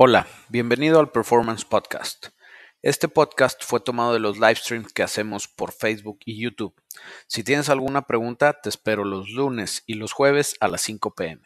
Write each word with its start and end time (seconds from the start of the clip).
Hola, 0.00 0.28
bienvenido 0.48 1.00
al 1.00 1.10
Performance 1.10 1.64
Podcast. 1.64 2.28
Este 2.82 3.08
podcast 3.08 3.64
fue 3.64 3.80
tomado 3.80 4.12
de 4.12 4.20
los 4.20 4.36
live 4.38 4.54
streams 4.54 4.92
que 4.92 5.02
hacemos 5.02 5.48
por 5.48 5.72
Facebook 5.72 6.20
y 6.24 6.40
YouTube. 6.40 6.72
Si 7.26 7.42
tienes 7.42 7.68
alguna 7.68 8.02
pregunta, 8.02 8.60
te 8.62 8.68
espero 8.68 9.04
los 9.04 9.28
lunes 9.30 9.82
y 9.88 9.94
los 9.94 10.12
jueves 10.12 10.54
a 10.60 10.68
las 10.68 10.82
5 10.82 11.16
pm. 11.16 11.42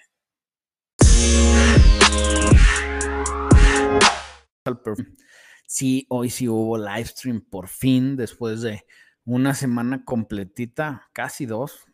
Sí, 5.67 6.05
hoy 6.11 6.29
sí 6.29 6.47
hubo 6.47 6.77
live 6.77 7.07
stream 7.07 7.41
por 7.41 7.69
fin, 7.69 8.17
después 8.19 8.61
de 8.61 8.85
una 9.25 9.55
semana 9.55 10.05
completita, 10.05 11.09
casi 11.15 11.47
dos. 11.47 11.87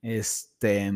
Este, 0.00 0.90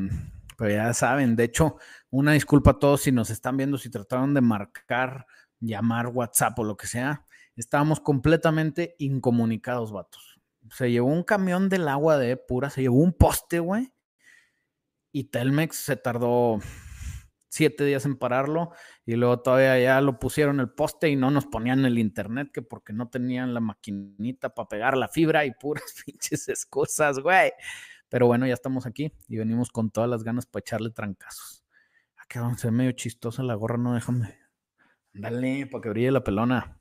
pero 0.57 0.71
ya 0.71 0.93
saben, 0.95 1.37
de 1.37 1.45
hecho, 1.45 1.77
una 2.11 2.33
disculpa 2.33 2.73
a 2.73 2.79
todos 2.79 3.03
si 3.03 3.13
nos 3.13 3.31
están 3.31 3.57
viendo, 3.57 3.79
si 3.79 3.91
trataron 3.91 4.35
de 4.35 4.41
marcar, 4.41 5.27
llamar 5.61 6.09
WhatsApp 6.09 6.59
o 6.59 6.65
lo 6.65 6.77
que 6.77 6.87
sea. 6.87 7.25
Estábamos 7.57 8.01
completamente 8.01 8.97
incomunicados, 8.99 9.93
vatos. 9.93 10.41
Se 10.71 10.91
llevó 10.91 11.09
un 11.09 11.23
camión 11.23 11.69
del 11.69 11.89
agua 11.89 12.19
de 12.19 12.37
pura, 12.37 12.71
se 12.71 12.83
llevó 12.83 12.97
un 12.97 13.13
poste, 13.13 13.61
güey. 13.61 13.93
Y 15.13 15.25
Telmex 15.25 15.77
se 15.77 15.97
tardó 15.97 16.59
siete 17.49 17.85
días 17.85 18.05
en 18.05 18.17
pararlo 18.17 18.73
y 19.07 19.15
luego 19.15 19.41
todavía 19.41 19.79
ya 19.79 20.01
lo 20.03 20.19
pusieron 20.19 20.61
el 20.61 20.71
poste 20.71 21.09
y 21.09 21.17
no 21.17 21.31
nos 21.31 21.47
ponían 21.47 21.87
el 21.87 21.99
internet 21.99 22.51
que 22.53 22.61
porque 22.61 22.93
no 22.93 23.09
tenían 23.09 23.55
la 23.55 23.61
maquinita 23.61 24.55
para 24.55 24.69
pegar 24.69 24.97
la 24.97 25.09
fibra 25.09 25.47
y 25.47 25.53
puras 25.53 25.85
pinches 26.05 26.49
excusas, 26.49 27.19
güey. 27.21 27.53
Pero 28.17 28.29
bueno, 28.29 28.47
ya 28.47 28.55
estamos 28.55 28.87
aquí 28.87 29.13
y 29.29 29.37
venimos 29.37 29.71
con 29.71 29.91
todas 29.91 30.09
las 30.09 30.25
ganas 30.25 30.47
para 30.47 30.61
echarle 30.61 30.89
trancazos. 30.89 31.67
Aquí 32.17 32.39
vamos 32.39 32.57
a 32.57 32.61
ser 32.61 32.73
medio 32.73 32.93
chistosa 32.93 33.43
la 33.43 33.55
gorra, 33.57 33.77
no 33.77 33.93
déjame. 33.93 34.39
Dale, 35.13 35.67
para 35.67 35.83
que 35.83 35.91
brille 35.91 36.11
la 36.11 36.25
pelona. 36.25 36.81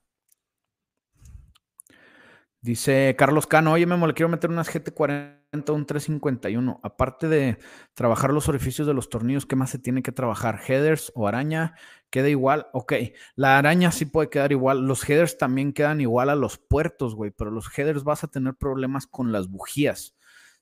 Dice 2.61 3.17
Carlos 3.17 3.47
Cano, 3.47 3.73
oye 3.73 3.85
Memo, 3.85 4.07
le 4.07 4.13
quiero 4.13 4.29
meter 4.29 4.49
unas 4.49 4.73
GT40 4.73 5.73
un 5.73 5.85
351. 5.85 6.79
Aparte 6.81 7.27
de 7.27 7.57
trabajar 7.95 8.31
los 8.31 8.47
orificios 8.47 8.87
de 8.87 8.93
los 8.93 9.09
tornillos, 9.09 9.45
¿qué 9.45 9.57
más 9.57 9.71
se 9.71 9.79
tiene 9.79 10.03
que 10.03 10.13
trabajar? 10.13 10.61
¿Headers 10.65 11.11
o 11.15 11.27
araña? 11.27 11.75
¿Queda 12.09 12.29
igual? 12.29 12.67
Ok, 12.71 12.93
la 13.35 13.57
araña 13.57 13.91
sí 13.91 14.05
puede 14.05 14.29
quedar 14.29 14.53
igual. 14.53 14.87
Los 14.87 15.03
headers 15.09 15.37
también 15.37 15.73
quedan 15.73 15.99
igual 15.99 16.29
a 16.29 16.35
los 16.35 16.57
puertos, 16.57 17.13
güey, 17.13 17.31
pero 17.31 17.51
los 17.51 17.77
headers 17.77 18.05
vas 18.05 18.23
a 18.23 18.29
tener 18.29 18.55
problemas 18.55 19.05
con 19.05 19.33
las 19.33 19.49
bujías 19.49 20.14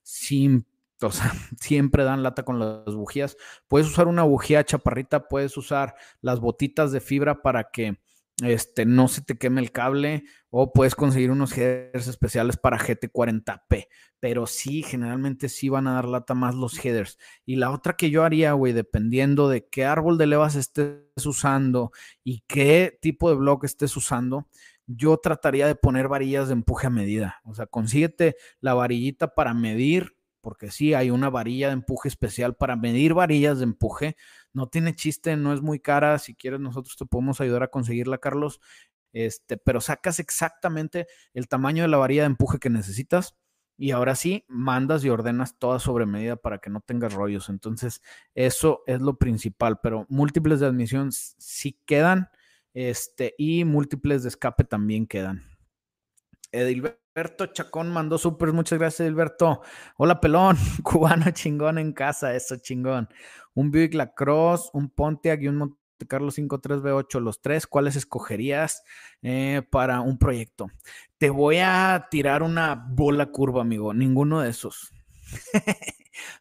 siempre 1.60 2.04
dan 2.04 2.22
lata 2.22 2.44
con 2.44 2.58
las 2.58 2.94
bujías. 2.94 3.36
Puedes 3.68 3.88
usar 3.88 4.06
una 4.06 4.22
bujía 4.22 4.64
chaparrita, 4.64 5.28
puedes 5.28 5.56
usar 5.56 5.94
las 6.20 6.40
botitas 6.40 6.92
de 6.92 7.00
fibra 7.00 7.42
para 7.42 7.70
que 7.70 7.98
este, 8.42 8.84
no 8.84 9.06
se 9.06 9.22
te 9.22 9.38
queme 9.38 9.60
el 9.60 9.70
cable 9.70 10.24
o 10.50 10.72
puedes 10.72 10.96
conseguir 10.96 11.30
unos 11.30 11.56
headers 11.56 12.08
especiales 12.08 12.56
para 12.56 12.78
GT40P, 12.78 13.86
pero 14.18 14.46
sí, 14.46 14.82
generalmente 14.82 15.48
sí 15.48 15.68
van 15.68 15.86
a 15.86 15.94
dar 15.94 16.06
lata 16.06 16.34
más 16.34 16.54
los 16.56 16.84
headers. 16.84 17.18
Y 17.46 17.56
la 17.56 17.70
otra 17.70 17.94
que 17.96 18.10
yo 18.10 18.24
haría, 18.24 18.52
güey, 18.52 18.72
dependiendo 18.72 19.48
de 19.48 19.68
qué 19.68 19.84
árbol 19.84 20.18
de 20.18 20.26
levas 20.26 20.56
estés 20.56 21.26
usando 21.26 21.92
y 22.24 22.42
qué 22.48 22.98
tipo 23.00 23.30
de 23.30 23.36
bloque 23.36 23.66
estés 23.66 23.96
usando, 23.96 24.48
yo 24.86 25.16
trataría 25.18 25.66
de 25.66 25.74
poner 25.74 26.08
varillas 26.08 26.48
de 26.48 26.54
empuje 26.54 26.86
a 26.86 26.90
medida. 26.90 27.40
O 27.44 27.54
sea, 27.54 27.66
consíguete 27.66 28.36
la 28.60 28.74
varillita 28.74 29.34
para 29.34 29.54
medir, 29.54 30.16
porque 30.40 30.70
sí, 30.70 30.94
hay 30.94 31.10
una 31.10 31.30
varilla 31.30 31.68
de 31.68 31.74
empuje 31.74 32.08
especial 32.08 32.54
para 32.54 32.76
medir 32.76 33.14
varillas 33.14 33.58
de 33.58 33.64
empuje. 33.64 34.16
No 34.52 34.68
tiene 34.68 34.94
chiste, 34.94 35.36
no 35.36 35.52
es 35.54 35.62
muy 35.62 35.80
cara. 35.80 36.18
Si 36.18 36.34
quieres, 36.34 36.60
nosotros 36.60 36.96
te 36.96 37.06
podemos 37.06 37.40
ayudar 37.40 37.62
a 37.62 37.68
conseguirla, 37.68 38.18
Carlos. 38.18 38.60
Este, 39.12 39.56
pero 39.56 39.80
sacas 39.80 40.18
exactamente 40.18 41.06
el 41.34 41.48
tamaño 41.48 41.82
de 41.82 41.88
la 41.88 41.96
varilla 41.96 42.22
de 42.22 42.26
empuje 42.26 42.58
que 42.58 42.70
necesitas. 42.70 43.36
Y 43.76 43.90
ahora 43.90 44.14
sí, 44.14 44.44
mandas 44.48 45.04
y 45.04 45.08
ordenas 45.08 45.58
toda 45.58 45.80
sobre 45.80 46.06
medida 46.06 46.36
para 46.36 46.58
que 46.58 46.70
no 46.70 46.80
tengas 46.80 47.14
rollos. 47.14 47.48
Entonces, 47.48 48.02
eso 48.34 48.82
es 48.86 49.00
lo 49.00 49.16
principal. 49.16 49.80
Pero 49.82 50.06
múltiples 50.08 50.60
de 50.60 50.66
admisión 50.66 51.10
sí 51.10 51.80
quedan 51.86 52.28
este, 52.74 53.34
y 53.38 53.64
múltiples 53.64 54.24
de 54.24 54.28
escape 54.28 54.64
también 54.64 55.06
quedan. 55.06 55.44
Edilberto 56.50 57.46
Chacón 57.46 57.90
mandó 57.92 58.18
súper, 58.18 58.52
muchas 58.52 58.78
gracias 58.78 59.06
Edilberto. 59.06 59.62
Hola 59.96 60.20
pelón, 60.20 60.56
cubano 60.82 61.30
chingón 61.30 61.78
en 61.78 61.92
casa, 61.92 62.34
eso 62.34 62.56
chingón. 62.56 63.08
Un 63.54 63.70
Buick 63.70 63.94
Lacrosse, 63.94 64.70
un 64.72 64.90
Pontiac 64.90 65.40
y 65.40 65.48
un 65.48 65.56
Monte 65.56 65.78
Carlo 66.08 66.30
53B8, 66.30 67.20
los 67.20 67.40
tres, 67.40 67.66
¿cuáles 67.66 67.96
escogerías 67.96 68.82
eh, 69.22 69.62
para 69.70 70.00
un 70.00 70.18
proyecto? 70.18 70.66
Te 71.18 71.30
voy 71.30 71.58
a 71.58 72.08
tirar 72.10 72.42
una 72.42 72.74
bola 72.74 73.26
curva, 73.26 73.62
amigo, 73.62 73.94
ninguno 73.94 74.40
de 74.40 74.50
esos. 74.50 74.92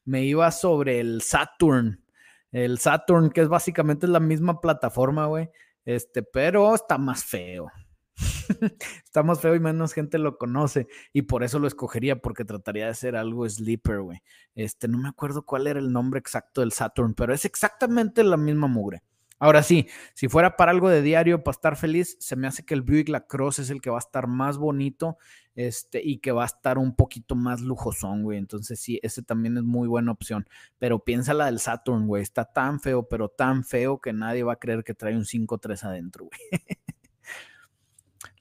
Me 0.06 0.24
iba 0.26 0.52
sobre 0.52 1.00
el 1.00 1.22
Saturn, 1.22 2.04
el 2.52 2.80
Saturn, 2.80 3.30
que 3.30 3.42
es 3.42 3.48
básicamente 3.48 4.08
la 4.08 4.20
misma 4.20 4.60
plataforma, 4.60 5.28
güey 5.28 5.50
este, 5.86 6.24
pero 6.24 6.74
está 6.76 6.98
más 6.98 7.24
feo. 7.24 7.72
está 9.06 9.24
más 9.24 9.40
feo 9.42 9.56
y 9.56 9.60
menos 9.60 9.94
gente 9.94 10.18
lo 10.18 10.38
conoce. 10.38 10.88
Y 11.14 11.24
por 11.24 11.44
eso 11.44 11.60
lo 11.60 11.68
escogería, 11.68 12.22
porque 12.22 12.46
trataría 12.46 12.88
de 12.88 12.94
ser 12.94 13.16
algo 13.16 13.48
sleeper, 13.48 14.02
güey. 14.02 14.22
Este, 14.56 14.88
no 14.88 14.98
me 14.98 15.10
acuerdo 15.10 15.46
cuál 15.46 15.68
era 15.68 15.80
el 15.80 15.92
nombre 15.92 16.20
exacto 16.20 16.62
del 16.62 16.72
Saturn, 16.72 17.14
pero 17.14 17.34
es 17.34 17.46
exactamente 17.46 18.24
la 18.24 18.38
misma 18.38 18.68
mugre. 18.68 19.04
Ahora 19.40 19.64
sí, 19.64 19.88
si 20.14 20.30
fuera 20.30 20.56
para 20.56 20.72
algo 20.72 20.90
de 20.90 21.02
diario, 21.02 21.44
para 21.44 21.56
estar 21.56 21.76
feliz, 21.76 22.16
se 22.20 22.36
me 22.36 22.48
hace 22.48 22.66
que 22.66 22.74
el 22.74 22.82
Buick 22.82 23.10
Lacrosse 23.10 23.60
es 23.64 23.70
el 23.70 23.82
que 23.82 23.90
va 23.90 23.98
a 23.98 24.00
estar 24.00 24.28
más 24.28 24.58
bonito 24.58 25.18
este, 25.56 26.02
y 26.04 26.20
que 26.20 26.32
va 26.32 26.44
a 26.44 26.48
estar 26.48 26.78
un 26.78 26.96
poquito 26.96 27.36
más 27.36 27.62
lujosón, 27.62 28.24
güey. 28.24 28.38
Entonces 28.38 28.80
sí, 28.80 29.00
ese 29.04 29.22
también 29.22 29.58
es 29.58 29.64
muy 29.64 29.88
buena 29.88 30.12
opción. 30.12 30.48
Pero 30.80 31.04
piensa 31.04 31.34
la 31.34 31.48
del 31.48 31.60
Saturn, 31.60 32.08
güey. 32.08 32.24
Está 32.24 32.46
tan 32.46 32.80
feo, 32.80 33.08
pero 33.08 33.30
tan 33.30 33.64
feo 33.64 34.00
que 34.00 34.14
nadie 34.14 34.44
va 34.44 34.54
a 34.54 34.60
creer 34.60 34.84
que 34.84 34.94
trae 34.94 35.16
un 35.16 35.26
5.3 35.26 35.84
adentro, 35.84 36.26
güey. 36.26 36.40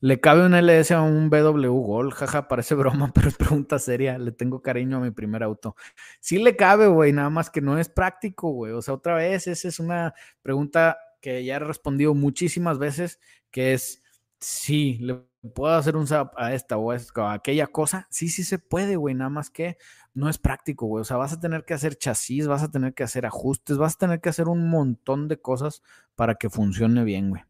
Le 0.03 0.19
cabe 0.19 0.45
un 0.45 0.53
LS 0.53 0.91
a 0.95 1.03
un 1.03 1.31
BW 1.31 1.71
Gol, 1.81 2.13
jaja, 2.13 2.49
parece 2.49 2.75
broma, 2.75 3.13
pero 3.15 3.29
es 3.29 3.37
pregunta 3.37 3.79
seria. 3.79 4.19
Le 4.19 4.33
tengo 4.33 4.61
cariño 4.61 4.97
a 4.97 5.01
mi 5.01 5.13
primer 5.13 5.45
auto. 5.45 5.77
Sí 6.19 6.39
le 6.39 6.57
cabe, 6.57 6.89
güey, 6.89 7.13
nada 7.13 7.31
más 7.31 7.51
que 7.51 7.61
no 7.61 7.79
es 7.79 7.89
práctico, 7.89 8.51
güey. 8.51 8.73
O 8.73 8.83
sea, 8.83 8.95
otra 8.95 9.15
vez, 9.15 9.47
esa 9.47 9.69
es 9.69 9.79
una 9.79 10.13
pregunta 10.43 10.99
que 11.21 11.45
ya 11.45 11.55
he 11.55 11.59
respondido 11.61 12.15
muchísimas 12.15 12.81
veces, 12.81 13.21
que 13.53 13.75
es, 13.75 14.03
sí, 14.41 14.99
le 15.01 15.21
puedo 15.55 15.73
hacer 15.73 15.97
un 15.97 16.09
zap 16.09 16.35
a 16.37 16.53
esta 16.53 16.79
o 16.79 16.91
a 16.91 17.33
aquella 17.33 17.69
cosa. 17.69 18.09
Sí, 18.11 18.29
sí 18.29 18.43
se 18.43 18.59
puede, 18.59 18.97
güey, 18.97 19.15
nada 19.15 19.31
más 19.31 19.51
que 19.51 19.79
no 20.15 20.29
es 20.29 20.37
práctico, 20.39 20.87
güey. 20.87 21.03
O 21.03 21.05
sea, 21.05 21.17
vas 21.17 21.33
a 21.33 21.39
tener 21.39 21.65
que 21.65 21.75
hacer 21.75 21.97
chasis, 21.97 22.49
vas 22.49 22.65
a 22.65 22.73
tener 22.73 22.95
que 22.95 23.05
hacer 23.05 23.25
ajustes, 23.25 23.79
vas 23.79 23.95
a 23.95 23.99
tener 23.99 24.21
que 24.21 24.31
hacer 24.31 24.49
un 24.49 24.69
montón 24.69 25.29
de 25.29 25.41
cosas 25.41 25.83
para 26.17 26.35
que 26.35 26.51
funcione 26.51 27.05
bien, 27.05 27.31
güey. 27.31 27.43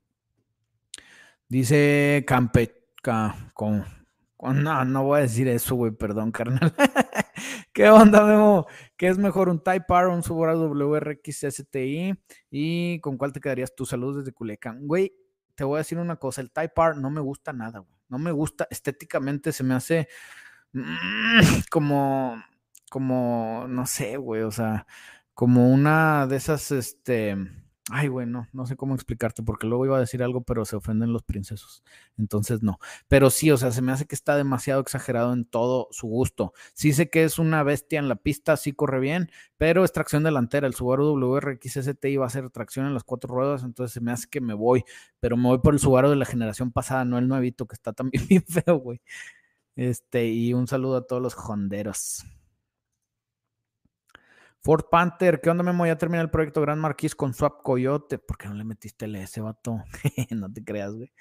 Dice 1.52 2.24
Campeca, 2.26 3.52
con, 3.52 3.84
no, 4.40 4.84
no 4.86 5.04
voy 5.04 5.18
a 5.18 5.22
decir 5.24 5.48
eso, 5.48 5.74
güey, 5.74 5.92
perdón, 5.92 6.32
carnal. 6.32 6.72
¿Qué 7.74 7.90
onda, 7.90 8.24
Memo? 8.24 8.66
¿Qué 8.96 9.08
es 9.08 9.18
mejor, 9.18 9.50
un 9.50 9.62
Type 9.62 9.84
R 9.86 10.06
o 10.06 10.14
un 10.14 10.22
Subaru 10.22 10.72
WRX 10.72 11.44
STI? 11.50 12.18
¿Y 12.50 13.00
con 13.00 13.18
cuál 13.18 13.34
te 13.34 13.40
quedarías 13.40 13.74
tu 13.74 13.84
salud 13.84 14.16
desde 14.16 14.32
Culiacán? 14.32 14.86
Güey, 14.86 15.12
te 15.54 15.64
voy 15.64 15.74
a 15.74 15.78
decir 15.80 15.98
una 15.98 16.16
cosa, 16.16 16.40
el 16.40 16.50
Type 16.50 16.72
R 16.74 16.94
no 16.98 17.10
me 17.10 17.20
gusta 17.20 17.52
nada, 17.52 17.80
güey. 17.80 18.00
No 18.08 18.18
me 18.18 18.32
gusta, 18.32 18.66
estéticamente 18.70 19.52
se 19.52 19.62
me 19.62 19.74
hace 19.74 20.08
mm, 20.72 21.64
como, 21.70 22.42
como, 22.88 23.66
no 23.68 23.84
sé, 23.84 24.16
güey, 24.16 24.40
o 24.40 24.50
sea, 24.50 24.86
como 25.34 25.70
una 25.70 26.26
de 26.26 26.36
esas, 26.36 26.70
este 26.70 27.36
Ay, 27.90 28.06
bueno, 28.06 28.46
no, 28.52 28.64
sé 28.64 28.76
cómo 28.76 28.94
explicarte, 28.94 29.42
porque 29.42 29.66
luego 29.66 29.84
iba 29.86 29.96
a 29.96 30.00
decir 30.00 30.22
algo, 30.22 30.42
pero 30.44 30.64
se 30.64 30.76
ofenden 30.76 31.12
los 31.12 31.24
princesos. 31.24 31.82
Entonces, 32.16 32.62
no. 32.62 32.78
Pero 33.08 33.28
sí, 33.28 33.50
o 33.50 33.56
sea, 33.56 33.72
se 33.72 33.82
me 33.82 33.90
hace 33.90 34.06
que 34.06 34.14
está 34.14 34.36
demasiado 34.36 34.80
exagerado 34.80 35.32
en 35.32 35.44
todo 35.44 35.88
su 35.90 36.06
gusto. 36.06 36.52
Sí 36.74 36.92
sé 36.92 37.10
que 37.10 37.24
es 37.24 37.40
una 37.40 37.64
bestia 37.64 37.98
en 37.98 38.08
la 38.08 38.14
pista, 38.14 38.56
sí 38.56 38.72
corre 38.72 39.00
bien, 39.00 39.30
pero 39.56 39.84
es 39.84 39.92
tracción 39.92 40.22
delantera. 40.22 40.68
El 40.68 40.74
Subaru 40.74 41.16
WRX 41.16 41.78
ST 41.78 42.08
iba 42.08 42.24
a 42.24 42.30
ser 42.30 42.50
tracción 42.50 42.86
en 42.86 42.94
las 42.94 43.02
cuatro 43.02 43.34
ruedas, 43.34 43.64
entonces 43.64 43.92
se 43.92 44.00
me 44.00 44.12
hace 44.12 44.28
que 44.30 44.40
me 44.40 44.54
voy. 44.54 44.84
Pero 45.18 45.36
me 45.36 45.48
voy 45.48 45.58
por 45.58 45.74
el 45.74 45.80
Subaru 45.80 46.08
de 46.08 46.16
la 46.16 46.24
generación 46.24 46.70
pasada, 46.70 47.04
no 47.04 47.18
el 47.18 47.26
nuevito, 47.26 47.66
que 47.66 47.74
está 47.74 47.92
también 47.92 48.24
bien 48.28 48.44
feo, 48.46 48.76
güey. 48.76 49.00
Este, 49.76 50.28
y 50.28 50.54
un 50.54 50.68
saludo 50.68 50.98
a 50.98 51.06
todos 51.06 51.22
los 51.22 51.34
honderos. 51.36 52.24
Ford 54.64 54.84
Panther, 54.92 55.40
¿qué 55.40 55.50
onda, 55.50 55.64
Memo? 55.64 55.84
Ya 55.86 55.98
termina 55.98 56.22
el 56.22 56.30
proyecto 56.30 56.60
Gran 56.60 56.78
Marquis 56.78 57.16
con 57.16 57.34
Swap 57.34 57.62
Coyote. 57.64 58.18
¿Por 58.18 58.38
qué 58.38 58.46
no 58.46 58.54
le 58.54 58.62
metiste 58.62 59.06
el 59.06 59.16
S, 59.16 59.40
vato? 59.40 59.82
no 60.30 60.52
te 60.52 60.62
creas, 60.62 60.94
güey. 60.94 61.12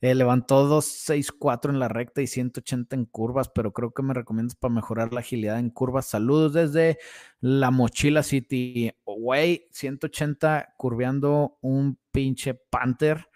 Eh, 0.00 0.16
levantó 0.16 0.66
264 0.66 1.70
en 1.70 1.78
la 1.78 1.86
recta 1.86 2.22
y 2.22 2.26
180 2.26 2.96
en 2.96 3.04
curvas, 3.04 3.50
pero 3.50 3.72
creo 3.72 3.92
que 3.92 4.02
me 4.02 4.14
recomiendas 4.14 4.56
para 4.56 4.74
mejorar 4.74 5.12
la 5.12 5.20
agilidad 5.20 5.60
en 5.60 5.70
curvas. 5.70 6.06
Saludos 6.06 6.54
desde 6.54 6.98
la 7.38 7.70
Mochila 7.70 8.24
City. 8.24 8.90
Güey, 9.04 9.68
180 9.70 10.74
curveando 10.76 11.56
un 11.60 12.00
pinche 12.10 12.54
Panther. 12.54 13.27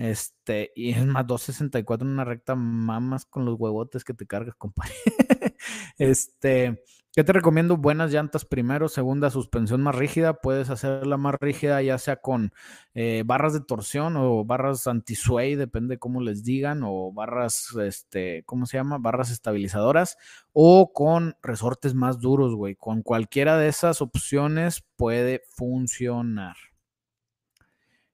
Este, 0.00 0.72
y 0.74 0.92
es 0.92 1.04
más 1.04 1.26
264 1.26 2.06
en 2.06 2.14
una 2.14 2.24
recta, 2.24 2.54
mamas 2.54 3.26
con 3.26 3.44
los 3.44 3.60
huevotes 3.60 4.02
que 4.02 4.14
te 4.14 4.26
cargas, 4.26 4.54
compadre. 4.54 4.94
este, 5.98 6.82
¿qué 7.12 7.22
te 7.22 7.34
recomiendo? 7.34 7.76
Buenas 7.76 8.10
llantas 8.10 8.46
primero, 8.46 8.88
segunda 8.88 9.28
suspensión 9.28 9.82
más 9.82 9.94
rígida. 9.94 10.40
Puedes 10.40 10.70
hacerla 10.70 11.18
más 11.18 11.34
rígida 11.38 11.82
ya 11.82 11.98
sea 11.98 12.16
con 12.16 12.54
eh, 12.94 13.24
barras 13.26 13.52
de 13.52 13.60
torsión 13.60 14.16
o 14.16 14.42
barras 14.42 14.86
anti-sway, 14.86 15.54
depende 15.54 15.98
cómo 15.98 16.22
les 16.22 16.44
digan, 16.44 16.80
o 16.82 17.12
barras, 17.12 17.76
este, 17.78 18.42
¿cómo 18.46 18.64
se 18.64 18.78
llama? 18.78 18.96
Barras 18.96 19.30
estabilizadoras, 19.30 20.16
o 20.54 20.94
con 20.94 21.36
resortes 21.42 21.92
más 21.92 22.20
duros, 22.20 22.54
güey. 22.54 22.74
Con 22.74 23.02
cualquiera 23.02 23.58
de 23.58 23.68
esas 23.68 24.00
opciones 24.00 24.82
puede 24.96 25.42
funcionar. 25.50 26.69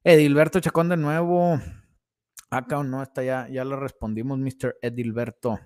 Edilberto 0.09 0.61
Chacón 0.61 0.89
de 0.89 0.97
nuevo. 0.97 1.61
Acá 2.49 2.79
o 2.79 2.85
no, 2.85 3.03
está 3.03 3.25
ya, 3.25 3.49
ya 3.49 3.65
le 3.65 3.75
respondimos, 3.75 4.39
Mr. 4.39 4.77
Edilberto. 4.81 5.59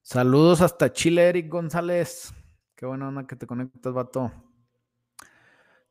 Saludos 0.00 0.60
hasta 0.60 0.92
Chile, 0.92 1.28
Eric 1.28 1.50
González. 1.50 2.32
Qué 2.76 2.86
buena 2.86 3.08
onda 3.08 3.26
que 3.26 3.34
te 3.34 3.48
conectas, 3.48 3.92
vato. 3.92 4.30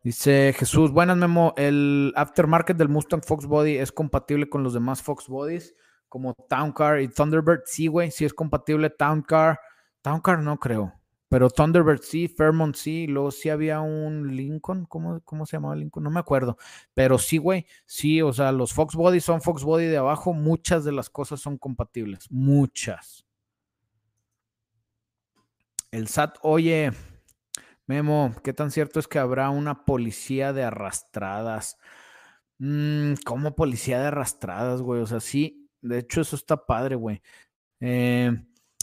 Dice 0.01 0.55
Jesús, 0.57 0.93
buenas 0.93 1.17
Memo, 1.17 1.53
el 1.57 2.13
aftermarket 2.15 2.77
del 2.77 2.87
Mustang 2.87 3.21
Fox 3.21 3.45
Body 3.47 3.75
es 3.77 3.91
compatible 3.91 4.47
con 4.47 4.63
los 4.63 4.73
demás 4.73 5.01
Fox 5.01 5.27
Bodies 5.27 5.75
como 6.07 6.33
Town 6.33 6.71
Car 6.71 7.01
y 7.01 7.09
Thunderbird. 7.09 7.63
Sí, 7.65 7.87
güey, 7.87 8.11
sí 8.11 8.23
es 8.23 8.33
compatible 8.33 8.89
Town 8.91 9.23
Car. 9.23 9.59
Town 10.01 10.21
Car 10.21 10.39
no 10.39 10.57
creo. 10.57 10.93
Pero 11.31 11.49
Thunderbird 11.49 12.01
sí, 12.01 12.27
Fairmont 12.27 12.75
sí, 12.75 13.07
luego 13.07 13.31
sí 13.31 13.47
había 13.47 13.79
un 13.79 14.35
Lincoln, 14.35 14.83
¿cómo, 14.83 15.21
cómo 15.21 15.45
se 15.45 15.55
llamaba 15.55 15.77
Lincoln? 15.77 16.03
No 16.03 16.09
me 16.09 16.19
acuerdo. 16.19 16.57
Pero 16.93 17.17
sí, 17.17 17.37
güey, 17.37 17.65
sí, 17.85 18.21
o 18.21 18.33
sea, 18.33 18.51
los 18.51 18.73
Fox 18.73 18.95
Body 18.95 19.21
son 19.21 19.41
Fox 19.41 19.63
Body 19.63 19.85
de 19.85 19.95
abajo, 19.95 20.33
muchas 20.33 20.83
de 20.83 20.91
las 20.91 21.09
cosas 21.09 21.39
son 21.39 21.57
compatibles, 21.57 22.29
muchas. 22.29 23.25
El 25.89 26.09
SAT, 26.09 26.37
oye, 26.41 26.91
Memo, 27.87 28.35
¿qué 28.43 28.51
tan 28.51 28.69
cierto 28.69 28.99
es 28.99 29.07
que 29.07 29.17
habrá 29.17 29.51
una 29.51 29.85
policía 29.85 30.51
de 30.51 30.63
arrastradas? 30.63 31.77
Mm, 32.57 33.13
¿Cómo 33.25 33.55
policía 33.55 34.01
de 34.01 34.07
arrastradas, 34.07 34.81
güey? 34.81 34.99
O 35.01 35.07
sea, 35.07 35.21
sí, 35.21 35.69
de 35.81 35.99
hecho 35.99 36.19
eso 36.19 36.35
está 36.35 36.65
padre, 36.65 36.95
güey. 36.95 37.21
Eh, 37.79 38.33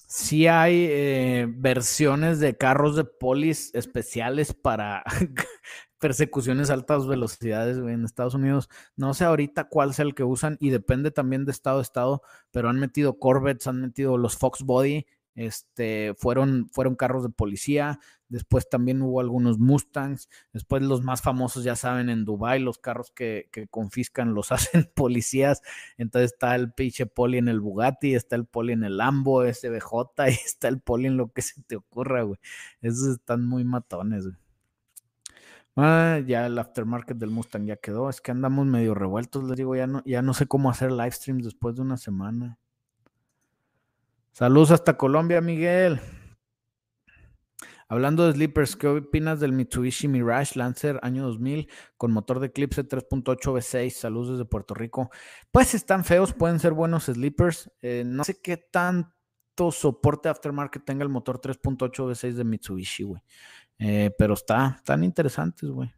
sí 0.08 0.46
hay 0.46 0.86
eh, 0.88 1.46
versiones 1.48 2.40
de 2.40 2.56
carros 2.56 2.96
de 2.96 3.04
polis 3.04 3.70
especiales 3.74 4.54
para 4.54 5.04
persecuciones 5.98 6.70
a 6.70 6.74
altas 6.74 7.06
velocidades 7.06 7.76
en 7.76 8.04
Estados 8.04 8.34
Unidos. 8.34 8.68
No 8.96 9.12
sé 9.14 9.24
ahorita 9.24 9.64
cuál 9.64 9.92
sea 9.92 10.06
el 10.06 10.14
que 10.14 10.24
usan 10.24 10.56
y 10.60 10.70
depende 10.70 11.10
también 11.10 11.44
de 11.44 11.52
estado 11.52 11.80
a 11.80 11.82
estado, 11.82 12.22
pero 12.50 12.70
han 12.70 12.78
metido 12.80 13.18
Corvettes, 13.18 13.66
han 13.66 13.82
metido 13.82 14.16
los 14.16 14.36
Fox 14.36 14.62
Body 14.62 15.06
este, 15.38 16.14
fueron, 16.18 16.68
fueron 16.72 16.96
carros 16.96 17.22
de 17.22 17.28
policía, 17.28 18.00
después 18.28 18.68
también 18.68 19.00
hubo 19.02 19.20
algunos 19.20 19.60
Mustangs, 19.60 20.28
después 20.52 20.82
los 20.82 21.04
más 21.04 21.22
famosos, 21.22 21.62
ya 21.62 21.76
saben, 21.76 22.10
en 22.10 22.24
Dubai 22.24 22.58
los 22.58 22.78
carros 22.78 23.12
que, 23.12 23.48
confiscan 23.70 24.34
los 24.34 24.50
hacen 24.52 24.90
policías, 24.96 25.62
entonces 25.96 26.32
está 26.32 26.56
el 26.56 26.72
pinche 26.72 27.06
poli 27.06 27.38
en 27.38 27.46
el 27.46 27.60
Bugatti, 27.60 28.16
está 28.16 28.34
el 28.34 28.46
poli 28.46 28.72
en 28.72 28.82
el 28.82 28.96
Lambo, 28.96 29.44
SBJ, 29.44 29.92
y 30.26 30.30
está 30.44 30.66
el 30.66 30.80
poli 30.80 31.06
en 31.06 31.16
lo 31.16 31.32
que 31.32 31.42
se 31.42 31.62
te 31.62 31.76
ocurra, 31.76 32.22
güey. 32.22 32.40
Esos 32.80 33.06
están 33.08 33.46
muy 33.46 33.62
matones, 33.62 34.24
güey. 34.24 34.36
Ah, 35.76 36.18
ya 36.26 36.46
el 36.46 36.58
aftermarket 36.58 37.16
del 37.16 37.30
Mustang 37.30 37.64
ya 37.66 37.76
quedó. 37.76 38.10
Es 38.10 38.20
que 38.20 38.32
andamos 38.32 38.66
medio 38.66 38.94
revueltos, 38.94 39.44
les 39.44 39.56
digo, 39.56 39.76
ya 39.76 39.86
no, 39.86 40.02
ya 40.04 40.22
no 40.22 40.34
sé 40.34 40.46
cómo 40.46 40.70
hacer 40.70 40.90
live 40.90 41.12
streams 41.12 41.44
después 41.44 41.76
de 41.76 41.82
una 41.82 41.96
semana. 41.96 42.58
Saludos 44.38 44.70
hasta 44.70 44.96
Colombia, 44.96 45.40
Miguel. 45.40 46.00
Hablando 47.88 48.24
de 48.24 48.34
sleepers, 48.34 48.76
¿qué 48.76 48.86
opinas 48.86 49.40
del 49.40 49.50
Mitsubishi 49.50 50.06
Mirage 50.06 50.56
Lancer 50.56 51.00
año 51.02 51.24
2000 51.24 51.68
con 51.96 52.12
motor 52.12 52.38
de 52.38 52.46
Eclipse 52.46 52.86
3.8 52.86 53.24
V6? 53.24 53.90
Saludos 53.90 54.38
desde 54.38 54.44
Puerto 54.44 54.74
Rico. 54.74 55.10
Pues 55.50 55.74
están 55.74 56.04
feos, 56.04 56.34
pueden 56.34 56.60
ser 56.60 56.72
buenos 56.72 57.06
sleepers. 57.06 57.68
Eh, 57.82 58.04
no 58.06 58.22
sé 58.22 58.40
qué 58.40 58.58
tanto 58.58 59.72
soporte 59.72 60.28
aftermarket 60.28 60.84
tenga 60.84 61.02
el 61.02 61.08
motor 61.08 61.40
3.8 61.40 61.90
V6 61.90 62.34
de 62.34 62.44
Mitsubishi, 62.44 63.02
güey. 63.02 63.20
Eh, 63.80 64.12
pero 64.16 64.34
está, 64.34 64.76
están 64.76 65.02
interesantes, 65.02 65.68
güey. 65.68 65.92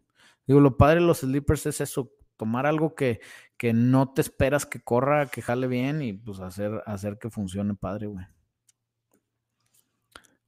Digo, 0.46 0.60
lo 0.60 0.78
padre 0.78 1.00
de 1.00 1.06
los 1.06 1.18
sleepers 1.18 1.66
es 1.66 1.82
eso, 1.82 2.10
tomar 2.38 2.64
algo 2.64 2.94
que, 2.94 3.20
que 3.60 3.74
no 3.74 4.14
te 4.14 4.22
esperas 4.22 4.64
que 4.64 4.80
corra, 4.80 5.26
que 5.26 5.42
jale 5.42 5.66
bien 5.66 6.00
y 6.00 6.14
pues 6.14 6.40
hacer, 6.40 6.82
hacer 6.86 7.18
que 7.18 7.28
funcione 7.28 7.74
padre, 7.74 8.06
güey. 8.06 8.24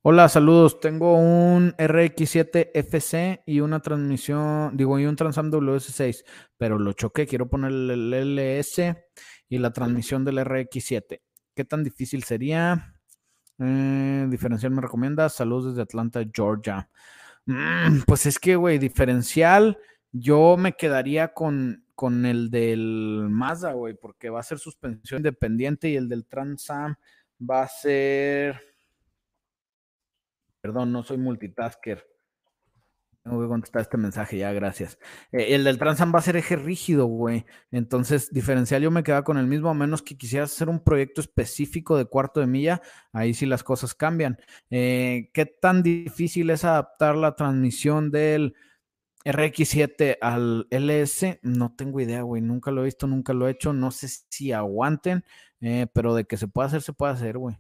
Hola, 0.00 0.30
saludos. 0.30 0.80
Tengo 0.80 1.18
un 1.18 1.72
RX7 1.72 2.70
FC 2.72 3.42
y 3.44 3.60
una 3.60 3.80
transmisión, 3.80 4.78
digo, 4.78 4.98
y 4.98 5.04
un 5.04 5.16
Transam 5.16 5.50
WS6, 5.50 6.24
pero 6.56 6.78
lo 6.78 6.94
choqué. 6.94 7.26
Quiero 7.26 7.50
poner 7.50 7.70
el 7.72 8.14
LS 8.14 8.96
y 9.46 9.58
la 9.58 9.74
transmisión 9.74 10.24
del 10.24 10.38
RX7. 10.38 11.20
¿Qué 11.54 11.64
tan 11.66 11.84
difícil 11.84 12.22
sería? 12.22 12.94
Eh, 13.58 14.26
diferencial 14.30 14.72
me 14.72 14.80
recomienda. 14.80 15.28
Saludos 15.28 15.66
desde 15.66 15.82
Atlanta, 15.82 16.24
Georgia. 16.32 16.88
Mm, 17.44 18.04
pues 18.06 18.24
es 18.24 18.38
que, 18.38 18.56
güey, 18.56 18.78
diferencial, 18.78 19.76
yo 20.12 20.56
me 20.56 20.72
quedaría 20.72 21.34
con, 21.34 21.81
con 21.94 22.26
el 22.26 22.50
del 22.50 23.28
Mazda, 23.30 23.72
güey, 23.72 23.94
porque 23.94 24.30
va 24.30 24.40
a 24.40 24.44
ser 24.44 24.58
suspensión 24.58 25.18
independiente 25.20 25.88
y 25.88 25.96
el 25.96 26.08
del 26.08 26.26
Transam 26.26 26.96
va 27.38 27.62
a 27.62 27.68
ser. 27.68 28.60
Perdón, 30.60 30.92
no 30.92 31.02
soy 31.02 31.18
multitasker. 31.18 32.06
Tengo 33.22 33.40
que 33.40 33.48
contestar 33.48 33.82
este 33.82 33.96
mensaje 33.96 34.36
ya, 34.36 34.52
gracias. 34.52 34.98
Eh, 35.30 35.54
el 35.54 35.62
del 35.62 35.78
Transam 35.78 36.12
va 36.12 36.18
a 36.18 36.22
ser 36.22 36.36
eje 36.36 36.56
rígido, 36.56 37.06
güey. 37.06 37.44
Entonces, 37.70 38.32
diferencial 38.32 38.82
yo 38.82 38.90
me 38.90 39.04
quedaba 39.04 39.22
con 39.22 39.38
el 39.38 39.46
mismo, 39.46 39.70
a 39.70 39.74
menos 39.74 40.02
que 40.02 40.18
quisieras 40.18 40.52
hacer 40.52 40.68
un 40.68 40.82
proyecto 40.82 41.20
específico 41.20 41.96
de 41.96 42.06
cuarto 42.06 42.40
de 42.40 42.48
milla, 42.48 42.82
ahí 43.12 43.32
sí 43.32 43.46
las 43.46 43.62
cosas 43.62 43.94
cambian. 43.94 44.38
Eh, 44.70 45.30
¿Qué 45.32 45.46
tan 45.46 45.84
difícil 45.84 46.50
es 46.50 46.64
adaptar 46.64 47.14
la 47.14 47.36
transmisión 47.36 48.10
del 48.10 48.56
RX7 49.24 50.18
al 50.20 50.66
LS, 50.70 51.38
no 51.42 51.74
tengo 51.76 52.00
idea, 52.00 52.22
güey. 52.22 52.42
Nunca 52.42 52.70
lo 52.70 52.82
he 52.82 52.86
visto, 52.86 53.06
nunca 53.06 53.32
lo 53.32 53.46
he 53.48 53.52
hecho. 53.52 53.72
No 53.72 53.90
sé 53.90 54.08
si 54.08 54.52
aguanten, 54.52 55.24
eh, 55.60 55.86
pero 55.92 56.14
de 56.14 56.24
que 56.24 56.36
se 56.36 56.48
puede 56.48 56.68
hacer, 56.68 56.82
se 56.82 56.92
puede 56.92 57.12
hacer, 57.12 57.38
güey. 57.38 57.56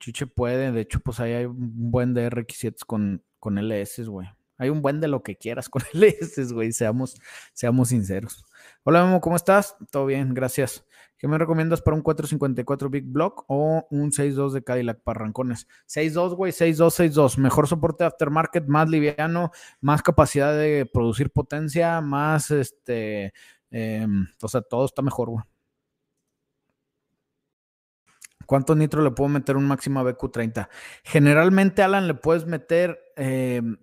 Chiche 0.00 0.26
puede. 0.26 0.72
De 0.72 0.80
hecho, 0.80 1.00
pues 1.00 1.20
ahí 1.20 1.32
hay 1.32 1.44
un 1.46 1.90
buen 1.90 2.14
de 2.14 2.30
RX7 2.30 2.84
con, 2.86 3.24
con 3.38 3.58
LS, 3.58 4.08
güey. 4.08 4.28
Hay 4.58 4.70
un 4.70 4.82
buen 4.82 5.00
de 5.00 5.08
lo 5.08 5.22
que 5.22 5.36
quieras 5.36 5.68
con 5.68 5.82
LS, 5.92 6.52
güey. 6.52 6.72
Seamos, 6.72 7.20
seamos 7.52 7.88
sinceros. 7.90 8.44
Hola, 8.84 9.04
Memo, 9.04 9.20
¿cómo 9.20 9.36
estás? 9.36 9.76
Todo 9.90 10.06
bien, 10.06 10.34
gracias. 10.34 10.84
¿Qué 11.18 11.28
me 11.28 11.38
recomiendas 11.38 11.80
para 11.80 11.96
un 11.96 12.02
454 12.02 12.90
Big 12.90 13.04
Block 13.06 13.44
o 13.48 13.86
un 13.90 14.12
6.2 14.12 14.52
de 14.52 14.62
Cadillac 14.62 15.00
para 15.02 15.20
rancones? 15.20 15.66
6.2, 15.88 16.34
güey, 16.34 16.52
6.2, 16.52 16.90
6.2. 17.10 17.38
Mejor 17.38 17.66
soporte 17.68 18.04
aftermarket, 18.04 18.66
más 18.66 18.88
liviano, 18.90 19.50
más 19.80 20.02
capacidad 20.02 20.52
de 20.52 20.84
producir 20.92 21.30
potencia, 21.30 22.02
más 22.02 22.50
este. 22.50 23.32
Em, 23.70 24.26
o 24.42 24.48
sea, 24.48 24.60
todo 24.60 24.84
está 24.84 25.00
mejor, 25.00 25.30
güey. 25.30 25.44
¿Cuánto 28.46 28.74
nitro 28.76 29.02
le 29.02 29.10
puedo 29.10 29.28
meter 29.28 29.56
un 29.56 29.66
máximo 29.66 30.02
BQ30? 30.04 30.68
Generalmente, 31.02 31.82
Alan, 31.82 32.06
le 32.06 32.14
puedes 32.14 32.46
meter 32.46 32.98
em, 33.16 33.76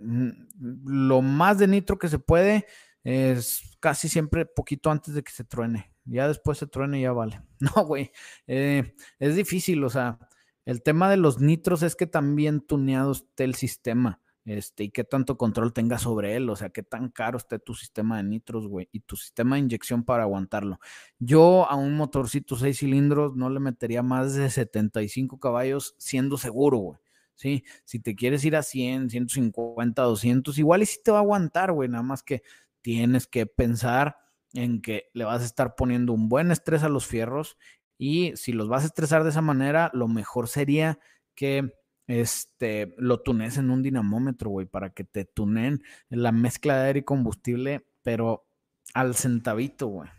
lo 0.86 1.22
más 1.22 1.58
de 1.58 1.68
nitro 1.68 1.98
que 1.98 2.08
se 2.08 2.20
puede. 2.20 2.66
Es 3.04 3.78
casi 3.80 4.08
siempre 4.08 4.46
poquito 4.46 4.90
antes 4.92 5.14
de 5.16 5.24
que 5.24 5.32
se 5.32 5.44
truene. 5.44 5.93
Ya 6.06 6.28
después 6.28 6.58
se 6.58 6.68
truene 6.68 7.00
y 7.00 7.04
ya 7.04 7.14
vale. 7.14 7.42
No, 7.76 7.86
güey. 7.86 8.12
Eh, 8.48 8.94
es 9.20 9.36
difícil, 9.36 9.84
o 9.84 9.90
sea, 9.90 10.20
el 10.66 10.84
tema 10.84 11.10
de 11.10 11.18
los 11.18 11.40
nitros 11.40 11.84
es 11.84 11.96
que 11.96 12.08
también 12.08 12.62
tuneado 12.62 13.12
esté 13.14 13.46
el 13.46 13.56
sistema. 13.56 14.20
Este, 14.46 14.84
y 14.84 14.90
qué 14.90 15.06
tanto 15.06 15.38
control 15.38 15.72
tenga 15.72 15.98
sobre 15.98 16.36
él, 16.36 16.50
o 16.50 16.56
sea, 16.58 16.70
qué 16.70 16.84
tan 16.84 17.10
caro 17.10 17.38
esté 17.38 17.60
tu 17.60 17.74
sistema 17.76 18.18
de 18.18 18.24
nitros, 18.24 18.68
güey, 18.68 18.90
y 18.92 19.00
tu 19.00 19.16
sistema 19.16 19.56
de 19.56 19.62
inyección 19.62 20.04
para 20.04 20.24
aguantarlo. 20.24 20.80
Yo 21.18 21.66
a 21.70 21.76
un 21.76 21.96
motorcito 21.96 22.58
6 22.58 22.78
cilindros 22.80 23.38
no 23.38 23.50
le 23.50 23.62
metería 23.62 24.04
más 24.04 24.36
de 24.36 24.50
75 24.50 25.40
caballos 25.40 25.96
siendo 25.98 26.38
seguro, 26.38 26.78
güey. 26.78 27.00
Sí, 27.36 27.64
si 27.86 28.00
te 28.00 28.16
quieres 28.16 28.44
ir 28.46 28.56
a 28.58 28.64
100, 28.64 29.10
150, 29.10 30.02
200, 30.04 30.58
igual 30.60 30.84
y 30.84 30.86
si 30.86 31.02
te 31.02 31.12
va 31.12 31.20
a 31.20 31.22
aguantar, 31.22 31.72
güey, 31.72 31.90
nada 31.90 32.04
más 32.04 32.22
que 32.22 32.44
tienes 32.82 33.28
que 33.28 33.46
pensar 33.46 34.18
en 34.54 34.82
que 34.82 35.10
le 35.14 35.26
vas 35.26 35.42
a 35.42 35.46
estar 35.46 35.76
poniendo 35.76 36.14
un 36.14 36.30
buen 36.30 36.52
estrés 36.52 36.84
a 36.84 36.90
los 36.90 37.06
fierros 37.06 37.58
y 37.98 38.34
si 38.36 38.52
los 38.52 38.68
vas 38.68 38.84
a 38.84 38.88
estresar 38.88 39.24
de 39.24 39.30
esa 39.30 39.42
manera, 39.42 39.90
lo 39.94 40.08
mejor 40.08 40.48
sería 40.48 41.00
que 41.36 41.74
este, 42.08 42.94
lo 42.98 43.22
tunes 43.22 43.58
en 43.58 43.70
un 43.70 43.82
dinamómetro, 43.82 44.50
güey, 44.50 44.66
para 44.66 44.92
que 44.92 45.04
te 45.04 45.26
tunen 45.26 45.84
la 46.10 46.32
mezcla 46.32 46.78
de 46.78 46.88
aire 46.88 47.00
y 47.00 47.04
combustible, 47.04 47.88
pero 48.02 48.46
al 48.94 49.16
centavito, 49.16 49.88
güey. 49.88 50.10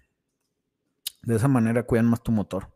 De 1.22 1.36
esa 1.36 1.48
manera 1.48 1.84
cuidan 1.84 2.06
más 2.06 2.22
tu 2.22 2.32
motor. 2.32 2.72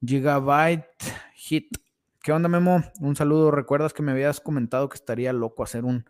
Gigabyte 0.00 0.86
Hit. 1.34 1.78
¿Qué 2.22 2.32
onda, 2.32 2.48
Memo? 2.48 2.82
Un 3.00 3.16
saludo. 3.16 3.50
¿Recuerdas 3.50 3.92
que 3.92 4.02
me 4.02 4.12
habías 4.12 4.40
comentado 4.40 4.88
que 4.88 4.96
estaría 4.96 5.32
loco 5.32 5.62
hacer 5.62 5.84
un 5.84 6.04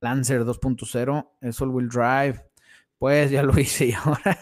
Lancer 0.00 0.44
2.0? 0.44 1.30
Es 1.40 1.60
all 1.60 1.70
wheel 1.70 1.88
drive. 1.88 2.49
Pues 3.00 3.30
ya 3.30 3.42
lo 3.42 3.52
hice 3.58 3.86
y 3.86 3.92
ahora 3.94 4.38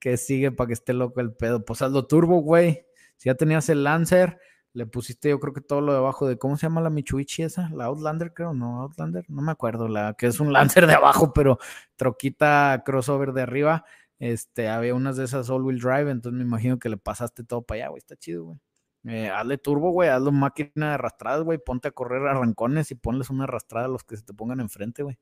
que 0.00 0.16
sigue 0.16 0.50
para 0.50 0.66
que 0.66 0.72
esté 0.72 0.92
loco 0.92 1.20
el 1.20 1.32
pedo. 1.32 1.64
Pues 1.64 1.82
hazlo 1.82 2.04
turbo, 2.08 2.40
güey. 2.40 2.84
Si 3.16 3.28
ya 3.28 3.36
tenías 3.36 3.68
el 3.68 3.84
Lancer, 3.84 4.40
le 4.72 4.86
pusiste 4.86 5.28
yo 5.28 5.38
creo 5.38 5.54
que 5.54 5.60
todo 5.60 5.80
lo 5.80 5.92
de 5.92 5.98
abajo 5.98 6.26
de, 6.26 6.36
¿cómo 6.36 6.56
se 6.56 6.66
llama 6.66 6.80
la 6.80 6.90
Mitsubishi 6.90 7.44
esa? 7.44 7.70
La 7.70 7.84
Outlander, 7.84 8.34
creo, 8.34 8.54
no, 8.54 8.80
Outlander, 8.82 9.24
no 9.28 9.40
me 9.40 9.52
acuerdo, 9.52 9.86
la 9.86 10.14
que 10.14 10.26
es 10.26 10.40
un 10.40 10.52
Lancer 10.52 10.88
de 10.88 10.94
abajo, 10.94 11.32
pero 11.32 11.58
troquita 11.94 12.82
crossover 12.84 13.32
de 13.32 13.42
arriba. 13.42 13.84
Este, 14.18 14.68
había 14.68 14.94
unas 14.96 15.16
de 15.16 15.24
esas 15.24 15.48
all-wheel 15.48 15.78
drive, 15.78 16.10
entonces 16.10 16.36
me 16.36 16.44
imagino 16.44 16.80
que 16.80 16.88
le 16.88 16.96
pasaste 16.96 17.44
todo 17.44 17.62
para 17.62 17.82
allá, 17.82 17.88
güey. 17.90 17.98
Está 17.98 18.16
chido, 18.16 18.46
güey. 18.46 18.58
Eh, 19.04 19.30
hazle 19.30 19.58
turbo, 19.58 19.92
güey, 19.92 20.08
hazle 20.08 20.32
máquina 20.32 20.88
de 20.88 20.94
arrastradas, 20.94 21.44
güey. 21.44 21.58
Ponte 21.58 21.86
a 21.86 21.92
correr 21.92 22.26
arrancones 22.26 22.90
y 22.90 22.96
ponles 22.96 23.30
una 23.30 23.44
arrastrada 23.44 23.86
a 23.86 23.88
los 23.88 24.02
que 24.02 24.16
se 24.16 24.24
te 24.24 24.34
pongan 24.34 24.58
enfrente, 24.58 25.04
güey. 25.04 25.16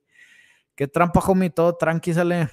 Qué 0.76 0.88
trampa, 0.88 1.20
homie, 1.20 1.50
todo 1.50 1.76
tranqui, 1.76 2.12
sale. 2.12 2.50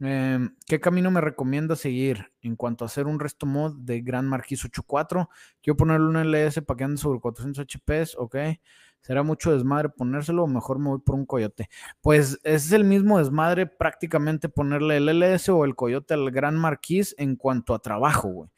Em, 0.00 0.54
¿Qué 0.66 0.80
camino 0.80 1.10
me 1.10 1.20
recomienda 1.22 1.76
seguir 1.76 2.30
en 2.42 2.56
cuanto 2.56 2.84
a 2.84 2.86
hacer 2.86 3.06
un 3.06 3.18
resto 3.18 3.46
mod 3.46 3.74
de 3.78 4.02
Gran 4.02 4.28
Marquis 4.28 4.64
8.4? 4.64 5.28
Quiero 5.62 5.76
ponerle 5.78 6.08
un 6.08 6.16
LS 6.16 6.60
para 6.62 6.76
que 6.76 6.84
ande 6.84 6.98
sobre 6.98 7.20
400 7.20 7.64
HPs, 7.64 8.16
ok. 8.18 8.36
¿Será 9.00 9.22
mucho 9.22 9.52
desmadre 9.52 9.88
ponérselo 9.88 10.44
o 10.44 10.46
mejor 10.46 10.78
me 10.78 10.90
voy 10.90 10.98
por 11.00 11.14
un 11.14 11.24
coyote? 11.24 11.70
Pues 12.02 12.38
es 12.44 12.70
el 12.72 12.84
mismo 12.84 13.18
desmadre 13.18 13.66
prácticamente 13.66 14.50
ponerle 14.50 14.98
el 14.98 15.08
LS 15.08 15.50
o 15.50 15.64
el 15.64 15.74
coyote 15.74 16.14
al 16.14 16.30
Gran 16.30 16.56
Marquis 16.56 17.14
en 17.18 17.36
cuanto 17.36 17.74
a 17.74 17.78
trabajo, 17.78 18.28
güey. 18.28 18.50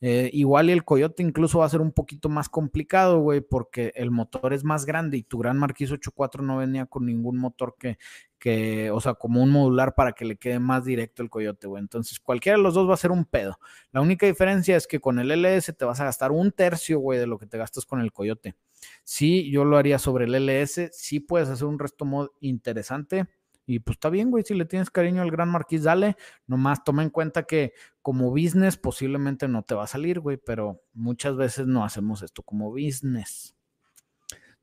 Eh, 0.00 0.30
igual 0.32 0.70
y 0.70 0.72
el 0.72 0.84
Coyote 0.84 1.24
incluso 1.24 1.58
va 1.58 1.66
a 1.66 1.68
ser 1.68 1.80
un 1.80 1.90
poquito 1.90 2.28
más 2.28 2.48
complicado, 2.48 3.18
güey, 3.18 3.40
porque 3.40 3.92
el 3.96 4.12
motor 4.12 4.52
es 4.52 4.62
más 4.62 4.86
grande 4.86 5.16
y 5.16 5.24
tu 5.24 5.38
Gran 5.38 5.58
Marquis 5.58 5.90
8.4 5.90 6.42
no 6.42 6.58
venía 6.58 6.86
con 6.86 7.04
ningún 7.04 7.36
motor 7.36 7.74
que, 7.78 7.98
que, 8.38 8.90
o 8.92 9.00
sea, 9.00 9.14
como 9.14 9.42
un 9.42 9.50
modular 9.50 9.94
para 9.94 10.12
que 10.12 10.24
le 10.24 10.36
quede 10.36 10.60
más 10.60 10.84
directo 10.84 11.22
el 11.22 11.30
Coyote, 11.30 11.66
güey. 11.66 11.82
Entonces, 11.82 12.20
cualquiera 12.20 12.56
de 12.56 12.62
los 12.62 12.74
dos 12.74 12.88
va 12.88 12.94
a 12.94 12.98
ser 12.98 13.10
un 13.10 13.24
pedo. 13.24 13.58
La 13.90 14.00
única 14.00 14.26
diferencia 14.26 14.76
es 14.76 14.86
que 14.86 15.00
con 15.00 15.18
el 15.18 15.30
LS 15.30 15.72
te 15.72 15.84
vas 15.84 16.00
a 16.00 16.04
gastar 16.04 16.30
un 16.30 16.52
tercio, 16.52 17.00
güey, 17.00 17.18
de 17.18 17.26
lo 17.26 17.38
que 17.38 17.46
te 17.46 17.58
gastas 17.58 17.84
con 17.84 18.00
el 18.00 18.12
Coyote. 18.12 18.54
Sí, 19.02 19.50
yo 19.50 19.64
lo 19.64 19.76
haría 19.76 19.98
sobre 19.98 20.26
el 20.26 20.34
LS. 20.34 20.90
Sí 20.92 21.20
puedes 21.20 21.48
hacer 21.48 21.66
un 21.66 21.78
resto 21.78 22.04
mod 22.04 22.28
interesante. 22.40 23.26
Y 23.70 23.80
pues 23.80 23.96
está 23.96 24.08
bien, 24.08 24.30
güey, 24.30 24.44
si 24.44 24.54
le 24.54 24.64
tienes 24.64 24.90
cariño 24.90 25.20
al 25.20 25.30
Gran 25.30 25.50
Marquis, 25.50 25.82
dale. 25.82 26.16
Nomás 26.46 26.82
toma 26.84 27.02
en 27.02 27.10
cuenta 27.10 27.42
que 27.42 27.74
como 28.00 28.30
business 28.30 28.78
posiblemente 28.78 29.46
no 29.46 29.62
te 29.62 29.74
va 29.74 29.84
a 29.84 29.86
salir, 29.86 30.20
güey, 30.20 30.38
pero 30.38 30.80
muchas 30.94 31.36
veces 31.36 31.66
no 31.66 31.84
hacemos 31.84 32.22
esto 32.22 32.42
como 32.42 32.70
business. 32.70 33.54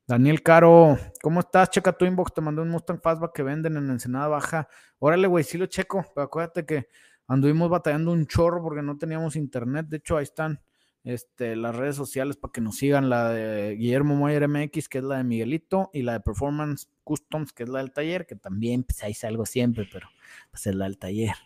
Daniel 0.08 0.42
Caro, 0.42 0.98
¿cómo 1.22 1.38
estás? 1.38 1.70
Checa 1.70 1.92
tu 1.92 2.04
inbox, 2.04 2.34
te 2.34 2.40
mandé 2.40 2.62
un 2.62 2.68
Mustang 2.68 3.00
Fastback 3.00 3.32
que 3.32 3.44
venden 3.44 3.76
en 3.76 3.88
Ensenada 3.90 4.26
Baja. 4.26 4.68
Órale, 4.98 5.28
güey, 5.28 5.44
sí 5.44 5.56
lo 5.56 5.66
checo, 5.66 6.04
pero 6.12 6.24
acuérdate 6.24 6.66
que 6.66 6.88
anduvimos 7.28 7.70
batallando 7.70 8.10
un 8.10 8.26
chorro 8.26 8.60
porque 8.60 8.82
no 8.82 8.98
teníamos 8.98 9.36
internet. 9.36 9.86
De 9.86 9.98
hecho, 9.98 10.16
ahí 10.16 10.24
están 10.24 10.60
este, 11.04 11.54
las 11.54 11.76
redes 11.76 11.94
sociales 11.94 12.36
para 12.36 12.50
que 12.50 12.60
nos 12.60 12.76
sigan, 12.78 13.08
la 13.08 13.30
de 13.30 13.76
Guillermo 13.76 14.16
Moyer 14.16 14.48
MX, 14.48 14.88
que 14.88 14.98
es 14.98 15.04
la 15.04 15.18
de 15.18 15.22
Miguelito, 15.22 15.90
y 15.92 16.02
la 16.02 16.14
de 16.14 16.20
Performance 16.20 16.88
Customs, 17.06 17.52
que 17.52 17.62
es 17.62 17.68
la 17.68 17.78
del 17.78 17.92
taller, 17.92 18.26
que 18.26 18.34
también 18.34 18.82
pues 18.82 19.00
ahí 19.04 19.14
salgo 19.14 19.46
siempre, 19.46 19.88
pero 19.90 20.08
pues 20.50 20.66
es 20.66 20.74
la 20.74 20.86
del 20.86 20.98
taller. 20.98 21.36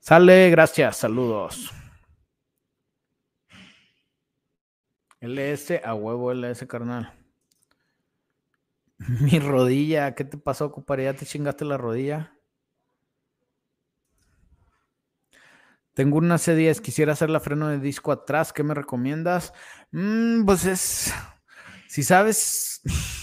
Sale, 0.00 0.50
gracias, 0.50 0.98
saludos. 0.98 1.72
LS, 5.20 5.80
a 5.82 5.94
huevo 5.94 6.30
LS, 6.30 6.66
carnal. 6.66 7.10
Mi 9.20 9.38
rodilla, 9.38 10.14
¿qué 10.14 10.24
te 10.24 10.36
pasó, 10.36 10.70
compadre? 10.70 11.04
¿Ya 11.04 11.14
te 11.14 11.24
chingaste 11.24 11.64
la 11.64 11.78
rodilla? 11.78 12.34
Tengo 15.94 16.18
una 16.18 16.36
C10, 16.36 16.80
quisiera 16.80 17.14
hacer 17.14 17.28
la 17.28 17.40
freno 17.40 17.68
de 17.68 17.80
disco 17.80 18.12
atrás, 18.12 18.52
¿qué 18.52 18.62
me 18.62 18.74
recomiendas? 18.74 19.52
Mm, 19.90 20.44
pues 20.44 20.64
es, 20.64 21.12
si 21.88 22.04
sabes, 22.04 22.82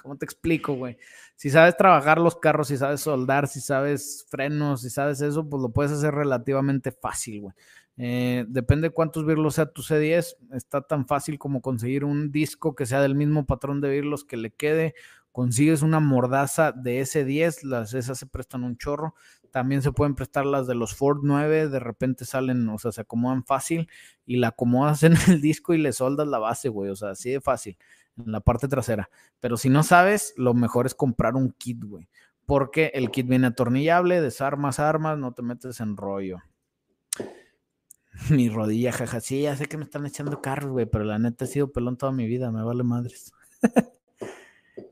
¿cómo 0.00 0.16
te 0.16 0.24
explico, 0.24 0.74
güey? 0.74 0.96
Si 1.36 1.50
sabes 1.50 1.76
trabajar 1.76 2.18
los 2.18 2.36
carros, 2.36 2.68
si 2.68 2.76
sabes 2.76 3.00
soldar, 3.00 3.48
si 3.48 3.60
sabes 3.60 4.26
frenos, 4.28 4.82
si 4.82 4.90
sabes 4.90 5.20
eso, 5.20 5.48
pues 5.48 5.62
lo 5.62 5.70
puedes 5.70 5.92
hacer 5.92 6.14
relativamente 6.14 6.92
fácil, 6.92 7.40
güey. 7.40 7.54
Eh, 7.96 8.46
depende 8.48 8.88
de 8.88 8.94
cuántos 8.94 9.26
birlos 9.26 9.56
sea 9.56 9.66
tu 9.66 9.82
C10, 9.82 10.36
está 10.52 10.80
tan 10.80 11.06
fácil 11.06 11.38
como 11.38 11.60
conseguir 11.60 12.04
un 12.04 12.32
disco 12.32 12.74
que 12.74 12.86
sea 12.86 13.02
del 13.02 13.14
mismo 13.14 13.44
patrón 13.44 13.80
de 13.80 13.90
birlos 13.90 14.24
que 14.24 14.36
le 14.36 14.50
quede. 14.50 14.94
Consigues 15.32 15.82
una 15.82 16.00
mordaza 16.00 16.72
de 16.72 17.00
S10, 17.02 17.62
las 17.62 17.94
esas 17.94 18.18
se 18.18 18.26
prestan 18.26 18.64
un 18.64 18.76
chorro. 18.76 19.14
También 19.50 19.82
se 19.82 19.92
pueden 19.92 20.14
prestar 20.14 20.46
las 20.46 20.66
de 20.66 20.74
los 20.74 20.94
Ford 20.94 21.20
9, 21.22 21.68
de 21.68 21.80
repente 21.80 22.24
salen, 22.24 22.68
o 22.68 22.78
sea, 22.78 22.92
se 22.92 23.02
acomodan 23.02 23.44
fácil 23.44 23.88
y 24.24 24.36
la 24.36 24.48
acomodas 24.48 25.02
en 25.02 25.14
el 25.28 25.40
disco 25.42 25.74
y 25.74 25.78
le 25.78 25.92
soldas 25.92 26.26
la 26.26 26.38
base, 26.38 26.68
güey, 26.68 26.90
o 26.90 26.96
sea, 26.96 27.10
así 27.10 27.30
de 27.30 27.40
fácil, 27.40 27.76
en 28.24 28.32
la 28.32 28.40
parte 28.40 28.68
trasera. 28.68 29.10
Pero 29.40 29.56
si 29.56 29.68
no 29.68 29.82
sabes, 29.82 30.34
lo 30.36 30.54
mejor 30.54 30.86
es 30.86 30.94
comprar 30.94 31.34
un 31.34 31.52
kit, 31.52 31.84
güey, 31.84 32.08
porque 32.46 32.92
el 32.94 33.10
kit 33.10 33.28
viene 33.28 33.48
atornillable, 33.48 34.20
desarmas 34.20 34.78
armas, 34.78 35.18
no 35.18 35.32
te 35.32 35.42
metes 35.42 35.80
en 35.80 35.96
rollo. 35.96 36.38
Mi 38.30 38.48
rodilla, 38.48 38.92
jaja, 38.92 39.20
sí, 39.20 39.42
ya 39.42 39.56
sé 39.56 39.66
que 39.66 39.76
me 39.76 39.84
están 39.84 40.06
echando 40.06 40.40
carros, 40.40 40.72
güey, 40.72 40.86
pero 40.86 41.04
la 41.04 41.18
neta 41.18 41.44
he 41.44 41.48
sido 41.48 41.72
pelón 41.72 41.96
toda 41.96 42.12
mi 42.12 42.26
vida, 42.26 42.50
me 42.50 42.62
vale 42.62 42.82
madres. 42.82 43.32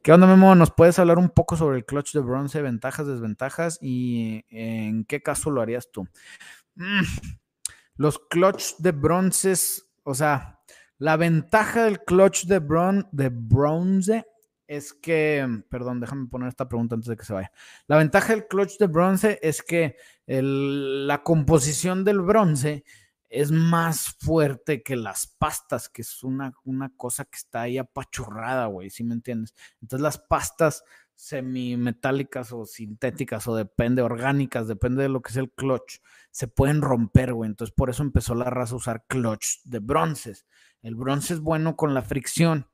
¿Qué 0.03 0.13
onda, 0.13 0.27
Memo? 0.27 0.55
¿Nos 0.55 0.71
puedes 0.71 0.99
hablar 0.99 1.19
un 1.19 1.31
poco 1.31 1.57
sobre 1.57 1.77
el 1.79 1.85
clutch 1.85 2.13
de 2.13 2.21
bronce, 2.21 2.63
ventajas, 2.63 3.07
desventajas 3.07 3.79
y 3.81 4.45
en 4.51 5.05
qué 5.05 5.23
caso 5.23 5.51
lo 5.51 5.61
harías 5.61 5.91
tú? 5.91 6.07
Mm, 6.77 7.03
los 7.97 8.19
clutch 8.19 8.77
de 8.79 8.93
bronces, 8.93 9.91
o 10.05 10.15
sea, 10.15 10.61
la 10.99 11.17
ventaja 11.17 11.85
del 11.85 12.01
clutch 12.01 12.45
de, 12.45 12.59
bronce 13.31 14.27
es 14.67 14.93
que, 14.93 15.63
perdón, 15.71 16.01
déjame 16.01 16.27
poner 16.27 16.49
esta 16.49 16.69
pregunta 16.69 16.97
antes 16.97 17.09
de 17.09 17.17
que 17.17 17.25
se 17.25 17.33
vaya. 17.33 17.53
La 17.87 17.97
ventaja 17.97 18.35
del 18.35 18.47
clutch 18.47 18.79
de 18.79 18.87
bronce 18.87 19.39
es 19.43 19.63
que 19.63 19.97
la 20.27 21.23
composición 21.23 22.05
del 22.05 22.21
bronce 22.21 22.85
es 23.31 23.51
más 23.53 24.17
fuerte 24.19 24.83
que 24.83 24.97
las 24.97 25.27
pastas, 25.27 25.89
que 25.89 26.03
es 26.03 26.25
una, 26.25 26.53
una 26.65 26.91
cosa 26.97 27.25
que 27.25 27.37
está 27.37 27.63
ahí 27.63 27.79
apachurrada, 27.79 28.67
güey, 28.67 28.91
¿sí 28.91 29.05
me 29.05 29.15
entiendes? 29.15 29.55
Entonces 29.81 30.03
las 30.03 30.19
pastas 30.19 30.83
semimetálicas 31.15 32.53
o 32.53 32.65
sintéticas 32.65 33.49
o 33.49 33.57
depende, 33.57 34.03
orgánicas, 34.03 34.69
depende 34.69 35.03
de 35.03 35.09
lo 35.09 35.21
que 35.21 35.31
es 35.31 35.37
el 35.37 35.51
clutch, 35.51 35.99
se 36.31 36.47
pueden 36.47 36.81
romper, 36.81 37.35
güey. 37.35 37.51
Entonces 37.51 37.75
por 37.75 37.91
eso 37.91 38.03
empezó 38.03 38.35
la 38.35 38.51
raza 38.51 38.75
a 38.75 38.79
usar 38.79 39.05
clutch 39.07 39.61
de 39.65 39.81
bronces. 39.81 40.47
El 40.83 40.95
bronce 40.95 41.35
es 41.35 41.41
bueno 41.41 41.77
con 41.77 41.95
la 41.95 42.03
fricción. 42.03 42.69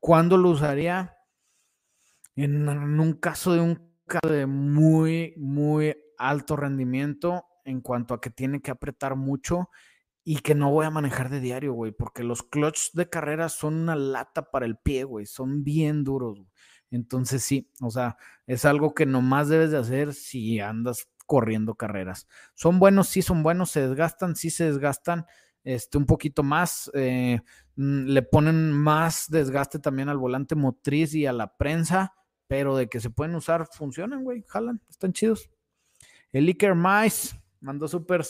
¿Cuándo 0.00 0.36
lo 0.36 0.50
usaría? 0.50 1.16
En, 2.34 2.68
un 2.68 3.12
caso 3.14 3.54
de 3.54 3.60
un 3.60 3.92
caso 4.06 4.28
de 4.28 4.46
muy, 4.46 5.34
muy 5.36 5.96
alto 6.18 6.56
rendimiento 6.56 7.44
en 7.64 7.80
cuanto 7.80 8.14
a 8.14 8.20
que 8.20 8.30
tiene 8.30 8.60
que 8.60 8.70
apretar 8.70 9.16
mucho 9.16 9.70
y 10.22 10.40
que 10.40 10.54
no 10.54 10.70
voy 10.70 10.86
a 10.86 10.90
manejar 10.90 11.30
de 11.30 11.40
diario, 11.40 11.72
güey, 11.72 11.92
porque 11.92 12.24
los 12.24 12.42
clutch 12.42 12.92
de 12.92 13.08
carrera 13.08 13.48
son 13.48 13.74
una 13.74 13.96
lata 13.96 14.50
para 14.50 14.66
el 14.66 14.76
pie, 14.76 15.04
güey, 15.04 15.24
son 15.24 15.64
bien 15.64 16.04
duros. 16.04 16.40
Entonces 16.90 17.42
sí, 17.42 17.70
o 17.80 17.90
sea, 17.90 18.16
es 18.46 18.64
algo 18.64 18.94
que 18.94 19.06
nomás 19.06 19.48
debes 19.48 19.70
de 19.70 19.78
hacer 19.78 20.14
si 20.14 20.60
andas 20.60 21.08
corriendo 21.26 21.74
carreras. 21.74 22.26
Son 22.54 22.78
buenos, 22.78 23.08
sí 23.08 23.22
son 23.22 23.42
buenos, 23.42 23.70
se 23.70 23.86
desgastan, 23.86 24.36
sí 24.36 24.50
se 24.50 24.64
desgastan, 24.64 25.26
este, 25.66 25.98
un 25.98 26.06
poquito 26.06 26.42
más, 26.42 26.90
eh, 26.94 27.40
mm, 27.76 28.06
le 28.06 28.22
ponen 28.22 28.72
más 28.72 29.28
desgaste 29.28 29.78
también 29.78 30.08
al 30.08 30.16
volante 30.16 30.54
motriz 30.54 31.14
y 31.14 31.26
a 31.26 31.32
la 31.32 31.56
prensa, 31.56 32.14
pero 32.46 32.76
de 32.76 32.88
que 32.88 33.00
se 33.00 33.10
pueden 33.10 33.34
usar, 33.34 33.66
funcionan, 33.72 34.24
güey, 34.24 34.44
jalan, 34.46 34.80
están 34.88 35.12
chidos. 35.12 35.50
El 36.32 36.46
Iker 36.46 36.74
Mice 36.74 37.36
mandó 37.60 37.88
súper 37.88 38.24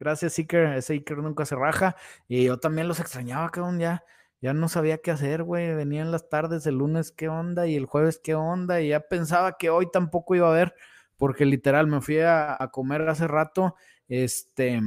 Gracias, 0.00 0.38
Iker. 0.38 0.74
Ese 0.74 0.94
Iker 0.94 1.18
nunca 1.18 1.46
se 1.46 1.56
raja. 1.56 1.96
Y 2.28 2.44
yo 2.44 2.58
también 2.58 2.88
los 2.88 3.00
extrañaba, 3.00 3.48
cabrón. 3.50 3.78
Ya, 3.78 4.04
ya 4.40 4.52
no 4.52 4.68
sabía 4.68 4.98
qué 4.98 5.10
hacer, 5.10 5.44
güey. 5.44 5.74
Venían 5.74 6.10
las 6.10 6.28
tardes, 6.28 6.66
el 6.66 6.76
lunes, 6.76 7.12
qué 7.12 7.28
onda, 7.28 7.66
y 7.66 7.76
el 7.76 7.86
jueves, 7.86 8.20
qué 8.22 8.34
onda. 8.34 8.80
Y 8.80 8.88
ya 8.88 9.00
pensaba 9.00 9.56
que 9.56 9.70
hoy 9.70 9.90
tampoco 9.90 10.34
iba 10.34 10.48
a 10.48 10.50
haber, 10.50 10.74
porque 11.16 11.46
literal 11.46 11.86
me 11.86 12.00
fui 12.00 12.18
a, 12.20 12.58
comer 12.72 13.08
hace 13.08 13.28
rato. 13.28 13.76
Este, 14.08 14.80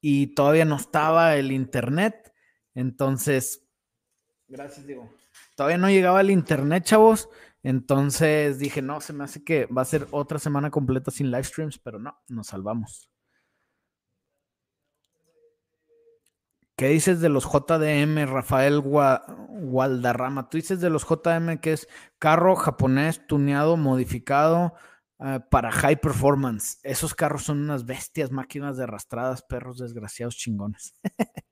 y 0.00 0.34
todavía 0.34 0.64
no 0.64 0.76
estaba 0.76 1.36
el 1.36 1.52
internet. 1.52 2.32
Entonces, 2.74 3.66
gracias, 4.46 4.86
digo. 4.86 5.10
Todavía 5.56 5.78
no 5.78 5.88
llegaba 5.88 6.20
el 6.20 6.30
internet, 6.30 6.84
chavos. 6.84 7.28
Entonces 7.62 8.58
dije, 8.58 8.82
no, 8.82 9.00
se 9.00 9.12
me 9.12 9.24
hace 9.24 9.42
que 9.42 9.66
va 9.66 9.82
a 9.82 9.86
ser 9.86 10.06
otra 10.12 10.38
semana 10.38 10.70
completa 10.70 11.10
sin 11.10 11.30
live 11.30 11.44
streams, 11.44 11.78
pero 11.78 11.98
no, 11.98 12.16
nos 12.28 12.46
salvamos. 12.46 13.10
¿Qué 16.76 16.86
dices 16.90 17.20
de 17.20 17.28
los 17.28 17.44
JDM, 17.44 18.24
Rafael 18.26 18.80
Gualdarrama? 18.80 20.48
Tú 20.48 20.58
dices 20.58 20.80
de 20.80 20.90
los 20.90 21.04
JDM 21.04 21.58
que 21.58 21.72
es 21.72 21.88
carro 22.20 22.54
japonés 22.54 23.26
tuneado, 23.26 23.76
modificado 23.76 24.74
eh, 25.20 25.40
para 25.50 25.72
high 25.72 26.00
performance. 26.00 26.78
Esos 26.84 27.14
carros 27.14 27.44
son 27.44 27.60
unas 27.60 27.84
bestias, 27.84 28.30
máquinas 28.30 28.76
de 28.76 28.84
arrastradas, 28.84 29.42
perros 29.42 29.78
desgraciados 29.78 30.36
chingones. 30.36 30.94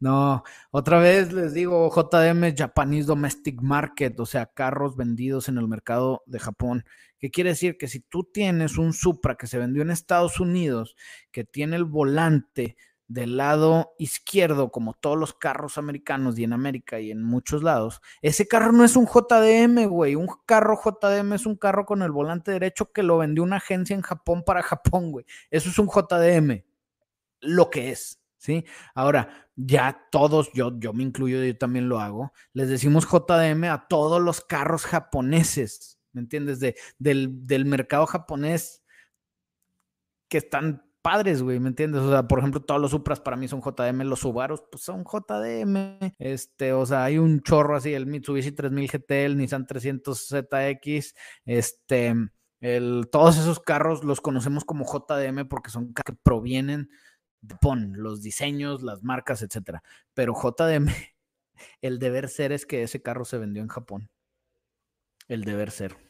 no, 0.00 0.42
otra 0.70 0.98
vez 0.98 1.32
les 1.32 1.54
digo, 1.54 1.90
JDM 1.90 2.54
Japanese 2.54 3.06
Domestic 3.06 3.62
Market, 3.62 4.20
o 4.20 4.26
sea, 4.26 4.46
carros 4.46 4.96
vendidos 4.96 5.48
en 5.48 5.56
el 5.56 5.66
mercado 5.66 6.22
de 6.26 6.38
Japón. 6.38 6.84
¿Qué 7.18 7.30
quiere 7.30 7.50
decir? 7.50 7.78
Que 7.78 7.88
si 7.88 8.00
tú 8.00 8.24
tienes 8.24 8.76
un 8.76 8.92
Supra 8.92 9.36
que 9.36 9.46
se 9.46 9.58
vendió 9.58 9.82
en 9.82 9.90
Estados 9.90 10.38
Unidos, 10.38 10.94
que 11.30 11.44
tiene 11.44 11.76
el 11.76 11.84
volante 11.84 12.76
del 13.08 13.36
lado 13.36 13.94
izquierdo, 13.98 14.70
como 14.70 14.94
todos 14.94 15.16
los 15.16 15.34
carros 15.34 15.78
americanos 15.78 16.38
y 16.38 16.44
en 16.44 16.52
América 16.52 16.98
y 17.00 17.10
en 17.10 17.22
muchos 17.22 17.62
lados, 17.62 18.00
ese 18.20 18.48
carro 18.48 18.72
no 18.72 18.84
es 18.84 18.96
un 18.96 19.06
JDM, 19.06 19.86
güey. 19.88 20.14
Un 20.14 20.28
carro 20.44 20.78
JDM 20.82 21.34
es 21.34 21.46
un 21.46 21.56
carro 21.56 21.86
con 21.86 22.02
el 22.02 22.10
volante 22.10 22.50
derecho 22.50 22.92
que 22.92 23.02
lo 23.02 23.18
vendió 23.18 23.42
una 23.42 23.56
agencia 23.56 23.94
en 23.94 24.02
Japón 24.02 24.42
para 24.44 24.62
Japón, 24.62 25.12
güey. 25.12 25.24
Eso 25.50 25.70
es 25.70 25.78
un 25.78 25.88
JDM. 25.88 26.64
Lo 27.40 27.70
que 27.70 27.90
es, 27.90 28.20
¿sí? 28.38 28.64
Ahora, 28.94 29.48
ya 29.54 30.06
todos, 30.10 30.52
yo, 30.52 30.78
yo 30.78 30.92
me 30.92 31.02
incluyo, 31.02 31.42
yo 31.42 31.56
también 31.56 31.88
lo 31.88 32.00
hago, 32.00 32.32
les 32.52 32.68
decimos 32.68 33.06
JDM 33.06 33.64
a 33.64 33.86
todos 33.88 34.20
los 34.20 34.40
carros 34.40 34.84
japoneses, 34.84 35.98
¿me 36.12 36.22
entiendes? 36.22 36.60
De, 36.60 36.76
del, 36.98 37.46
del 37.46 37.66
mercado 37.66 38.06
japonés 38.06 38.82
que 40.28 40.38
están 40.38 40.85
padres, 41.06 41.40
güey, 41.40 41.60
¿me 41.60 41.68
entiendes? 41.68 42.02
O 42.02 42.10
sea, 42.10 42.26
por 42.26 42.40
ejemplo, 42.40 42.60
todos 42.60 42.80
los 42.80 42.90
Supras 42.90 43.20
para 43.20 43.36
mí 43.36 43.46
son 43.46 43.60
JDM, 43.60 44.02
los 44.02 44.18
Subarus 44.18 44.64
pues 44.68 44.82
son 44.82 45.04
JDM. 45.04 46.12
Este, 46.18 46.72
o 46.72 46.84
sea, 46.84 47.04
hay 47.04 47.18
un 47.18 47.42
chorro 47.42 47.76
así, 47.76 47.94
el 47.94 48.06
Mitsubishi 48.06 48.50
3000 48.50 48.90
GT, 48.90 49.10
el 49.24 49.38
Nissan 49.38 49.68
300 49.68 50.18
ZX, 50.18 51.14
este, 51.44 52.12
el, 52.58 53.08
todos 53.12 53.38
esos 53.38 53.60
carros 53.60 54.02
los 54.02 54.20
conocemos 54.20 54.64
como 54.64 54.84
JDM 54.84 55.46
porque 55.46 55.70
son 55.70 55.94
que 55.94 56.12
provienen 56.24 56.90
de 57.40 57.54
PON, 57.54 57.92
los 57.94 58.20
diseños, 58.20 58.82
las 58.82 59.04
marcas, 59.04 59.42
etcétera. 59.42 59.84
Pero 60.12 60.34
JDM, 60.34 60.88
el 61.82 62.00
deber 62.00 62.28
ser 62.28 62.50
es 62.50 62.66
que 62.66 62.82
ese 62.82 63.00
carro 63.00 63.24
se 63.24 63.38
vendió 63.38 63.62
en 63.62 63.68
Japón. 63.68 64.10
El 65.28 65.44
deber 65.44 65.70
ser. 65.70 66.05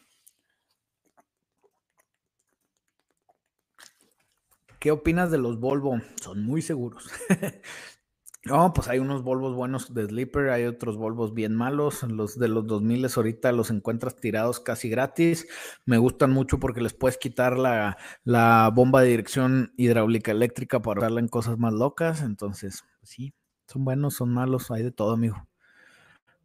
¿Qué 4.87 4.93
opinas 4.93 5.33
de 5.33 5.38
los 5.38 5.59
Volvo? 5.59 6.00
Son 6.23 6.45
muy 6.45 6.62
seguros. 6.62 7.11
no, 8.45 8.73
pues 8.73 8.87
hay 8.87 9.00
unos 9.00 9.25
Volvos 9.25 9.57
buenos 9.57 9.93
de 9.93 10.07
Sleeper, 10.07 10.50
hay 10.50 10.66
otros 10.66 10.97
Volvos 10.97 11.35
bien 11.35 11.57
malos. 11.57 12.05
Los 12.05 12.38
de 12.38 12.47
los 12.47 12.69
2000 12.69 13.05
ahorita 13.16 13.50
los 13.50 13.73
encuentras 13.73 14.14
tirados 14.14 14.61
casi 14.61 14.88
gratis. 14.88 15.49
Me 15.87 15.99
gustan 15.99 16.31
mucho 16.31 16.61
porque 16.61 16.81
les 16.81 16.95
puedes 16.95 17.19
quitar 17.19 17.59
la, 17.59 17.97
la 18.23 18.71
bomba 18.73 19.02
de 19.02 19.09
dirección 19.09 19.73
hidráulica 19.76 20.31
eléctrica 20.31 20.81
para 20.81 21.00
usarla 21.00 21.19
en 21.19 21.26
cosas 21.26 21.59
más 21.59 21.73
locas. 21.73 22.23
Entonces, 22.23 22.85
pues 23.00 23.11
sí, 23.11 23.35
son 23.66 23.85
buenos, 23.85 24.14
son 24.14 24.33
malos, 24.33 24.71
hay 24.71 24.85
de 24.85 24.93
todo, 24.93 25.14
amigo. 25.14 25.49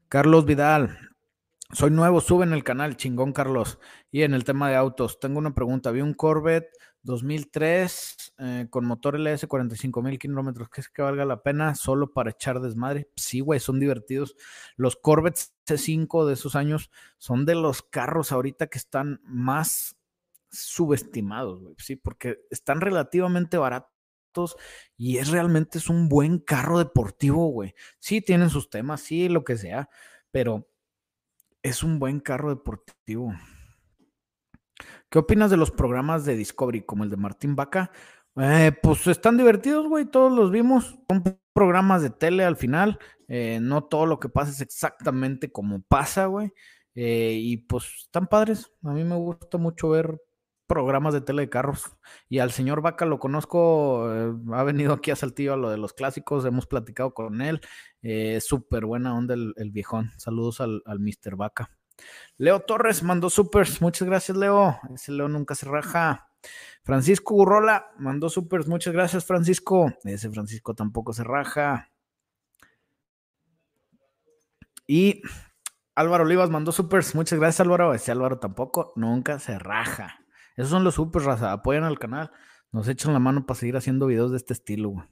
Carlos 0.10 0.46
Vidal, 0.46 0.98
soy 1.74 1.92
nuevo, 1.92 2.22
sube 2.22 2.44
en 2.44 2.54
el 2.54 2.64
canal, 2.64 2.98
chingón 2.98 3.34
Carlos. 3.34 3.78
Y 4.10 4.24
en 4.24 4.34
el 4.34 4.46
tema 4.46 4.68
de 4.68 4.78
autos, 4.78 5.20
tengo 5.20 5.38
una 5.38 5.54
pregunta. 5.54 5.92
Vi 5.92 6.02
un 6.02 6.16
Corvette 6.16 6.72
2003 7.04 8.34
eh, 8.38 8.68
con 8.70 8.86
motor 8.86 9.16
LS 9.16 9.48
45 9.48 10.02
mil 10.02 10.20
kilómetros. 10.20 10.70
¿Crees 10.70 10.90
que 10.90 11.02
valga 11.02 11.26
la 11.26 11.44
pena 11.44 11.76
solo 11.76 12.14
para 12.14 12.32
echar 12.32 12.60
desmadre? 12.62 13.10
Sí, 13.16 13.40
güey, 13.40 13.60
son 13.60 13.80
divertidos. 13.80 14.36
Los 14.76 14.96
Corvette 14.96 15.40
C5 15.66 16.26
de 16.26 16.34
esos 16.34 16.56
años 16.56 16.92
son 17.18 17.46
de 17.46 17.56
los 17.56 17.82
carros 17.82 18.32
ahorita 18.32 18.68
que 18.68 18.78
están 18.78 19.22
más 19.24 19.98
subestimados, 20.52 21.62
güey. 21.62 21.76
Sí, 21.78 21.96
porque 21.96 22.40
están 22.50 22.82
relativamente 22.82 23.58
baratos 23.58 23.92
y 24.98 25.18
es 25.18 25.30
realmente 25.30 25.78
es 25.78 25.90
un 25.90 26.10
buen 26.10 26.40
carro 26.40 26.80
deportivo, 26.80 27.48
güey. 27.48 27.74
Sí, 28.00 28.22
tienen 28.22 28.50
sus 28.50 28.70
temas, 28.70 29.02
sí, 29.02 29.30
lo 29.30 29.44
que 29.44 29.58
sea, 29.58 29.90
pero 30.32 30.70
es 31.64 31.84
un 31.84 32.00
buen 32.00 32.20
carro 32.20 32.50
deportivo. 32.50 33.34
¿Qué 35.12 35.20
opinas 35.20 35.52
de 35.52 35.58
los 35.58 35.72
programas 35.72 36.24
de 36.24 36.38
Discovery 36.38 36.84
como 36.84 37.04
el 37.04 37.10
de 37.10 37.18
Martín 37.18 37.54
Vaca? 37.54 37.92
Eh, 38.38 38.72
pues 38.82 39.06
están 39.08 39.36
divertidos, 39.36 39.86
güey, 39.86 40.06
todos 40.06 40.32
los 40.32 40.52
vimos. 40.52 40.98
Son 41.10 41.38
programas 41.52 42.02
de 42.02 42.12
tele 42.12 42.46
al 42.46 42.56
final. 42.56 42.98
Eh, 43.28 43.60
no 43.62 43.84
todo 43.84 44.06
lo 44.06 44.22
que 44.22 44.30
pasa 44.30 44.52
es 44.52 44.62
exactamente 44.62 45.52
como 45.52 45.82
pasa, 45.82 46.28
güey. 46.28 46.54
Eh, 46.96 47.34
y 47.42 47.58
pues 47.58 48.06
están 48.06 48.28
padres. 48.28 48.72
A 48.86 48.94
mí 48.94 49.04
me 49.04 49.18
gusta 49.18 49.58
mucho 49.58 49.90
ver 49.90 50.18
programas 50.66 51.14
de 51.14 51.20
tele 51.20 51.42
de 51.42 51.50
carros. 51.50 51.92
Y 52.30 52.40
al 52.40 52.52
señor 52.52 52.82
Vaca 52.82 53.06
lo 53.06 53.20
conozco, 53.20 54.08
ha 54.54 54.64
venido 54.64 54.94
aquí 54.94 55.12
a 55.12 55.18
Saltillo 55.18 55.56
a 55.56 55.58
lo 55.58 55.70
de 55.70 55.78
los 55.78 55.92
clásicos, 55.92 56.46
hemos 56.46 56.68
platicado 56.68 57.14
con 57.14 57.42
él. 57.42 57.60
Súper 58.40 58.86
buena 58.86 59.14
onda 59.14 59.34
el, 59.34 59.72
viejón. 59.72 60.12
Saludos 60.18 60.62
al, 60.62 60.82
al 60.86 61.02
Mr. 61.02 61.36
Vaca. 61.36 61.70
Leo 62.38 62.60
Torres 62.62 63.04
mandó 63.04 63.30
supers. 63.30 63.82
Muchas 63.82 64.08
gracias, 64.08 64.38
Leo. 64.38 64.80
Ese 64.94 65.12
Leo 65.12 65.28
nunca 65.28 65.56
se 65.56 65.66
raja. 65.66 66.28
Francisco 66.84 67.36
Urrola 67.36 67.92
mandó 67.98 68.30
supers. 68.30 68.68
Muchas 68.68 68.94
gracias, 68.94 69.26
Francisco. 69.26 69.94
Ese 70.04 70.30
Francisco 70.30 70.74
tampoco 70.74 71.14
se 71.14 71.24
raja. 71.24 71.90
Y 74.88 75.22
Álvaro 75.96 76.24
Olivas 76.24 76.50
mandó 76.50 76.72
supers. 76.72 77.14
Muchas 77.16 77.40
gracias, 77.40 77.62
Álvaro. 77.62 77.94
Ese 77.94 78.12
Álvaro 78.12 78.40
tampoco 78.40 78.94
nunca 78.96 79.40
se 79.40 79.60
raja. 79.60 80.20
Esos 80.56 80.72
son 80.72 80.84
los 80.84 80.96
supers, 80.96 81.26
raza. 81.26 81.52
Apoyan 81.52 81.84
al 81.84 82.00
canal. 82.00 82.32
Nos 82.72 82.88
echan 82.88 83.14
la 83.14 83.20
mano 83.20 83.46
para 83.46 83.60
seguir 83.60 83.78
haciendo 83.78 84.08
videos 84.08 84.32
de 84.32 84.38
este 84.38 84.54
estilo, 84.54 85.08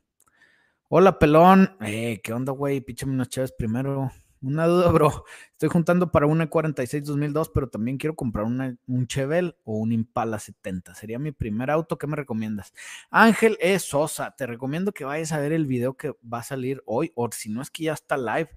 Hola, 0.88 1.20
pelón. 1.20 1.78
Eh, 1.82 2.20
¿qué 2.24 2.34
onda, 2.34 2.52
güey? 2.52 2.82
Píchame 2.82 3.14
unas 3.14 3.30
chaves 3.30 3.52
primero. 3.52 4.10
Una 4.42 4.68
duda, 4.68 4.92
bro. 4.92 5.26
Estoy 5.52 5.70
juntando 5.70 6.12
para 6.12 6.26
una 6.26 6.50
46 6.50 7.04
2002, 7.04 7.50
pero 7.50 7.70
también 7.70 7.98
quiero 7.98 8.16
comprar 8.16 8.46
un 8.46 9.08
Chevel 9.08 9.56
o 9.64 9.78
un 9.78 9.92
Impala 9.92 10.40
70. 10.40 10.96
Sería 10.96 11.20
mi 11.20 11.32
primer 11.32 11.70
auto. 11.70 11.98
¿Qué 11.98 12.08
me 12.08 12.16
recomiendas? 12.16 12.74
Ángel 13.10 13.58
E. 13.60 13.78
Sosa. 13.80 14.36
Te 14.36 14.48
recomiendo 14.48 14.92
que 14.94 15.06
vayas 15.06 15.32
a 15.32 15.40
ver 15.40 15.52
el 15.52 15.66
video 15.66 15.96
que 15.98 16.14
va 16.22 16.40
a 16.40 16.44
salir 16.44 16.82
hoy, 16.86 17.12
o 17.16 17.30
si 17.32 17.50
no 17.50 17.62
es 17.62 17.70
que 17.70 17.84
ya 17.84 17.94
está 17.94 18.18
live, 18.18 18.50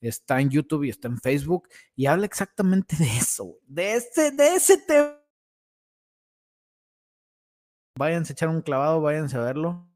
está 0.00 0.40
en 0.40 0.50
YouTube 0.50 0.84
y 0.84 0.90
está 0.90 1.08
en 1.08 1.18
Facebook, 1.18 1.68
y 1.96 2.06
habla 2.06 2.26
exactamente 2.26 2.96
de 2.98 3.16
eso, 3.16 3.56
de 3.66 3.94
ese, 3.94 4.30
de 4.32 4.54
ese 4.54 4.78
tema. 4.78 5.16
Váyanse 7.98 8.32
a 8.32 8.34
echar 8.34 8.48
un 8.48 8.62
clavado, 8.62 9.00
váyanse 9.00 9.36
a 9.36 9.40
verlo. 9.40 9.89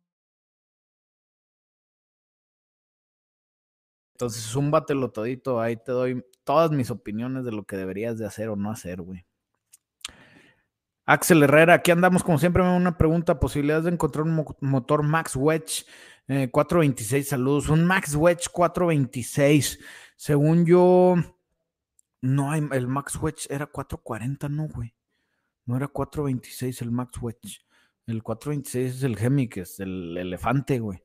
Entonces, 4.14 4.44
zúmbatelo 4.44 5.10
todito, 5.10 5.60
ahí 5.60 5.76
te 5.76 5.90
doy 5.90 6.24
todas 6.44 6.70
mis 6.70 6.90
opiniones 6.90 7.44
de 7.44 7.50
lo 7.50 7.64
que 7.64 7.76
deberías 7.76 8.16
de 8.16 8.26
hacer 8.26 8.48
o 8.48 8.56
no 8.56 8.70
hacer, 8.70 9.02
güey. 9.02 9.26
Axel 11.04 11.42
Herrera, 11.42 11.74
aquí 11.74 11.90
andamos 11.90 12.22
como 12.22 12.38
siempre, 12.38 12.62
una 12.62 12.96
pregunta, 12.96 13.40
posibilidades 13.40 13.84
de 13.84 13.90
encontrar 13.90 14.24
un 14.24 14.46
motor 14.60 15.02
Max 15.02 15.36
Wedge 15.36 15.84
426, 16.26 17.26
eh, 17.26 17.28
saludos, 17.28 17.68
un 17.68 17.84
Max 17.84 18.14
Wedge 18.14 18.48
426, 18.50 19.80
según 20.16 20.64
yo, 20.64 21.16
no 22.22 22.52
hay, 22.52 22.66
el 22.72 22.86
Max 22.86 23.16
Wedge 23.20 23.46
era 23.50 23.66
440, 23.66 24.48
no, 24.48 24.68
güey, 24.68 24.94
no 25.66 25.76
era 25.76 25.88
426 25.88 26.80
el 26.80 26.90
Max 26.90 27.18
Wedge, 27.20 27.66
el 28.06 28.22
426 28.22 28.94
es 28.96 29.02
el 29.02 29.18
Hemi, 29.18 29.48
que 29.48 29.60
es 29.60 29.80
el 29.80 30.16
elefante, 30.16 30.78
güey. 30.78 31.02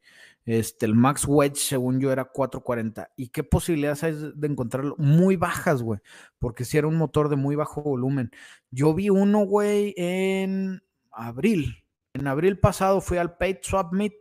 Este, 0.50 0.88
el 0.88 0.96
Max 0.96 1.26
Wedge, 1.28 1.58
según 1.58 2.00
yo, 2.00 2.12
era 2.12 2.26
440. 2.26 3.12
¿Y 3.16 3.28
qué 3.28 3.44
posibilidades 3.44 4.04
hay 4.04 4.16
de 4.34 4.48
encontrarlo? 4.48 4.96
Muy 4.98 5.36
bajas, 5.36 5.84
güey, 5.84 6.00
porque 6.40 6.66
si 6.66 6.80
era 6.80 6.88
un 6.88 6.96
motor 6.96 7.30
de 7.30 7.36
muy 7.36 7.56
bajo 7.56 7.84
volumen. 7.84 8.32
Yo 8.72 8.96
vi 8.96 9.12
uno, 9.12 9.46
güey, 9.46 9.94
en 9.96 10.82
abril. 11.12 11.86
En 12.16 12.26
abril 12.26 12.60
pasado 12.60 13.00
fui 13.00 13.20
al 13.20 13.38
Paid 13.38 13.58
Swap 13.62 13.94
Meet 13.94 14.16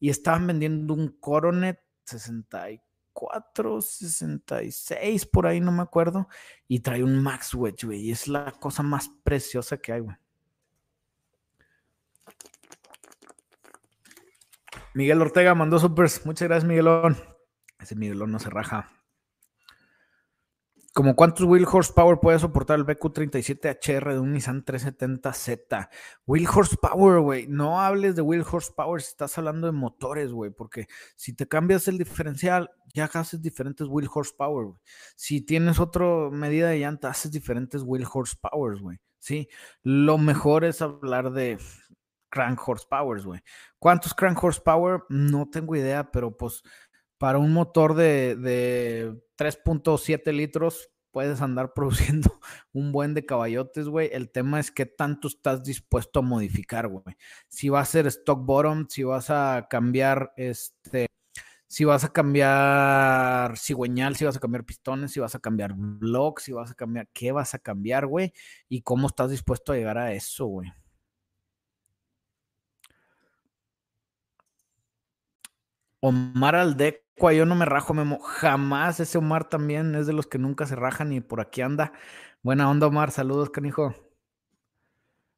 y 0.00 0.10
estaban 0.10 0.48
vendiendo 0.48 0.92
un 0.92 1.16
Coronet 1.20 1.78
64, 2.04 3.80
66, 3.80 5.26
por 5.26 5.46
ahí 5.46 5.60
no 5.60 5.70
me 5.70 5.82
acuerdo, 5.82 6.26
y 6.66 6.80
trae 6.80 7.04
un 7.04 7.22
Max 7.22 7.54
Wedge, 7.54 7.86
güey, 7.86 8.00
y 8.08 8.10
es 8.10 8.26
la 8.26 8.50
cosa 8.58 8.82
más 8.82 9.08
preciosa 9.22 9.76
que 9.76 9.92
hay, 9.92 10.00
güey. 10.00 10.16
Miguel 14.94 15.22
Ortega 15.22 15.54
mandó 15.54 15.78
supers. 15.78 16.26
Muchas 16.26 16.48
gracias, 16.48 16.68
Miguelón. 16.68 17.16
Ese 17.78 17.94
Miguelón 17.94 18.32
no 18.32 18.38
se 18.38 18.50
raja. 18.50 18.88
como 20.92 21.14
cuántos 21.14 21.46
wheel 21.46 21.66
horsepower 21.70 22.18
puede 22.18 22.40
soportar 22.40 22.78
el 22.78 22.84
BQ37HR 22.84 24.12
de 24.12 24.18
un 24.18 24.32
Nissan 24.32 24.64
370Z. 24.64 25.88
Wheel 26.26 26.48
horsepower, 26.52 27.20
güey. 27.20 27.46
No 27.46 27.80
hables 27.80 28.16
de 28.16 28.22
wheel 28.22 28.44
horsepower 28.50 29.00
si 29.00 29.10
estás 29.10 29.38
hablando 29.38 29.68
de 29.68 29.72
motores, 29.72 30.32
güey. 30.32 30.50
Porque 30.50 30.88
si 31.14 31.32
te 31.32 31.46
cambias 31.46 31.86
el 31.86 31.96
diferencial, 31.96 32.70
ya 32.92 33.04
haces 33.04 33.40
diferentes 33.40 33.86
wheel 33.88 34.08
horsepower, 34.12 34.66
güey. 34.66 34.80
Si 35.14 35.40
tienes 35.40 35.78
otra 35.78 36.04
medida 36.32 36.68
de 36.70 36.80
llanta, 36.80 37.08
haces 37.10 37.30
diferentes 37.30 37.82
wheel 37.82 38.06
horsepower, 38.12 38.80
güey. 38.80 38.98
Sí. 39.20 39.48
Lo 39.82 40.18
mejor 40.18 40.64
es 40.64 40.82
hablar 40.82 41.30
de 41.30 41.58
crank 42.30 42.60
horsepower, 42.66 43.22
güey. 43.22 43.40
¿Cuántos 43.78 44.14
crank 44.14 44.42
horsepower? 44.42 45.02
No 45.08 45.48
tengo 45.50 45.76
idea, 45.76 46.10
pero 46.10 46.36
pues 46.36 46.62
para 47.18 47.38
un 47.38 47.52
motor 47.52 47.94
de, 47.94 48.36
de 48.36 49.12
3.7 49.36 50.32
litros 50.32 50.90
puedes 51.10 51.42
andar 51.42 51.72
produciendo 51.74 52.40
un 52.72 52.92
buen 52.92 53.14
de 53.14 53.26
caballotes, 53.26 53.88
güey. 53.88 54.08
El 54.12 54.30
tema 54.30 54.60
es 54.60 54.70
qué 54.70 54.86
tanto 54.86 55.28
estás 55.28 55.62
dispuesto 55.62 56.20
a 56.20 56.22
modificar, 56.22 56.88
güey. 56.88 57.16
Si 57.48 57.68
va 57.68 57.80
a 57.80 57.84
ser 57.84 58.06
stock 58.06 58.44
bottom, 58.44 58.86
si 58.88 59.02
vas 59.02 59.28
a 59.30 59.66
cambiar 59.68 60.32
este, 60.36 61.08
si 61.70 61.84
vas 61.84 62.02
a 62.02 62.12
cambiar 62.12 63.56
cigüeñal, 63.56 64.16
si 64.16 64.24
vas 64.24 64.36
a 64.36 64.40
cambiar 64.40 64.64
pistones, 64.64 65.12
si 65.12 65.20
vas 65.20 65.36
a 65.36 65.38
cambiar 65.38 65.74
blocks, 65.76 66.42
si 66.44 66.52
vas 66.52 66.72
a 66.72 66.74
cambiar, 66.74 67.08
¿qué 67.12 67.30
vas 67.30 67.54
a 67.54 67.60
cambiar, 67.60 68.06
güey? 68.06 68.32
Y 68.68 68.82
cómo 68.82 69.06
estás 69.06 69.30
dispuesto 69.30 69.72
a 69.72 69.76
llegar 69.76 69.96
a 69.96 70.12
eso, 70.12 70.46
güey. 70.46 70.72
Omar 76.00 76.56
Aldecua, 76.56 77.32
yo 77.32 77.44
no 77.46 77.54
me 77.54 77.66
rajo, 77.66 77.94
Memo. 77.94 78.18
Jamás 78.20 79.00
ese 79.00 79.18
Omar 79.18 79.48
también 79.48 79.94
es 79.94 80.06
de 80.06 80.14
los 80.14 80.26
que 80.26 80.38
nunca 80.38 80.66
se 80.66 80.76
rajan 80.76 81.12
y 81.12 81.20
por 81.20 81.40
aquí 81.40 81.60
anda. 81.60 81.92
Buena 82.42 82.70
onda, 82.70 82.86
Omar. 82.86 83.10
Saludos, 83.10 83.50
canijo. 83.50 83.94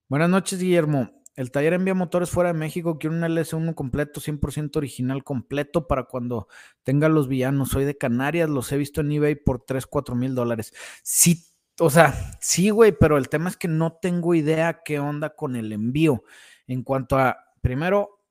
Buenas 0.09 0.31
noches, 0.31 0.61
Guillermo. 0.61 1.11
El 1.35 1.51
taller 1.51 1.72
envía 1.72 1.94
motores 1.94 2.31
fuera 2.31 2.53
de 2.53 2.59
México. 2.59 2.98
Quiero 2.98 3.16
un 3.16 3.22
LS1 3.22 3.75
completo, 3.75 4.20
100% 4.20 4.77
original 4.77 5.25
completo 5.25 5.88
para 5.88 6.05
cuando 6.05 6.46
tenga 6.83 7.09
los 7.09 7.27
villanos. 7.27 7.70
Soy 7.70 7.85
de 7.85 7.96
Canarias, 7.96 8.51
los 8.51 8.70
he 8.70 8.77
visto 8.77 9.01
en 9.01 9.11
eBay 9.11 9.35
por 9.37 9.64
3, 9.64 9.87
4 9.87 10.14
mil 10.14 10.35
dólares. 10.35 10.72
Sí, 11.03 11.44
o 11.81 11.90
sea, 11.90 12.14
sí, 12.40 12.70
güey, 12.70 12.92
pero 12.92 13.16
el 13.16 13.29
tema 13.29 13.48
es 13.48 13.57
que 13.57 13.68
no 13.68 13.94
tengo 14.01 14.35
idea 14.35 14.83
qué 14.85 15.01
onda 15.01 15.31
con 15.35 15.57
el 15.57 15.72
envío. 15.72 16.22
En 16.66 16.83
cuanto 16.83 17.18
a, 17.18 17.38
primero, 17.62 18.21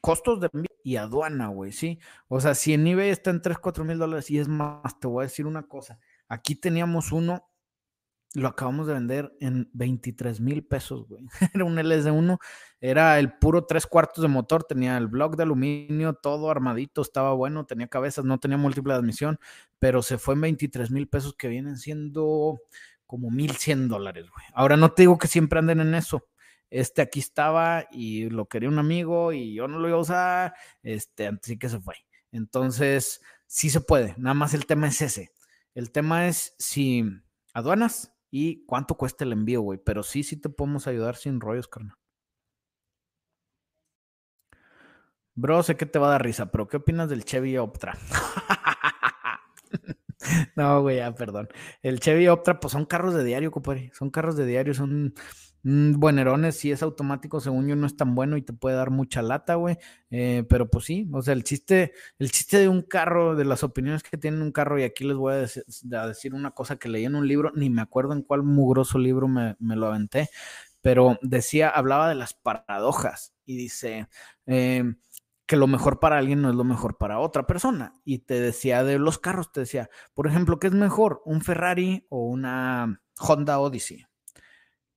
costos 0.00 0.40
de 0.40 0.50
envío 0.52 0.70
y 0.84 0.96
aduana, 0.96 1.48
güey, 1.48 1.72
¿sí? 1.72 1.98
O 2.28 2.40
sea, 2.40 2.54
si 2.54 2.74
en 2.74 2.86
eBay 2.86 3.10
está 3.10 3.30
en 3.30 3.42
3, 3.42 3.58
4 3.58 3.84
mil 3.84 3.98
dólares 3.98 4.30
y 4.30 4.38
es 4.38 4.48
más, 4.48 4.98
te 5.00 5.08
voy 5.08 5.22
a 5.22 5.26
decir 5.26 5.46
una 5.46 5.64
cosa. 5.64 5.98
Aquí 6.28 6.54
teníamos 6.54 7.12
uno, 7.12 7.48
lo 8.34 8.48
acabamos 8.48 8.86
de 8.86 8.94
vender 8.94 9.32
en 9.40 9.68
23 9.72 10.40
mil 10.40 10.64
pesos, 10.64 11.08
güey. 11.08 11.26
Era 11.54 11.64
un 11.64 11.76
LS1, 11.76 12.38
era 12.80 13.18
el 13.18 13.36
puro 13.38 13.66
tres 13.66 13.86
cuartos 13.86 14.22
de 14.22 14.28
motor, 14.28 14.64
tenía 14.64 14.96
el 14.96 15.08
block 15.08 15.36
de 15.36 15.42
aluminio, 15.42 16.14
todo 16.14 16.50
armadito, 16.50 17.02
estaba 17.02 17.34
bueno, 17.34 17.66
tenía 17.66 17.88
cabezas, 17.88 18.24
no 18.24 18.38
tenía 18.38 18.56
múltiple 18.56 18.94
admisión, 18.94 19.38
pero 19.78 20.02
se 20.02 20.16
fue 20.16 20.34
en 20.34 20.42
23 20.42 20.90
mil 20.90 21.08
pesos 21.08 21.34
que 21.34 21.48
vienen 21.48 21.76
siendo 21.76 22.60
como 23.04 23.30
1100 23.30 23.88
dólares, 23.88 24.30
güey. 24.30 24.46
Ahora 24.54 24.76
no 24.76 24.92
te 24.92 25.02
digo 25.02 25.18
que 25.18 25.26
siempre 25.26 25.58
anden 25.58 25.80
en 25.80 25.94
eso, 25.94 26.28
este 26.70 27.02
aquí 27.02 27.20
estaba 27.20 27.86
y 27.90 28.30
lo 28.30 28.46
quería 28.46 28.68
un 28.68 28.78
amigo 28.78 29.32
y 29.32 29.54
yo 29.54 29.68
no 29.68 29.78
lo 29.78 29.88
iba 29.88 29.98
a 29.98 30.00
usar, 30.00 30.54
este, 30.82 31.26
así 31.26 31.58
que 31.58 31.68
se 31.68 31.80
fue. 31.80 31.96
Entonces, 32.32 33.20
sí 33.46 33.70
se 33.70 33.80
puede, 33.80 34.14
nada 34.18 34.34
más 34.34 34.54
el 34.54 34.66
tema 34.66 34.88
es 34.88 35.02
ese. 35.02 35.30
El 35.74 35.92
tema 35.92 36.28
es 36.28 36.54
si 36.58 37.04
aduanas 37.52 38.12
y 38.30 38.64
cuánto 38.66 38.96
cuesta 38.96 39.24
el 39.24 39.32
envío, 39.32 39.60
güey, 39.60 39.80
pero 39.84 40.02
sí, 40.02 40.22
sí 40.22 40.36
te 40.36 40.48
podemos 40.48 40.86
ayudar 40.86 41.16
sin 41.16 41.40
rollos, 41.40 41.68
carnal. 41.68 41.96
Bro, 45.34 45.62
sé 45.62 45.76
que 45.76 45.86
te 45.86 45.98
va 45.98 46.08
a 46.08 46.10
dar 46.10 46.24
risa, 46.24 46.50
pero 46.50 46.68
¿qué 46.68 46.76
opinas 46.76 47.08
del 47.08 47.24
Chevy 47.24 47.56
Optra? 47.56 47.96
no, 50.56 50.82
güey, 50.82 50.96
ya, 50.96 51.14
perdón. 51.14 51.48
El 51.82 52.00
Chevy 52.00 52.28
Optra, 52.28 52.60
pues 52.60 52.72
son 52.72 52.84
carros 52.84 53.14
de 53.14 53.24
diario, 53.24 53.50
compadre. 53.50 53.90
Son 53.94 54.10
carros 54.10 54.36
de 54.36 54.44
diario, 54.44 54.74
son 54.74 55.14
buenerones, 55.62 56.56
si 56.56 56.72
es 56.72 56.82
automático, 56.82 57.40
según 57.40 57.68
yo, 57.68 57.76
no 57.76 57.86
es 57.86 57.96
tan 57.96 58.14
bueno 58.14 58.36
y 58.36 58.42
te 58.42 58.52
puede 58.52 58.76
dar 58.76 58.90
mucha 58.90 59.22
lata, 59.22 59.56
güey. 59.56 59.76
Eh, 60.10 60.44
pero 60.48 60.70
pues 60.70 60.86
sí, 60.86 61.08
o 61.12 61.22
sea, 61.22 61.34
el 61.34 61.44
chiste, 61.44 61.92
el 62.18 62.30
chiste 62.30 62.58
de 62.58 62.68
un 62.68 62.82
carro, 62.82 63.34
de 63.36 63.44
las 63.44 63.62
opiniones 63.62 64.02
que 64.02 64.16
tiene 64.16 64.42
un 64.42 64.52
carro, 64.52 64.78
y 64.78 64.84
aquí 64.84 65.04
les 65.04 65.16
voy 65.16 65.34
a, 65.34 66.06
decir, 66.06 66.34
una 66.34 66.52
cosa 66.52 66.76
que 66.76 66.88
leí 66.88 67.04
en 67.04 67.14
un 67.14 67.28
libro, 67.28 67.52
ni 67.54 67.70
me 67.70 67.82
acuerdo 67.82 68.12
en 68.14 68.22
cuál 68.22 68.42
mugroso 68.42 68.98
libro 68.98 69.28
me, 69.28 69.56
lo 69.60 69.86
aventé, 69.86 70.30
pero 70.80 71.18
decía, 71.22 71.68
hablaba 71.68 72.08
de 72.08 72.14
las 72.14 72.34
paradojas 72.34 73.34
y 73.44 73.56
dice 73.56 74.08
em, 74.46 74.96
que 75.46 75.56
lo 75.56 75.66
mejor 75.66 76.00
para 76.00 76.18
alguien 76.18 76.42
no 76.42 76.50
es 76.50 76.54
lo 76.56 76.64
mejor 76.64 76.96
para 76.96 77.18
otra 77.18 77.46
persona. 77.46 77.94
Y 78.04 78.20
te 78.20 78.40
decía 78.40 78.84
de 78.84 78.98
los 78.98 79.18
carros, 79.18 79.52
te 79.52 79.60
decía, 79.60 79.90
por 80.14 80.26
ejemplo, 80.26 80.58
¿qué 80.58 80.68
es 80.68 80.74
mejor? 80.74 81.22
¿Un 81.26 81.42
Ferrari 81.42 82.06
o 82.08 82.24
una 82.26 83.02
Honda 83.18 83.58
Odyssey? 83.58 84.06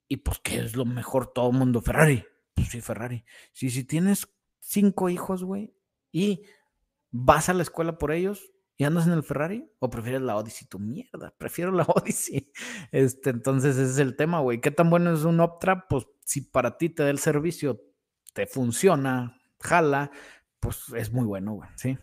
Y 0.08 0.18
pues, 0.18 0.40
¿qué 0.44 0.60
es 0.60 0.76
lo 0.76 0.86
mejor? 0.86 1.34
Todo 1.34 1.50
el 1.52 1.58
mundo, 1.58 1.82
Ferrari. 1.82 2.26
Pues 2.54 2.70
sí, 2.70 2.82
Ferrari. 2.82 3.26
Si, 3.52 3.70
si 3.70 3.84
tienes 3.84 4.28
cinco 4.60 5.10
hijos, 5.10 5.44
güey, 5.44 5.74
y 6.12 6.44
vas 7.12 7.50
a 7.50 7.54
la 7.54 7.64
escuela 7.64 7.98
por 7.98 8.12
ellos 8.12 8.52
y 8.76 8.86
andas 8.86 9.06
en 9.06 9.14
el 9.14 9.24
Ferrari, 9.24 9.70
o 9.80 9.90
prefieres 9.90 10.22
la 10.22 10.36
Odyssey, 10.36 10.68
tu 10.68 10.80
mierda, 10.80 11.34
prefiero 11.38 11.72
la 11.72 11.84
Odyssey. 11.88 12.52
Este, 12.92 13.30
entonces, 13.30 13.78
ese 13.78 13.92
es 13.92 13.98
el 14.00 14.16
tema, 14.16 14.40
güey. 14.40 14.62
¿Qué 14.62 14.72
tan 14.72 14.90
bueno 14.90 15.14
es 15.14 15.24
un 15.24 15.40
Optra? 15.40 15.88
Pues 15.88 16.08
si 16.26 16.42
para 16.42 16.78
ti 16.78 16.90
te 16.90 17.04
da 17.04 17.10
el 17.10 17.20
servicio, 17.20 17.82
te 18.34 18.48
funciona, 18.48 19.40
jala, 19.60 20.12
pues 20.60 20.90
es 20.96 21.12
muy 21.12 21.26
bueno, 21.26 21.54
güey, 21.54 21.70
¿sí? 21.76 21.98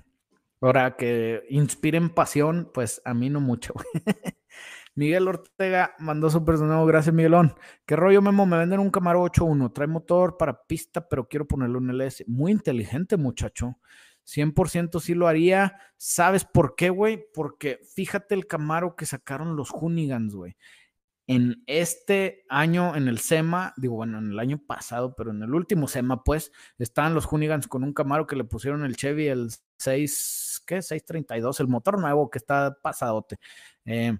Ahora 0.60 0.96
que 0.96 1.42
inspiren 1.48 2.10
pasión, 2.10 2.70
pues 2.72 3.00
a 3.04 3.14
mí 3.14 3.30
no 3.30 3.40
mucho, 3.40 3.72
güey. 4.04 4.04
Miguel 5.00 5.28
Ortega 5.28 5.94
mandó 5.98 6.28
su 6.28 6.44
personal. 6.44 6.86
Gracias, 6.86 7.14
Miguelón. 7.14 7.54
¿Qué 7.86 7.96
rollo, 7.96 8.20
Memo? 8.20 8.44
Me 8.44 8.58
venden 8.58 8.80
un 8.80 8.90
Camaro 8.90 9.24
8.1. 9.24 9.72
Trae 9.72 9.86
motor 9.86 10.36
para 10.36 10.66
pista, 10.66 11.08
pero 11.08 11.26
quiero 11.26 11.48
ponerle 11.48 11.78
un 11.78 11.88
LS. 11.88 12.22
Muy 12.26 12.52
inteligente, 12.52 13.16
muchacho. 13.16 13.78
100% 14.26 15.00
sí 15.00 15.14
lo 15.14 15.26
haría. 15.26 15.74
¿Sabes 15.96 16.44
por 16.44 16.74
qué, 16.76 16.90
güey? 16.90 17.24
Porque 17.32 17.80
fíjate 17.94 18.34
el 18.34 18.46
Camaro 18.46 18.94
que 18.94 19.06
sacaron 19.06 19.56
los 19.56 19.70
Hunigans, 19.72 20.34
güey. 20.34 20.58
En 21.26 21.62
este 21.66 22.44
año, 22.50 22.94
en 22.94 23.08
el 23.08 23.20
SEMA, 23.20 23.72
digo, 23.78 23.94
bueno, 23.94 24.18
en 24.18 24.32
el 24.32 24.38
año 24.38 24.58
pasado, 24.58 25.14
pero 25.16 25.30
en 25.30 25.42
el 25.42 25.54
último 25.54 25.88
SEMA, 25.88 26.22
pues, 26.24 26.52
estaban 26.78 27.14
los 27.14 27.24
Hunigans 27.32 27.68
con 27.68 27.84
un 27.84 27.94
Camaro 27.94 28.26
que 28.26 28.36
le 28.36 28.44
pusieron 28.44 28.84
el 28.84 28.96
Chevy, 28.96 29.28
el 29.28 29.48
6, 29.78 30.62
¿qué? 30.66 30.82
632, 30.82 31.58
el 31.60 31.68
motor 31.68 31.98
nuevo 31.98 32.28
que 32.28 32.36
está 32.36 32.76
pasadote. 32.82 33.38
Eh, 33.86 34.18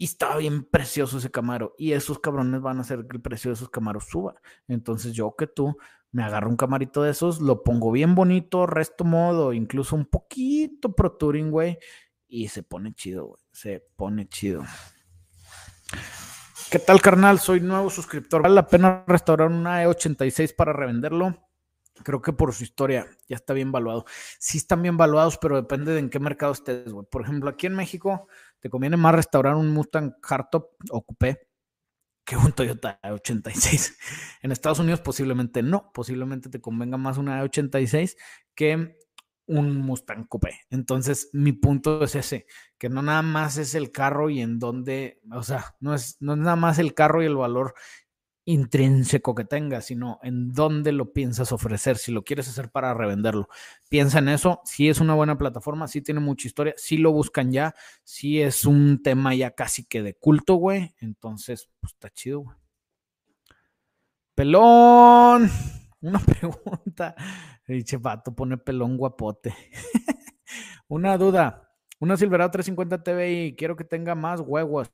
y 0.00 0.06
estaba 0.06 0.38
bien 0.38 0.64
precioso 0.64 1.18
ese 1.18 1.30
Camaro. 1.30 1.74
Y 1.76 1.92
esos 1.92 2.18
cabrones 2.20 2.62
van 2.62 2.78
a 2.78 2.80
hacer 2.80 3.06
que 3.06 3.18
el 3.18 3.22
precio 3.22 3.50
de 3.50 3.56
esos 3.56 3.68
Camaros 3.68 4.06
suba. 4.06 4.34
Entonces 4.66 5.12
yo 5.12 5.34
que 5.36 5.46
tú 5.46 5.76
me 6.10 6.22
agarro 6.22 6.48
un 6.48 6.56
camarito 6.56 7.02
de 7.02 7.10
esos, 7.10 7.38
lo 7.38 7.62
pongo 7.62 7.92
bien 7.92 8.14
bonito, 8.14 8.66
resto 8.66 9.04
modo, 9.04 9.52
incluso 9.52 9.94
un 9.94 10.06
poquito 10.06 10.96
Pro 10.96 11.12
Touring, 11.12 11.50
güey. 11.50 11.78
Y 12.26 12.48
se 12.48 12.62
pone 12.62 12.94
chido, 12.94 13.26
güey. 13.26 13.42
Se 13.52 13.84
pone 13.96 14.26
chido. 14.26 14.64
¿Qué 16.70 16.78
tal, 16.78 17.02
carnal? 17.02 17.38
Soy 17.38 17.60
nuevo 17.60 17.90
suscriptor. 17.90 18.40
¿Vale 18.40 18.54
la 18.54 18.66
pena 18.66 19.04
restaurar 19.06 19.48
una 19.48 19.84
E86 19.84 20.56
para 20.56 20.72
revenderlo? 20.72 21.36
Creo 22.02 22.22
que 22.22 22.32
por 22.32 22.54
su 22.54 22.64
historia 22.64 23.06
ya 23.28 23.36
está 23.36 23.52
bien 23.52 23.70
valuado. 23.70 24.06
Sí 24.38 24.56
están 24.56 24.80
bien 24.80 24.96
valuados, 24.96 25.36
pero 25.36 25.56
depende 25.56 25.92
de 25.92 25.98
en 25.98 26.08
qué 26.08 26.18
mercado 26.18 26.52
estés, 26.52 26.90
güey. 26.90 27.06
Por 27.06 27.20
ejemplo, 27.20 27.50
aquí 27.50 27.66
en 27.66 27.74
México 27.74 28.28
te 28.60 28.70
conviene 28.70 28.96
más 28.96 29.14
restaurar 29.14 29.56
un 29.56 29.70
Mustang 29.70 30.14
Hardtop 30.22 30.70
o 30.90 31.02
Coupé 31.02 31.50
que 32.24 32.36
un 32.36 32.52
Toyota 32.52 33.00
86. 33.02 33.98
En 34.42 34.52
Estados 34.52 34.78
Unidos 34.78 35.00
posiblemente 35.00 35.62
no, 35.62 35.90
posiblemente 35.92 36.48
te 36.48 36.60
convenga 36.60 36.96
más 36.96 37.18
una 37.18 37.42
86 37.42 38.16
que 38.54 38.96
un 39.46 39.76
Mustang 39.78 40.26
Coupé. 40.28 40.60
Entonces, 40.70 41.28
mi 41.32 41.52
punto 41.52 42.04
es 42.04 42.14
ese, 42.14 42.46
que 42.78 42.88
no 42.88 43.02
nada 43.02 43.22
más 43.22 43.56
es 43.56 43.74
el 43.74 43.90
carro 43.90 44.30
y 44.30 44.40
en 44.40 44.60
dónde, 44.60 45.20
o 45.32 45.42
sea, 45.42 45.74
no 45.80 45.92
es, 45.92 46.16
no 46.20 46.34
es 46.34 46.38
nada 46.38 46.56
más 46.56 46.78
el 46.78 46.94
carro 46.94 47.22
y 47.22 47.26
el 47.26 47.36
valor 47.36 47.74
intrínseco 48.50 49.34
que 49.34 49.44
tenga, 49.44 49.80
sino 49.80 50.18
en 50.22 50.52
dónde 50.52 50.92
lo 50.92 51.12
piensas 51.12 51.52
ofrecer, 51.52 51.96
si 51.96 52.12
lo 52.12 52.24
quieres 52.24 52.48
hacer 52.48 52.70
para 52.70 52.94
revenderlo. 52.94 53.48
Piensa 53.88 54.18
en 54.18 54.28
eso, 54.28 54.60
si 54.64 54.88
es 54.88 55.00
una 55.00 55.14
buena 55.14 55.38
plataforma, 55.38 55.88
si 55.88 56.02
tiene 56.02 56.20
mucha 56.20 56.48
historia, 56.48 56.74
si 56.76 56.96
lo 56.96 57.12
buscan 57.12 57.52
ya, 57.52 57.74
si 58.02 58.40
es 58.40 58.64
un 58.64 59.02
tema 59.02 59.34
ya 59.34 59.52
casi 59.52 59.84
que 59.84 60.02
de 60.02 60.14
culto, 60.14 60.54
güey, 60.54 60.94
entonces, 61.00 61.68
pues 61.80 61.92
está 61.92 62.10
chido, 62.10 62.40
güey. 62.40 62.56
Pelón, 64.34 65.50
una 66.00 66.18
pregunta. 66.26 67.14
Dice 67.66 67.98
pato, 67.98 68.34
pone 68.34 68.56
pelón 68.56 68.96
guapote. 68.96 69.54
una 70.88 71.16
duda. 71.16 71.70
Una 71.98 72.16
Silverado 72.16 72.50
350 72.50 73.02
TVI, 73.02 73.54
quiero 73.56 73.76
que 73.76 73.84
tenga 73.84 74.14
más 74.14 74.40
huevos. 74.40 74.90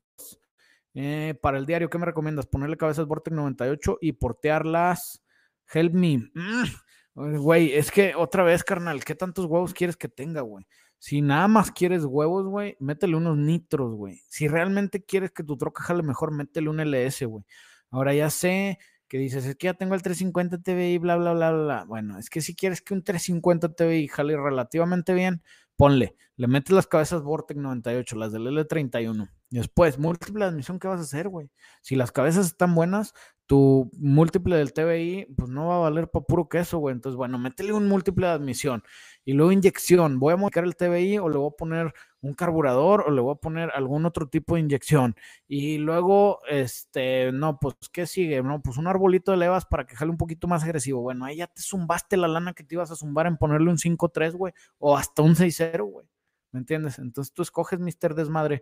Eh, 0.93 1.35
para 1.41 1.57
el 1.57 1.65
diario, 1.65 1.89
¿qué 1.89 1.97
me 1.97 2.05
recomiendas? 2.05 2.47
Ponerle 2.47 2.77
cabezas 2.77 3.05
Vortex 3.05 3.35
98 3.35 3.97
y 4.01 4.13
portearlas. 4.13 5.23
Help 5.71 5.93
me. 5.93 6.29
Mm, 6.33 7.37
güey, 7.37 7.73
es 7.73 7.91
que 7.91 8.15
otra 8.15 8.43
vez, 8.43 8.63
carnal, 8.63 9.03
¿qué 9.03 9.15
tantos 9.15 9.45
huevos 9.45 9.73
quieres 9.73 9.97
que 9.97 10.07
tenga, 10.07 10.41
güey? 10.41 10.65
Si 10.99 11.21
nada 11.21 11.47
más 11.47 11.71
quieres 11.71 12.05
huevos, 12.05 12.47
güey, 12.47 12.75
métele 12.79 13.15
unos 13.15 13.37
nitros, 13.37 13.93
güey. 13.93 14.21
Si 14.27 14.47
realmente 14.47 15.03
quieres 15.03 15.31
que 15.31 15.43
tu 15.43 15.57
troca 15.57 15.83
jale 15.83 16.03
mejor, 16.03 16.31
métele 16.31 16.69
un 16.69 16.79
LS, 16.79 17.25
güey. 17.25 17.43
Ahora 17.91 18.13
ya 18.13 18.29
sé 18.29 18.79
que 19.07 19.17
dices, 19.17 19.45
es 19.45 19.55
que 19.55 19.65
ya 19.65 19.73
tengo 19.73 19.95
el 19.95 20.01
350 20.01 20.61
TVI, 20.61 20.97
bla, 20.97 21.15
bla, 21.15 21.33
bla, 21.33 21.51
bla. 21.51 21.85
Bueno, 21.85 22.17
es 22.17 22.29
que 22.29 22.41
si 22.41 22.55
quieres 22.55 22.81
que 22.81 22.93
un 22.93 23.03
350 23.03 23.73
TVI 23.73 24.07
jale 24.07 24.35
relativamente 24.37 25.13
bien, 25.13 25.43
ponle, 25.75 26.15
le 26.35 26.47
metes 26.47 26.75
las 26.75 26.87
cabezas 26.87 27.23
Vortex 27.23 27.59
98, 27.59 28.15
las 28.17 28.31
del 28.31 28.47
L31. 28.47 29.29
Después, 29.49 29.97
múltiple 29.97 30.43
admisión, 30.43 30.77
¿qué 30.77 30.89
vas 30.89 30.99
a 30.99 31.03
hacer, 31.03 31.29
güey? 31.29 31.49
Si 31.81 31.95
las 31.95 32.11
cabezas 32.11 32.47
están 32.47 32.75
buenas, 32.75 33.13
tu 33.45 33.89
múltiple 33.97 34.57
del 34.57 34.73
TBI, 34.73 35.33
pues 35.37 35.49
no 35.49 35.67
va 35.67 35.77
a 35.77 35.79
valer 35.79 36.09
para 36.09 36.25
puro 36.25 36.49
queso, 36.49 36.79
güey. 36.79 36.93
Entonces, 36.93 37.15
bueno, 37.15 37.39
métele 37.39 37.71
un 37.71 37.87
múltiple 37.87 38.27
de 38.27 38.33
admisión 38.33 38.83
y 39.23 39.31
luego 39.31 39.53
inyección. 39.53 40.19
Voy 40.19 40.33
a 40.33 40.37
modificar 40.37 40.65
el 40.65 40.75
TBI 40.75 41.19
o 41.19 41.29
le 41.29 41.37
voy 41.37 41.49
a 41.49 41.55
poner 41.57 41.93
un 42.19 42.33
carburador 42.33 43.05
o 43.07 43.11
le 43.11 43.21
voy 43.21 43.33
a 43.33 43.39
poner 43.39 43.71
algún 43.73 44.05
otro 44.05 44.27
tipo 44.27 44.55
de 44.55 44.61
inyección. 44.61 45.15
Y 45.47 45.77
luego, 45.77 46.39
este, 46.49 47.31
no, 47.31 47.57
pues, 47.57 47.75
¿qué 47.93 48.05
sigue? 48.05 48.43
No, 48.43 48.61
pues 48.61 48.75
un 48.75 48.87
arbolito 48.87 49.31
de 49.31 49.37
levas 49.37 49.65
para 49.65 49.85
que 49.85 49.95
jale 49.95 50.11
un 50.11 50.17
poquito 50.17 50.49
más 50.49 50.65
agresivo. 50.65 51.01
Bueno, 51.01 51.23
ahí 51.23 51.37
ya 51.37 51.47
te 51.47 51.61
zumbaste 51.61 52.17
la 52.17 52.27
lana 52.27 52.51
que 52.51 52.65
te 52.65 52.75
ibas 52.75 52.91
a 52.91 52.97
zumbar 52.97 53.27
en 53.27 53.37
ponerle 53.37 53.69
un 53.69 53.77
5-3, 53.77 54.33
güey, 54.33 54.53
o 54.77 54.97
hasta 54.97 55.21
un 55.21 55.35
6-0, 55.35 55.85
güey. 55.85 56.05
¿Me 56.51 56.59
entiendes? 56.59 56.99
Entonces 56.99 57.33
tú 57.33 57.43
escoges 57.43 57.79
Mr. 57.79 58.13
Desmadre. 58.13 58.61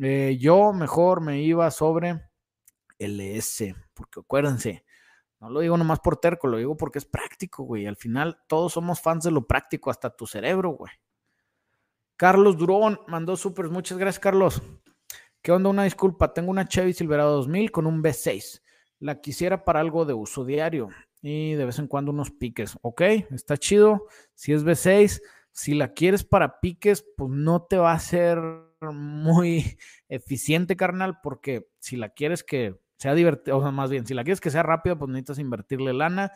Eh, 0.00 0.36
yo 0.38 0.72
mejor 0.72 1.20
me 1.20 1.40
iba 1.42 1.70
sobre 1.70 2.20
LS, 2.98 3.74
porque 3.94 4.20
acuérdense, 4.20 4.84
no 5.40 5.50
lo 5.50 5.60
digo 5.60 5.76
nomás 5.76 6.00
por 6.00 6.16
terco, 6.16 6.48
lo 6.48 6.58
digo 6.58 6.76
porque 6.76 6.98
es 6.98 7.04
práctico, 7.04 7.64
güey. 7.64 7.86
Al 7.86 7.96
final 7.96 8.38
todos 8.48 8.72
somos 8.72 9.00
fans 9.00 9.24
de 9.24 9.30
lo 9.30 9.46
práctico, 9.46 9.90
hasta 9.90 10.14
tu 10.14 10.26
cerebro, 10.26 10.70
güey. 10.70 10.92
Carlos 12.16 12.56
Durón 12.56 13.00
mandó 13.06 13.36
súper, 13.36 13.70
muchas 13.70 13.98
gracias, 13.98 14.20
Carlos. 14.20 14.62
¿Qué 15.40 15.52
onda? 15.52 15.70
Una 15.70 15.84
disculpa, 15.84 16.34
tengo 16.34 16.50
una 16.50 16.66
Chevy 16.66 16.92
Silverado 16.92 17.36
2000 17.36 17.70
con 17.70 17.86
un 17.86 18.02
V6. 18.02 18.60
La 18.98 19.20
quisiera 19.20 19.64
para 19.64 19.78
algo 19.80 20.04
de 20.04 20.14
uso 20.14 20.44
diario 20.44 20.88
y 21.22 21.54
de 21.54 21.64
vez 21.64 21.78
en 21.78 21.86
cuando 21.86 22.10
unos 22.10 22.32
piques. 22.32 22.76
Ok, 22.82 23.02
está 23.30 23.56
chido. 23.56 24.08
Si 24.34 24.52
es 24.52 24.64
V6, 24.64 25.22
si 25.52 25.74
la 25.74 25.92
quieres 25.92 26.24
para 26.24 26.58
piques, 26.60 27.04
pues 27.16 27.30
no 27.30 27.62
te 27.62 27.76
va 27.76 27.92
a 27.92 28.00
ser 28.00 28.38
muy 28.80 29.78
eficiente, 30.08 30.76
carnal, 30.76 31.20
porque 31.22 31.68
si 31.78 31.96
la 31.96 32.10
quieres 32.10 32.44
que 32.44 32.80
sea 32.98 33.14
divertido, 33.14 33.58
o 33.58 33.62
sea, 33.62 33.70
más 33.70 33.90
bien, 33.90 34.06
si 34.06 34.14
la 34.14 34.24
quieres 34.24 34.40
que 34.40 34.50
sea 34.50 34.62
rápida, 34.62 34.98
pues 34.98 35.08
necesitas 35.08 35.38
invertirle 35.38 35.92
lana 35.92 36.32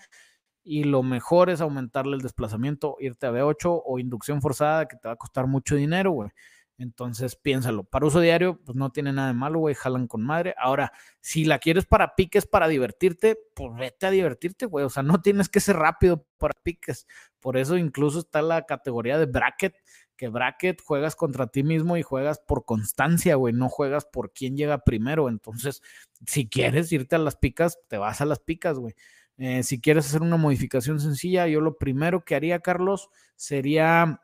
y 0.65 0.85
lo 0.85 1.03
mejor 1.03 1.51
es 1.51 1.61
aumentarle 1.61 2.17
el 2.17 2.23
desplazamiento, 2.23 2.97
irte 3.01 3.27
a 3.27 3.33
V8 3.33 3.83
o 3.85 3.99
inducción 3.99 4.41
forzada 4.41 4.87
que 4.87 4.97
te 4.97 5.09
va 5.09 5.15
a 5.15 5.17
costar 5.17 5.47
mucho 5.47 5.75
dinero, 5.75 6.13
güey. 6.13 6.31
Entonces 6.79 7.37
piénsalo, 7.37 7.85
para 7.85 8.07
uso 8.07 8.21
diario, 8.21 8.61
pues 8.65 8.77
no 8.77 8.91
tiene 8.91 9.13
nada 9.13 9.29
de 9.29 9.35
malo, 9.35 9.61
güey, 9.61 9.75
jalan 9.75 10.09
con 10.09 10.25
madre. 10.25 10.55
Ahora, 10.59 10.93
si 11.21 11.45
la 11.45 11.59
quieres 11.59 11.87
para 11.87 12.15
piques, 12.17 12.47
para 12.47 12.67
divertirte, 12.67 13.39
pues 13.55 13.73
vete 13.77 14.07
a 14.07 14.11
divertirte, 14.11 14.67
güey. 14.67 14.85
O 14.85 14.91
sea, 14.91 15.03
no 15.03 15.21
tienes 15.23 15.49
que 15.49 15.61
ser 15.61 15.77
rápido 15.77 16.27
para 16.39 16.55
piques. 16.63 17.07
Por 17.41 17.57
eso 17.57 17.77
incluso 17.77 18.21
está 18.21 18.43
la 18.43 18.63
categoría 18.63 19.19
de 19.19 19.27
bracket, 19.27 19.75
que 20.23 20.29
bracket 20.29 20.81
juegas 20.81 21.17
contra 21.17 21.49
ti 21.49 21.65
mismo 21.65 21.97
y 21.97 22.03
juegas 22.03 22.39
por 22.39 22.65
constancia, 22.65 23.35
güey, 23.35 23.53
no 23.53 23.69
juegas 23.69 24.05
por 24.05 24.33
quién 24.33 24.57
llega 24.57 24.85
primero. 24.85 25.29
Entonces, 25.29 25.83
si 26.29 26.49
quieres 26.49 26.93
irte 26.93 27.17
a 27.17 27.19
las 27.19 27.35
picas, 27.35 27.81
te 27.89 27.99
vas 27.99 28.21
a 28.21 28.25
las 28.25 28.39
picas, 28.39 28.79
güey. 28.79 28.95
Eh, 29.37 29.65
si 29.65 29.81
quieres 29.81 30.07
hacer 30.07 30.23
una 30.23 30.37
modificación 30.37 31.01
sencilla, 31.01 31.49
yo 31.49 31.61
lo 31.61 31.77
primero 31.77 32.25
que 32.25 32.37
haría, 32.37 32.61
Carlos, 32.61 33.11
sería 33.35 34.21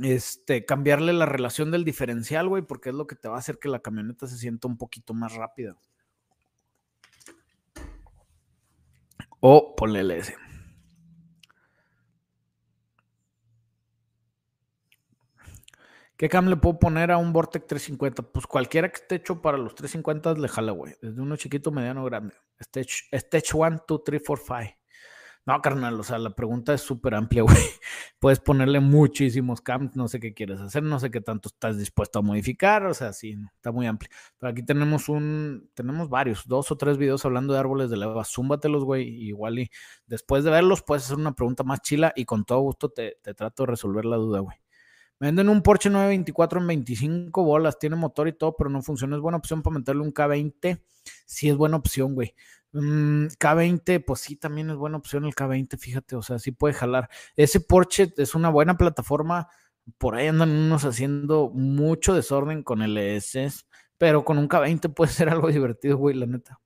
este, 0.00 0.64
cambiarle 0.64 1.12
la 1.12 1.26
relación 1.26 1.72
del 1.72 1.82
diferencial, 1.82 2.48
güey, 2.48 2.62
porque 2.62 2.90
es 2.90 2.94
lo 2.94 3.08
que 3.08 3.16
te 3.16 3.26
va 3.26 3.34
a 3.34 3.40
hacer 3.40 3.58
que 3.58 3.68
la 3.68 3.80
camioneta 3.80 4.28
se 4.28 4.38
sienta 4.38 4.68
un 4.68 4.78
poquito 4.78 5.14
más 5.14 5.34
rápida. 5.34 5.76
O 9.40 9.74
ponle 9.74 10.04
LS. 10.04 10.43
¿Qué 16.16 16.28
cam 16.28 16.48
le 16.48 16.56
puedo 16.56 16.78
poner 16.78 17.10
a 17.10 17.18
un 17.18 17.32
Vortex 17.32 17.66
350? 17.66 18.22
Pues 18.22 18.46
cualquiera 18.46 18.88
que 18.88 18.96
esté 18.96 19.16
hecho 19.16 19.42
para 19.42 19.58
los 19.58 19.74
350 19.74 20.34
le 20.34 20.48
jala, 20.48 20.72
güey. 20.72 20.94
Desde 21.02 21.20
uno 21.20 21.36
chiquito, 21.36 21.72
mediano, 21.72 22.04
grande. 22.04 22.34
Stage, 22.60 23.08
stage 23.10 23.50
1, 23.52 23.84
2, 23.88 24.04
3, 24.04 24.22
4, 24.24 24.44
5. 24.46 24.84
No, 25.46 25.60
carnal, 25.60 26.00
o 26.00 26.02
sea, 26.02 26.18
la 26.18 26.30
pregunta 26.30 26.72
es 26.72 26.80
súper 26.80 27.14
amplia, 27.14 27.42
güey. 27.42 27.56
Puedes 28.18 28.40
ponerle 28.40 28.80
muchísimos 28.80 29.60
cams, 29.60 29.94
no 29.96 30.08
sé 30.08 30.18
qué 30.20 30.32
quieres 30.32 30.60
hacer, 30.60 30.82
no 30.82 30.98
sé 31.00 31.10
qué 31.10 31.20
tanto 31.20 31.48
estás 31.48 31.76
dispuesto 31.76 32.20
a 32.20 32.22
modificar, 32.22 32.86
o 32.86 32.94
sea, 32.94 33.12
sí, 33.12 33.36
está 33.54 33.70
muy 33.72 33.86
amplio. 33.86 34.08
Pero 34.38 34.52
aquí 34.52 34.62
tenemos 34.64 35.08
un, 35.10 35.68
tenemos 35.74 36.08
varios, 36.08 36.46
dos 36.46 36.70
o 36.70 36.76
tres 36.78 36.96
videos 36.96 37.24
hablando 37.26 37.52
de 37.52 37.60
árboles 37.60 37.90
de 37.90 37.98
leva. 37.98 38.24
Zúmbatelos, 38.24 38.84
güey, 38.84 39.06
igual 39.08 39.58
y 39.58 39.70
después 40.06 40.44
de 40.44 40.50
verlos 40.50 40.82
puedes 40.82 41.04
hacer 41.04 41.16
una 41.18 41.34
pregunta 41.34 41.64
más 41.64 41.80
chila 41.82 42.12
y 42.16 42.24
con 42.24 42.44
todo 42.44 42.60
gusto 42.60 42.88
te, 42.90 43.18
te 43.22 43.34
trato 43.34 43.64
de 43.64 43.66
resolver 43.68 44.06
la 44.06 44.16
duda, 44.16 44.40
güey. 44.40 44.63
Venden 45.20 45.48
un 45.48 45.62
Porsche 45.62 45.90
924 45.90 46.60
en 46.60 46.66
25 46.66 47.44
bolas, 47.44 47.78
tiene 47.78 47.96
motor 47.96 48.28
y 48.28 48.32
todo, 48.32 48.56
pero 48.56 48.70
no 48.70 48.82
funciona. 48.82 49.16
Es 49.16 49.22
buena 49.22 49.38
opción 49.38 49.62
para 49.62 49.78
meterle 49.78 50.02
un 50.02 50.12
K20. 50.12 50.82
Sí 51.24 51.48
es 51.48 51.56
buena 51.56 51.76
opción, 51.76 52.14
güey. 52.14 52.34
Mm, 52.72 53.26
K20, 53.38 54.04
pues 54.04 54.20
sí, 54.20 54.34
también 54.36 54.70
es 54.70 54.76
buena 54.76 54.96
opción 54.96 55.24
el 55.24 55.34
K20, 55.34 55.78
fíjate, 55.78 56.16
o 56.16 56.22
sea, 56.22 56.40
sí 56.40 56.50
puede 56.50 56.74
jalar. 56.74 57.08
Ese 57.36 57.60
Porsche 57.60 58.12
es 58.16 58.34
una 58.34 58.50
buena 58.50 58.76
plataforma. 58.76 59.48
Por 59.98 60.16
ahí 60.16 60.26
andan 60.26 60.50
unos 60.50 60.84
haciendo 60.84 61.50
mucho 61.54 62.14
desorden 62.14 62.62
con 62.64 62.82
el 62.82 62.96
ES, 62.98 63.66
pero 63.96 64.24
con 64.24 64.38
un 64.38 64.48
K20 64.48 64.92
puede 64.92 65.12
ser 65.12 65.28
algo 65.28 65.48
divertido, 65.48 65.96
güey, 65.98 66.16
la 66.16 66.26
neta. 66.26 66.60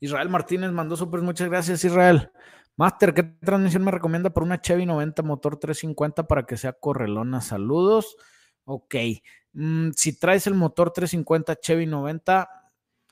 Israel 0.00 0.30
Martínez 0.30 0.72
mandó 0.72 0.96
súper, 0.96 1.20
muchas 1.20 1.48
gracias, 1.48 1.84
Israel. 1.84 2.30
Master, 2.76 3.12
¿qué 3.12 3.22
transmisión 3.22 3.84
me 3.84 3.90
recomienda 3.90 4.30
para 4.30 4.46
una 4.46 4.60
Chevy 4.60 4.86
90 4.86 5.22
motor 5.22 5.58
350 5.58 6.26
para 6.26 6.44
que 6.44 6.56
sea 6.56 6.72
correlona? 6.72 7.40
Saludos. 7.40 8.16
Ok. 8.64 8.94
Mm, 9.52 9.90
si 9.94 10.18
traes 10.18 10.46
el 10.46 10.54
motor 10.54 10.90
350 10.92 11.56
Chevy 11.56 11.86
90, 11.86 12.48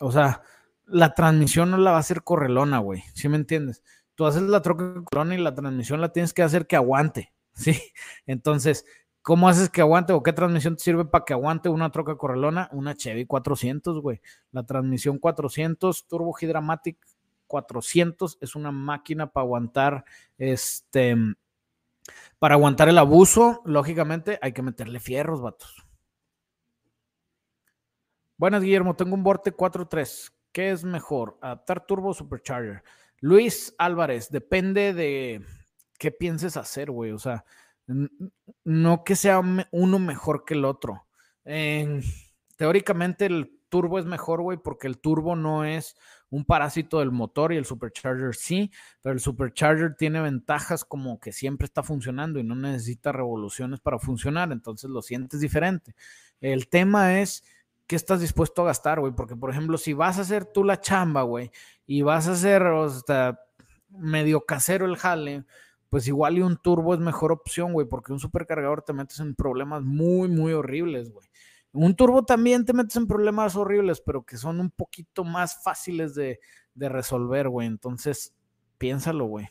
o 0.01 0.13
sea, 0.13 0.43
la 0.87 1.15
transmisión 1.15 1.71
no 1.71 1.77
la 1.79 1.93
va 1.93 1.99
a 1.99 2.01
hacer 2.01 2.23
correlona, 2.23 2.79
güey. 2.79 3.03
¿Sí 3.15 3.29
me 3.29 3.37
entiendes? 3.37 3.83
Tú 4.15 4.27
haces 4.27 4.43
la 4.43 4.63
troca 4.63 4.95
correlona 5.05 5.35
y 5.35 5.39
la 5.39 5.55
transmisión 5.55 6.01
la 6.01 6.13
tienes 6.13 6.33
que 6.33 6.43
hacer 6.43 6.67
que 6.67 6.77
aguante. 6.77 7.33
¿Sí? 7.53 7.79
Entonces, 8.27 8.87
¿cómo 9.23 9.49
haces 9.49 9.69
que 9.69 9.83
aguante 9.83 10.13
o 10.15 10.23
qué 10.23 10.33
transmisión 10.33 10.77
te 10.77 10.85
sirve 10.85 11.05
para 11.05 11.25
que 11.25 11.35
aguante 11.35 11.69
una 11.69 11.91
troca 11.91 12.17
correlona? 12.17 12.69
Una 12.73 12.95
Chevy 12.95 13.27
400, 13.27 14.01
güey. 14.01 14.21
La 14.53 14.65
transmisión 14.65 15.19
400 15.19 16.07
Turbo 16.09 16.35
Hydramatic 16.41 16.99
400 17.51 18.39
es 18.41 18.55
una 18.55 18.71
máquina 18.71 19.27
para 19.33 19.45
aguantar 19.45 20.05
este 20.39 21.17
para 22.39 22.55
aguantar 22.55 22.89
el 22.89 22.97
abuso, 22.97 23.61
lógicamente 23.65 24.39
hay 24.41 24.53
que 24.53 24.63
meterle 24.63 24.99
fierros, 25.01 25.43
vatos. 25.43 25.85
Buenas, 28.39 28.63
Guillermo, 28.63 28.97
tengo 28.97 29.15
un 29.15 29.23
Vorte 29.23 29.55
4.3. 29.55 30.33
¿Qué 30.51 30.71
es 30.71 30.83
mejor? 30.83 31.39
¿Adaptar 31.43 31.85
turbo 31.87 32.09
o 32.09 32.15
supercharger? 32.15 32.83
Luis 33.21 33.75
Álvarez, 33.77 34.31
depende 34.31 34.95
de 34.95 35.45
qué 35.99 36.11
pienses 36.11 36.57
hacer, 36.57 36.91
güey. 36.91 37.13
O 37.13 37.19
sea, 37.19 37.45
no 38.65 39.05
que 39.05 39.17
sea 39.17 39.43
uno 39.71 39.99
mejor 39.99 40.45
que 40.47 40.55
el 40.55 40.65
otro. 40.65 41.07
teóricamente 42.57 43.27
el 43.27 43.61
turbo 43.69 43.99
es 43.99 44.07
mejor, 44.07 44.41
güey, 44.41 44.59
porque 44.59 44.87
el 44.87 44.99
turbo 44.99 45.37
no 45.37 45.65
es 45.65 45.97
un 46.31 46.45
parásito 46.45 47.01
del 47.01 47.11
motor 47.11 47.53
y 47.53 47.57
el 47.57 47.65
supercharger 47.65 48.35
sí, 48.35 48.71
pero 49.03 49.13
el 49.13 49.21
supercharger 49.21 49.97
tiene 49.97 50.21
ventajas 50.21 50.85
como 50.85 51.19
que 51.19 51.33
siempre 51.33 51.65
está 51.65 51.83
funcionando 51.83 52.39
y 52.39 52.45
no 52.45 52.55
necesita 52.55 53.13
revoluciones 53.13 53.81
para 53.81 53.99
funcionar, 53.99 54.53
entonces 54.53 54.91
lo 54.91 55.03
sientes 55.03 55.41
diferente. 55.41 55.95
El 56.41 56.69
tema 56.69 57.21
es 57.21 57.45
qué 57.87 57.97
estás 57.97 58.21
dispuesto 58.21 58.63
a 58.63 58.67
gastar, 58.67 59.01
güey, 59.01 59.13
porque 59.13 59.35
por 59.35 59.51
ejemplo, 59.51 59.77
si 59.77 59.93
vas 59.93 60.19
a 60.19 60.23
hacer 60.23 60.45
tú 60.45 60.63
la 60.63 60.81
chamba, 60.81 61.23
güey, 61.23 61.51
y 61.87 62.03
vas 62.03 62.29
a 62.29 62.33
hacer 62.33 62.63
hasta 62.63 63.41
medio 63.91 64.47
casero 64.47 64.87
el 64.87 64.97
jale, 64.97 65.45
pues 65.89 66.07
igual 66.07 66.39
y 66.39 66.43
un 66.43 66.57
turbo 66.57 66.95
es 66.95 67.01
mejor 67.01 67.33
opción, 67.33 67.73
güey, 67.73 67.89
porque 67.89 68.13
un 68.13 68.21
supercargador 68.21 68.83
te 68.83 68.93
metes 68.93 69.19
en 69.19 69.35
problemas 69.35 69.83
muy, 69.83 70.29
muy 70.29 70.53
horribles, 70.53 71.11
güey. 71.11 71.29
Un 71.73 71.95
turbo 71.95 72.25
también 72.25 72.65
te 72.65 72.73
metes 72.73 72.97
en 72.97 73.07
problemas 73.07 73.55
horribles, 73.55 74.01
pero 74.01 74.25
que 74.25 74.37
son 74.37 74.59
un 74.61 74.71
poquito 74.71 75.25
más 75.25 75.63
fáciles 75.63 76.15
de, 76.15 76.41
resolver, 76.75 77.49
güey. 77.49 77.69
Entonces, 77.69 78.35
piénsalo, 78.79 79.27
güey. 79.27 79.49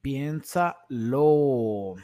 Piénsalo. 0.00 1.96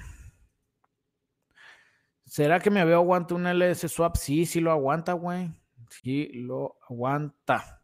¿Será 2.24 2.58
que 2.58 2.70
mi 2.70 2.80
Aveo 2.80 2.96
aguanta 2.96 3.36
un 3.36 3.46
LS 3.46 3.88
swap? 3.88 4.16
Sí, 4.16 4.46
sí 4.46 4.60
lo 4.60 4.72
aguanta, 4.72 5.12
güey. 5.12 5.50
Sí 5.88 6.30
lo 6.32 6.76
aguanta. 6.90 7.82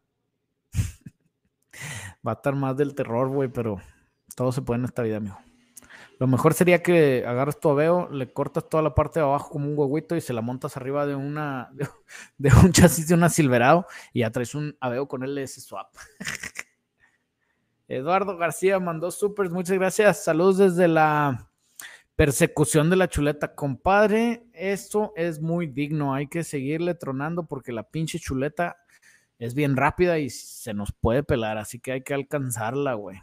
Va 2.26 2.32
a 2.32 2.34
estar 2.34 2.56
más 2.56 2.76
del 2.76 2.96
terror, 2.96 3.28
güey, 3.28 3.48
pero 3.48 3.80
todo 4.34 4.50
se 4.50 4.62
puede 4.62 4.80
en 4.80 4.86
esta 4.86 5.02
vida, 5.02 5.18
amigo. 5.18 5.38
Lo 6.20 6.26
mejor 6.26 6.52
sería 6.52 6.82
que 6.82 7.24
agarres 7.26 7.58
tu 7.60 7.70
aveo, 7.70 8.10
le 8.10 8.30
cortas 8.30 8.68
toda 8.68 8.82
la 8.82 8.94
parte 8.94 9.20
de 9.20 9.24
abajo 9.24 9.48
como 9.48 9.70
un 9.70 9.74
huevito 9.74 10.14
y 10.14 10.20
se 10.20 10.34
la 10.34 10.42
montas 10.42 10.76
arriba 10.76 11.06
de 11.06 11.14
una 11.14 11.70
de, 12.36 12.52
un 12.62 12.72
chasis 12.72 13.08
de 13.08 13.14
una 13.14 13.30
Silverado 13.30 13.86
y 14.12 14.20
ya 14.20 14.30
traes 14.30 14.54
un 14.54 14.76
aveo 14.80 15.08
con 15.08 15.22
LS 15.24 15.62
Swap. 15.62 15.88
Eduardo 17.88 18.36
García 18.36 18.78
mandó 18.78 19.10
supers, 19.10 19.50
muchas 19.50 19.78
gracias. 19.78 20.22
Saludos 20.22 20.58
desde 20.58 20.88
la 20.88 21.50
persecución 22.16 22.90
de 22.90 22.96
la 22.96 23.08
chuleta. 23.08 23.54
Compadre, 23.54 24.44
esto 24.52 25.14
es 25.16 25.40
muy 25.40 25.68
digno. 25.68 26.12
Hay 26.12 26.26
que 26.26 26.44
seguirle 26.44 26.92
tronando 26.94 27.46
porque 27.46 27.72
la 27.72 27.84
pinche 27.84 28.18
chuleta 28.18 28.76
es 29.38 29.54
bien 29.54 29.74
rápida 29.74 30.18
y 30.18 30.28
se 30.28 30.74
nos 30.74 30.92
puede 30.92 31.22
pelar, 31.22 31.56
así 31.56 31.80
que 31.80 31.92
hay 31.92 32.02
que 32.02 32.12
alcanzarla, 32.12 32.92
güey. 32.92 33.22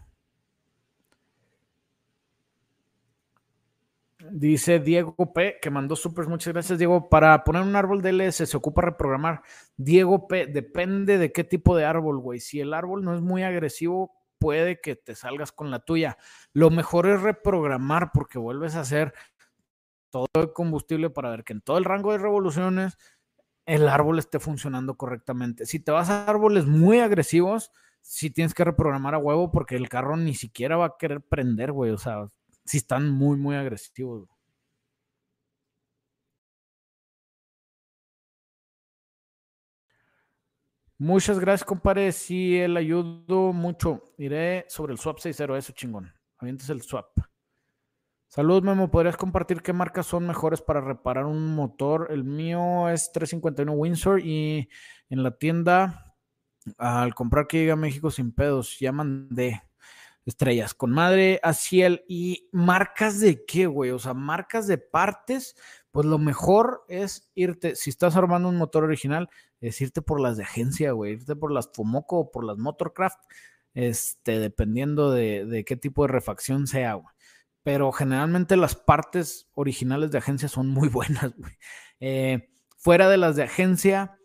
Dice 4.31 4.79
Diego 4.79 5.33
P, 5.33 5.57
que 5.61 5.69
mandó 5.69 5.95
súper, 5.95 6.27
muchas 6.27 6.53
gracias, 6.53 6.77
Diego. 6.77 7.09
Para 7.09 7.43
poner 7.43 7.61
un 7.61 7.75
árbol 7.75 8.01
DLS 8.01 8.35
se 8.47 8.57
ocupa 8.57 8.81
reprogramar. 8.81 9.41
Diego 9.75 10.27
P, 10.27 10.47
depende 10.47 11.17
de 11.17 11.31
qué 11.31 11.43
tipo 11.43 11.75
de 11.75 11.85
árbol, 11.85 12.19
güey. 12.19 12.39
Si 12.39 12.59
el 12.59 12.73
árbol 12.73 13.03
no 13.03 13.15
es 13.15 13.21
muy 13.21 13.43
agresivo, 13.43 14.13
puede 14.39 14.79
que 14.81 14.95
te 14.95 15.15
salgas 15.15 15.51
con 15.51 15.71
la 15.71 15.79
tuya. 15.79 16.17
Lo 16.53 16.69
mejor 16.69 17.07
es 17.07 17.21
reprogramar 17.21 18.11
porque 18.13 18.39
vuelves 18.39 18.75
a 18.75 18.81
hacer 18.81 19.13
todo 20.09 20.27
el 20.35 20.53
combustible 20.53 21.09
para 21.09 21.29
ver 21.29 21.43
que 21.43 21.53
en 21.53 21.61
todo 21.61 21.77
el 21.77 21.85
rango 21.85 22.11
de 22.11 22.17
revoluciones 22.19 22.97
el 23.65 23.87
árbol 23.89 24.19
esté 24.19 24.39
funcionando 24.39 24.95
correctamente. 24.95 25.65
Si 25.65 25.79
te 25.79 25.91
vas 25.91 26.09
a 26.09 26.25
árboles 26.25 26.65
muy 26.65 26.99
agresivos, 26.99 27.71
sí 28.01 28.29
tienes 28.29 28.53
que 28.53 28.63
reprogramar 28.63 29.13
a 29.13 29.19
huevo 29.19 29.51
porque 29.51 29.75
el 29.75 29.89
carro 29.89 30.15
ni 30.15 30.33
siquiera 30.33 30.77
va 30.77 30.85
a 30.85 30.97
querer 30.97 31.21
prender, 31.21 31.73
güey. 31.73 31.91
O 31.91 31.97
sea, 31.97 32.29
si 32.67 32.77
están 32.77 33.09
muy, 33.09 33.37
muy 33.37 33.55
agresivos. 33.55 34.27
Muchas 40.99 41.39
gracias, 41.39 41.65
compadre. 41.65 42.11
Sí, 42.11 42.57
el 42.57 42.75
ayudo 42.75 43.53
mucho. 43.53 44.03
Iré 44.17 44.65
sobre 44.67 44.93
el 44.93 44.99
swap 44.99 45.19
6.0, 45.19 45.55
eso 45.55 45.71
chingón. 45.73 46.11
Avientes 46.39 46.69
el 46.69 46.81
swap. 46.81 47.07
Saludos, 48.27 48.63
Memo. 48.63 48.89
¿Podrías 48.89 49.15
compartir 49.15 49.61
qué 49.61 49.73
marcas 49.73 50.07
son 50.07 50.25
mejores 50.25 50.61
para 50.61 50.81
reparar 50.81 51.25
un 51.25 51.55
motor? 51.55 52.07
El 52.11 52.23
mío 52.23 52.89
es 52.89 53.11
351 53.11 53.71
Windsor 53.73 54.19
y 54.21 54.69
en 55.09 55.23
la 55.23 55.37
tienda, 55.37 56.15
al 56.77 57.13
comprar 57.13 57.47
que 57.47 57.59
llega 57.59 57.73
a 57.73 57.77
México 57.77 58.09
sin 58.11 58.31
pedos, 58.33 58.77
ya 58.79 58.91
mandé 58.91 59.61
estrellas 60.27 60.73
con 60.73 60.91
madre, 60.91 61.39
Aciel 61.41 62.03
y 62.07 62.49
marcas 62.51 63.19
de 63.21 63.45
qué, 63.45 63.65
güey, 63.65 63.91
o 63.91 63.99
sea, 63.99 64.13
marcas 64.13 64.67
de 64.67 64.77
partes, 64.77 65.55
pues 65.91 66.05
lo 66.05 66.17
mejor 66.17 66.83
es 66.89 67.31
irte, 67.33 67.75
si 67.75 67.89
estás 67.89 68.17
armando 68.17 68.49
un 68.49 68.57
motor 68.57 68.83
original, 68.83 69.29
es 69.61 69.79
irte 69.79 70.01
por 70.01 70.19
las 70.19 70.35
de 70.35 70.43
agencia, 70.43 70.91
güey, 70.91 71.13
irte 71.13 71.35
por 71.35 71.51
las 71.53 71.69
Fomoco 71.73 72.19
o 72.19 72.31
por 72.31 72.43
las 72.43 72.57
Motorcraft, 72.57 73.19
este, 73.73 74.39
dependiendo 74.39 75.11
de, 75.11 75.45
de 75.45 75.63
qué 75.63 75.77
tipo 75.77 76.03
de 76.03 76.09
refacción 76.09 76.67
sea, 76.67 76.95
güey. 76.95 77.13
Pero 77.63 77.91
generalmente 77.91 78.57
las 78.57 78.75
partes 78.75 79.49
originales 79.53 80.11
de 80.11 80.17
agencia 80.17 80.49
son 80.49 80.67
muy 80.67 80.89
buenas. 80.89 81.33
Eh, 81.99 82.49
fuera 82.77 83.09
de 83.09 83.17
las 83.17 83.35
de 83.37 83.43
agencia, 83.43 84.16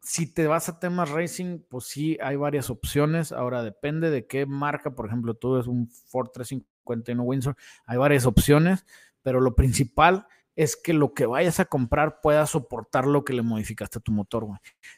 si 0.00 0.32
te 0.32 0.46
vas 0.46 0.68
a 0.68 0.78
temas 0.78 1.10
racing, 1.10 1.60
pues 1.68 1.84
sí, 1.84 2.18
hay 2.20 2.36
varias 2.36 2.70
opciones. 2.70 3.32
Ahora 3.32 3.62
depende 3.62 4.10
de 4.10 4.26
qué 4.26 4.46
marca, 4.46 4.94
por 4.94 5.06
ejemplo, 5.06 5.34
tú 5.34 5.54
eres 5.54 5.66
un 5.66 5.88
Ford 5.88 6.30
351 6.32 7.22
Windsor, 7.22 7.56
hay 7.86 7.98
varias 7.98 8.26
opciones, 8.26 8.86
pero 9.22 9.40
lo 9.40 9.54
principal 9.54 10.26
es 10.56 10.76
que 10.76 10.92
lo 10.92 11.14
que 11.14 11.26
vayas 11.26 11.60
a 11.60 11.66
comprar 11.66 12.20
pueda 12.20 12.44
soportar 12.46 13.06
lo 13.06 13.24
que 13.24 13.32
le 13.32 13.42
modificaste 13.42 13.98
a 13.98 14.02
tu 14.02 14.10
motor. 14.10 14.44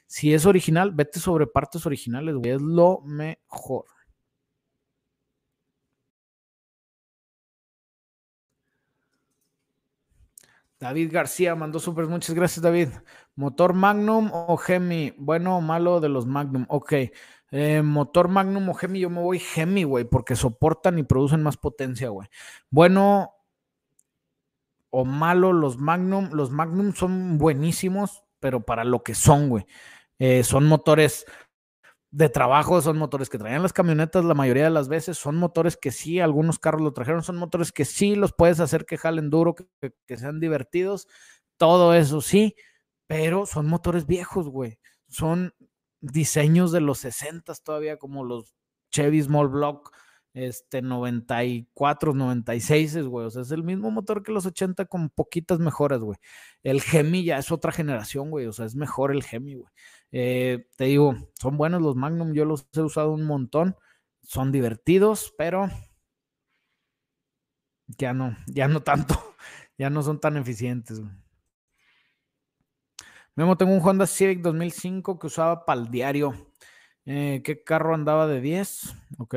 Si 0.07 0.33
es 0.33 0.47
original, 0.47 0.93
vete 0.93 1.21
sobre 1.21 1.47
partes 1.47 1.85
originales, 1.85 2.35
es 2.45 2.63
lo 2.63 3.03
mejor. 3.05 3.85
David 10.81 11.13
García 11.13 11.55
mandó 11.55 11.79
súper, 11.79 12.07
muchas 12.07 12.35
gracias 12.35 12.63
David. 12.63 12.89
¿Motor 13.37 13.75
Magnum 13.75 14.31
o 14.33 14.57
Gemi? 14.57 15.13
Bueno 15.19 15.59
o 15.59 15.61
malo 15.61 16.01
de 16.01 16.09
los 16.09 16.27
Magnum. 16.27 16.65
Ok. 16.69 16.95
Eh, 17.53 17.83
motor 17.83 18.29
Magnum 18.29 18.69
o 18.71 18.75
Gemi, 18.75 19.01
yo 19.01 19.11
me 19.11 19.21
voy 19.21 19.39
Gemi, 19.39 19.85
güey, 19.85 20.05
porque 20.05 20.37
soportan 20.37 20.99
y 20.99 21.03
producen 21.03 21.43
más 21.43 21.59
potencia, 21.59 22.09
güey. 22.09 22.29
Bueno 22.71 23.35
o 24.89 25.05
malo 25.05 25.53
los 25.53 25.77
Magnum. 25.77 26.31
Los 26.33 26.51
Magnum 26.51 26.95
son 26.95 27.37
buenísimos, 27.37 28.25
pero 28.41 28.61
para 28.65 28.85
lo 28.85 29.03
que 29.03 29.15
son, 29.15 29.51
güey. 29.51 29.67
Eh, 30.19 30.45
son 30.45 30.67
motores 30.67 31.27
de 32.11 32.29
trabajo, 32.29 32.81
son 32.83 32.99
motores 32.99 33.31
que 33.31 33.39
traían 33.39 33.63
las 33.63 33.73
camionetas 33.73 34.25
la 34.25 34.35
mayoría 34.35 34.65
de 34.65 34.71
las 34.71 34.89
veces, 34.89 35.17
son 35.17 35.37
motores 35.37 35.77
que 35.77 35.93
sí, 35.93 36.21
algunos 36.21 36.59
carros 36.59 36.83
lo 36.83 36.93
trajeron, 36.93 37.23
son 37.23 37.37
motores 37.37 37.73
que 37.73 37.85
sí 37.85 38.17
los 38.17 38.33
puedes 38.33 38.61
hacer 38.61 38.85
que 38.85 38.99
jalen 38.99 39.31
duro, 39.31 39.55
que, 39.55 40.17
sean 40.17 40.41
divertidos, 40.41 41.07
todo 41.57 41.95
eso 41.95 42.21
sí, 42.21 42.57
pero 43.07 43.47
son 43.47 43.67
motores 43.67 44.07
viejos, 44.07 44.49
güey. 44.49 44.79
Son 45.09 45.55
diseños 46.01 46.73
de 46.73 46.81
los 46.81 46.99
60 46.99 47.55
todavía, 47.65 47.99
como 47.99 48.25
los 48.25 48.55
Chevy 48.91 49.23
Small 49.23 49.49
Block, 49.49 49.93
este 50.35 50.83
94, 50.83 52.15
96, 52.15 53.07
güey. 53.07 53.27
O 53.27 53.31
sea, 53.31 53.43
es 53.43 53.51
el 53.51 53.65
mismo 53.65 53.91
motor 53.91 54.23
que 54.23 54.33
los 54.33 54.47
80 54.47 54.87
con 54.87 55.11
poquitas 55.11 55.59
mejoras, 55.59 56.01
güey. 56.01 56.19
El 56.63 56.81
Gemi 56.81 57.25
ya 57.25 57.39
es 57.39 57.51
otra 57.51 57.73
generación, 57.73 58.31
güey. 58.31 58.47
O 58.47 58.53
sea, 58.53 58.67
es 58.67 58.77
mejor 58.77 59.13
el 59.13 59.23
Gemi, 59.23 59.55
güey. 59.55 59.73
Eh, 60.13 60.67
te 60.77 60.85
digo, 60.85 61.15
son 61.35 61.57
buenos 61.57 61.83
los 61.83 61.97
Magnum, 61.97 62.33
yo 62.33 62.45
los 62.45 62.69
he 62.73 62.81
usado 62.81 63.13
un 63.13 63.25
montón, 63.25 63.77
son 64.23 64.53
divertidos, 64.53 65.33
pero 65.39 65.69
ya 67.87 68.13
no, 68.13 68.37
ya 68.47 68.69
no 68.69 68.83
tanto, 68.83 69.15
ya 69.79 69.91
no 69.91 70.03
son 70.03 70.21
tan 70.21 70.37
eficientes. 70.37 71.01
Memo, 73.37 73.57
tengo 73.57 73.73
un 73.73 73.81
Honda 73.81 74.07
Civic 74.07 74.41
2005 74.43 75.19
que 75.19 75.27
usaba 75.29 75.65
para 75.65 75.81
el 75.81 75.91
diario. 75.91 76.53
Eh, 77.07 77.43
¿Qué 77.45 77.63
carro 77.65 77.95
andaba 77.95 78.27
de 78.27 78.41
10? 78.41 78.95
Ok. 79.19 79.35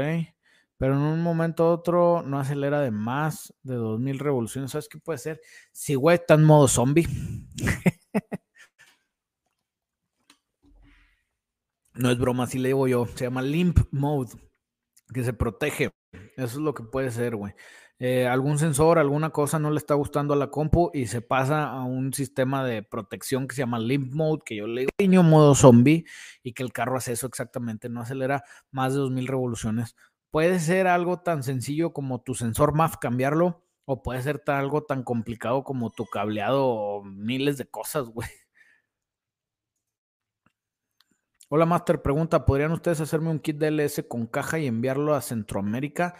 Pero 0.78 0.96
en 0.96 1.00
un 1.02 1.22
momento 1.22 1.64
u 1.66 1.68
otro 1.68 2.24
no 2.24 2.40
acelera 2.40 2.82
de 2.82 2.92
más 2.92 3.54
de 3.64 3.76
2000 3.76 4.20
revoluciones. 4.20 4.72
¿Sabes 4.72 4.90
qué 4.90 4.98
puede 5.00 5.20
ser? 5.20 5.40
Si 5.72 5.96
güey 5.96 6.16
está 6.16 6.34
en 6.34 6.44
modo 6.44 6.68
zombie. 6.68 7.08
No 12.04 12.12
es 12.12 12.18
broma, 12.18 12.44
así 12.44 12.60
le 12.60 12.68
digo 12.68 12.86
yo. 12.86 13.06
Se 13.16 13.24
llama 13.24 13.42
limp 13.42 13.80
mode, 13.92 14.32
que 15.14 15.24
se 15.24 15.32
protege. 15.32 15.92
Eso 16.36 16.46
es 16.46 16.56
lo 16.58 16.74
que 16.74 16.84
puede 16.84 17.10
ser, 17.12 17.38
güey. 17.38 17.54
Eh, 17.98 18.28
algún 18.28 18.60
sensor, 18.60 19.00
alguna 19.00 19.30
cosa 19.30 19.58
no 19.58 19.72
le 19.72 19.78
está 19.78 19.94
gustando 19.94 20.34
a 20.34 20.36
la 20.36 20.52
compu 20.52 20.92
y 20.94 21.08
se 21.08 21.22
pasa 21.22 21.70
a 21.70 21.86
un 21.86 22.12
sistema 22.12 22.66
de 22.66 22.84
protección 22.84 23.48
que 23.48 23.56
se 23.56 23.62
llama 23.62 23.80
limp 23.80 24.12
mode, 24.12 24.42
que 24.46 24.58
yo 24.58 24.68
le 24.68 24.88
digo 24.98 25.24
modo 25.24 25.56
zombie 25.56 26.04
y 26.44 26.52
que 26.52 26.64
el 26.64 26.74
carro 26.74 26.98
hace 26.98 27.14
eso 27.14 27.26
exactamente, 27.26 27.88
no 27.88 28.02
acelera 28.02 28.44
más 28.70 28.92
de 28.92 29.00
2000 29.00 29.26
revoluciones. 29.26 29.96
Puede 30.30 30.60
ser 30.60 30.88
algo 30.88 31.22
tan 31.22 31.42
sencillo 31.42 31.94
como 31.94 32.22
tu 32.22 32.36
sensor 32.36 32.76
MAF 32.76 32.98
cambiarlo 32.98 33.64
o 33.86 34.04
puede 34.04 34.22
ser 34.24 34.44
algo 34.48 34.84
tan 34.84 35.04
complicado 35.04 35.64
como 35.64 35.90
tu 35.90 36.06
cableado 36.06 36.66
o 36.68 37.06
miles 37.06 37.58
de 37.58 37.66
cosas, 37.66 38.10
güey. 38.14 38.28
Hola 41.56 41.68
Master, 41.68 42.02
pregunta, 42.02 42.46
¿podrían 42.46 42.72
ustedes 42.72 43.00
hacerme 43.00 43.30
un 43.30 43.38
kit 43.38 43.60
DLS 43.60 44.06
con 44.10 44.26
caja 44.26 44.58
y 44.58 44.66
enviarlo 44.66 45.14
a 45.14 45.22
Centroamérica? 45.22 46.16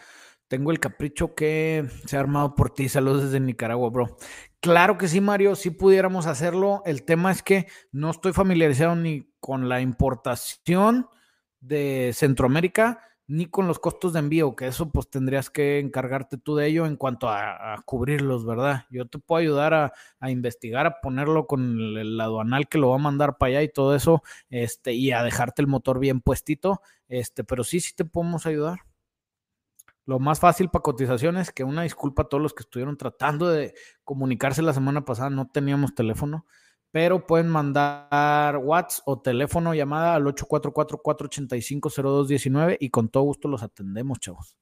Tengo 0.46 0.70
el 0.70 0.78
capricho 0.78 1.34
que 1.34 1.88
se 2.06 2.16
ha 2.16 2.20
armado 2.20 2.54
por 2.54 2.70
ti. 2.70 2.88
Saludos 2.88 3.24
desde 3.24 3.40
Nicaragua, 3.40 3.90
bro. 3.90 4.16
Claro 4.60 4.96
que 4.96 5.08
sí, 5.08 5.20
Mario, 5.20 5.56
sí 5.56 5.70
pudiéramos 5.70 6.26
hacerlo. 6.26 6.84
El 6.86 7.04
tema 7.04 7.32
es 7.32 7.42
que 7.42 7.66
no 7.90 8.12
estoy 8.12 8.32
familiarizado 8.32 8.94
ni 8.94 9.34
con 9.40 9.68
la 9.68 9.80
importación 9.80 11.08
de 11.58 12.12
Centroamérica 12.14 13.00
ni 13.26 13.46
con 13.46 13.66
los 13.66 13.78
costos 13.78 14.12
de 14.12 14.18
envío, 14.18 14.54
que 14.54 14.66
eso 14.66 14.90
pues 14.90 15.08
tendrías 15.08 15.48
que 15.48 15.78
encargarte 15.78 16.36
tú 16.36 16.56
de 16.56 16.66
ello 16.66 16.86
en 16.86 16.96
cuanto 16.96 17.28
a, 17.28 17.82
cubrirlos, 17.86 18.44
¿verdad? 18.44 18.84
Yo 18.90 19.06
te 19.06 19.18
puedo 19.18 19.40
ayudar 19.40 19.74
a, 19.74 20.30
investigar, 20.30 20.86
a 20.86 21.00
ponerlo 21.00 21.46
con 21.46 21.78
el, 21.96 22.20
aduanal 22.20 22.68
que 22.68 22.78
lo 22.78 22.90
va 22.90 22.96
a 22.96 22.98
mandar 22.98 23.38
para 23.38 23.50
allá 23.50 23.62
y 23.62 23.72
todo 23.72 23.94
eso, 23.94 24.22
este, 24.50 24.92
y 24.92 25.12
a 25.12 25.22
dejarte 25.22 25.62
el 25.62 25.68
motor 25.68 25.98
bien 25.98 26.20
puestito, 26.20 26.82
este, 27.08 27.44
pero 27.44 27.64
sí, 27.64 27.80
sí 27.80 27.94
te 27.94 28.04
podemos 28.04 28.46
ayudar. 28.46 28.80
Lo 30.06 30.18
más 30.18 30.38
fácil 30.38 30.68
para 30.68 30.82
cotizaciones, 30.82 31.50
que 31.50 31.64
una 31.64 31.82
disculpa 31.82 32.22
a 32.22 32.28
todos 32.28 32.42
los 32.42 32.52
que 32.52 32.62
estuvieron 32.62 32.98
tratando 32.98 33.48
de 33.48 33.74
comunicarse 34.04 34.60
la 34.60 34.74
semana 34.74 35.06
pasada, 35.06 35.30
no 35.30 35.48
teníamos 35.48 35.94
teléfono, 35.94 36.44
pero 36.94 37.26
pueden 37.26 37.48
mandar 37.48 38.56
WhatsApp 38.56 39.02
o 39.06 39.20
teléfono 39.20 39.74
llamada 39.74 40.14
al 40.14 40.24
844-485-0219 40.26 42.76
y 42.78 42.90
con 42.90 43.08
todo 43.08 43.24
gusto 43.24 43.48
los 43.48 43.64
atendemos, 43.64 44.20
chavos. 44.20 44.56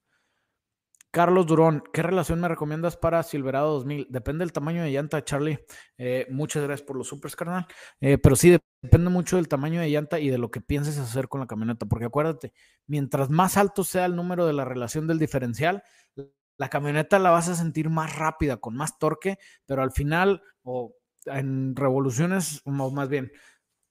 Carlos 1.11 1.47
Durón, 1.47 1.85
¿qué 1.93 2.03
relación 2.03 2.41
me 2.41 2.49
recomiendas 2.49 2.97
para 2.97 3.23
Silverado 3.23 3.75
2000? 3.75 4.07
Depende 4.09 4.47
del 4.47 4.53
tamaño 4.55 4.83
de 4.83 4.93
llanta, 4.93 5.23
Charlie. 5.23 5.63
Eh, 5.99 6.27
muchas 6.31 6.63
gracias 6.63 6.87
por 6.87 6.97
los 6.97 7.07
supers, 7.07 7.37
carnal. 7.37 7.67
Eh, 8.01 8.17
pero 8.17 8.35
sí, 8.35 8.57
depende 8.81 9.11
mucho 9.11 9.37
del 9.37 9.47
tamaño 9.47 9.83
de 9.83 9.91
llanta 9.91 10.19
y 10.19 10.31
de 10.31 10.39
lo 10.39 10.51
que 10.51 10.63
pienses 10.63 10.97
hacer 10.97 11.29
con 11.29 11.41
la 11.41 11.47
camioneta. 11.47 11.85
Porque 11.85 12.07
acuérdate, 12.07 12.55
mientras 12.87 13.29
más 13.29 13.59
alto 13.59 13.85
sea 13.85 14.07
el 14.07 14.17
número 14.17 14.47
de 14.47 14.55
la 14.55 14.65
relación 14.65 15.07
del 15.07 15.19
diferencial, 15.19 15.83
la 16.57 16.71
camioneta 16.71 17.19
la 17.19 17.29
vas 17.29 17.51
a 17.51 17.57
sentir 17.57 17.91
más 17.91 18.17
rápida, 18.17 18.57
con 18.57 18.75
más 18.75 18.99
torque, 18.99 19.37
pero 19.67 19.83
al 19.83 19.93
final, 19.93 20.41
o 20.63 20.95
en 21.27 21.77
revoluciones, 21.77 22.63
o 22.65 22.71
más 22.71 23.09
bien, 23.09 23.33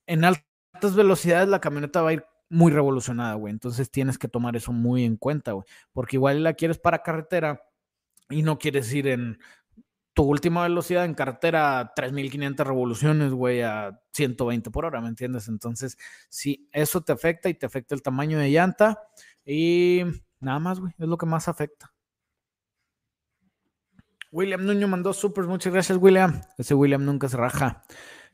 en 0.08 0.26
altas 0.26 0.96
velocidades, 0.96 1.50
la 1.50 1.62
camioneta 1.62 2.02
va 2.02 2.10
a 2.10 2.14
ir 2.14 2.26
muy 2.50 2.72
revolucionada, 2.72 3.36
güey. 3.36 3.52
Entonces 3.52 3.90
tienes 3.90 4.18
que 4.18 4.28
tomar 4.28 4.56
eso 4.56 4.74
muy 4.74 5.06
en 5.06 5.18
cuenta, 5.18 5.54
güey. 5.54 5.66
Porque 5.94 6.18
igual 6.18 6.44
la 6.44 6.54
quieres 6.54 6.78
para 6.78 7.02
carretera 7.02 7.64
y 8.30 8.44
no 8.44 8.60
quieres 8.60 8.94
ir 8.94 9.08
en 9.08 9.40
tu 10.14 10.24
última 10.24 10.64
velocidad 10.64 11.06
en 11.06 11.14
carretera 11.14 11.94
3500 11.96 12.68
revoluciones, 12.68 13.32
güey, 13.32 13.62
a 13.62 14.02
120 14.14 14.70
por 14.72 14.86
hora, 14.86 15.00
¿me 15.02 15.08
entiendes? 15.08 15.48
Entonces, 15.48 15.98
sí, 16.30 16.68
eso 16.74 17.02
te 17.02 17.14
afecta 17.14 17.50
y 17.50 17.54
te 17.54 17.66
afecta 17.66 17.96
el 17.96 18.02
tamaño 18.02 18.38
de 18.38 18.52
llanta 18.52 19.02
y 19.46 20.02
nada 20.40 20.60
más, 20.60 20.80
güey, 20.80 20.94
es 20.98 21.08
lo 21.08 21.18
que 21.18 21.26
más 21.26 21.48
afecta. 21.48 21.94
William 24.32 24.66
Nuño 24.66 24.88
mandó 24.88 25.12
supers, 25.12 25.48
muchas 25.48 25.74
gracias, 25.74 25.98
William. 25.98 26.42
Ese 26.58 26.74
William 26.74 27.04
nunca 27.04 27.28
se 27.28 27.36
raja. 27.36 27.84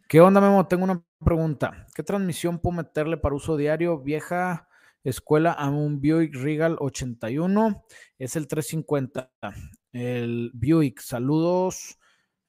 ¿Qué 0.08 0.22
onda, 0.22 0.40
Memo? 0.40 0.68
Tengo 0.68 0.84
una 0.84 1.04
pregunta. 1.26 1.88
¿Qué 1.96 2.04
transmisión 2.04 2.60
puedo 2.60 2.78
meterle 2.78 3.18
para 3.18 3.34
uso 3.34 3.58
diario? 3.58 4.00
Vieja 4.00 4.70
escuela 5.04 5.52
a 5.52 5.70
un 5.70 6.00
Buick 6.00 6.36
Regal 6.36 6.78
81. 6.80 7.84
Es 8.20 8.36
el 8.36 8.48
350. 8.48 9.32
El 9.92 10.52
Buick. 10.54 11.00
Saludos. 11.02 11.98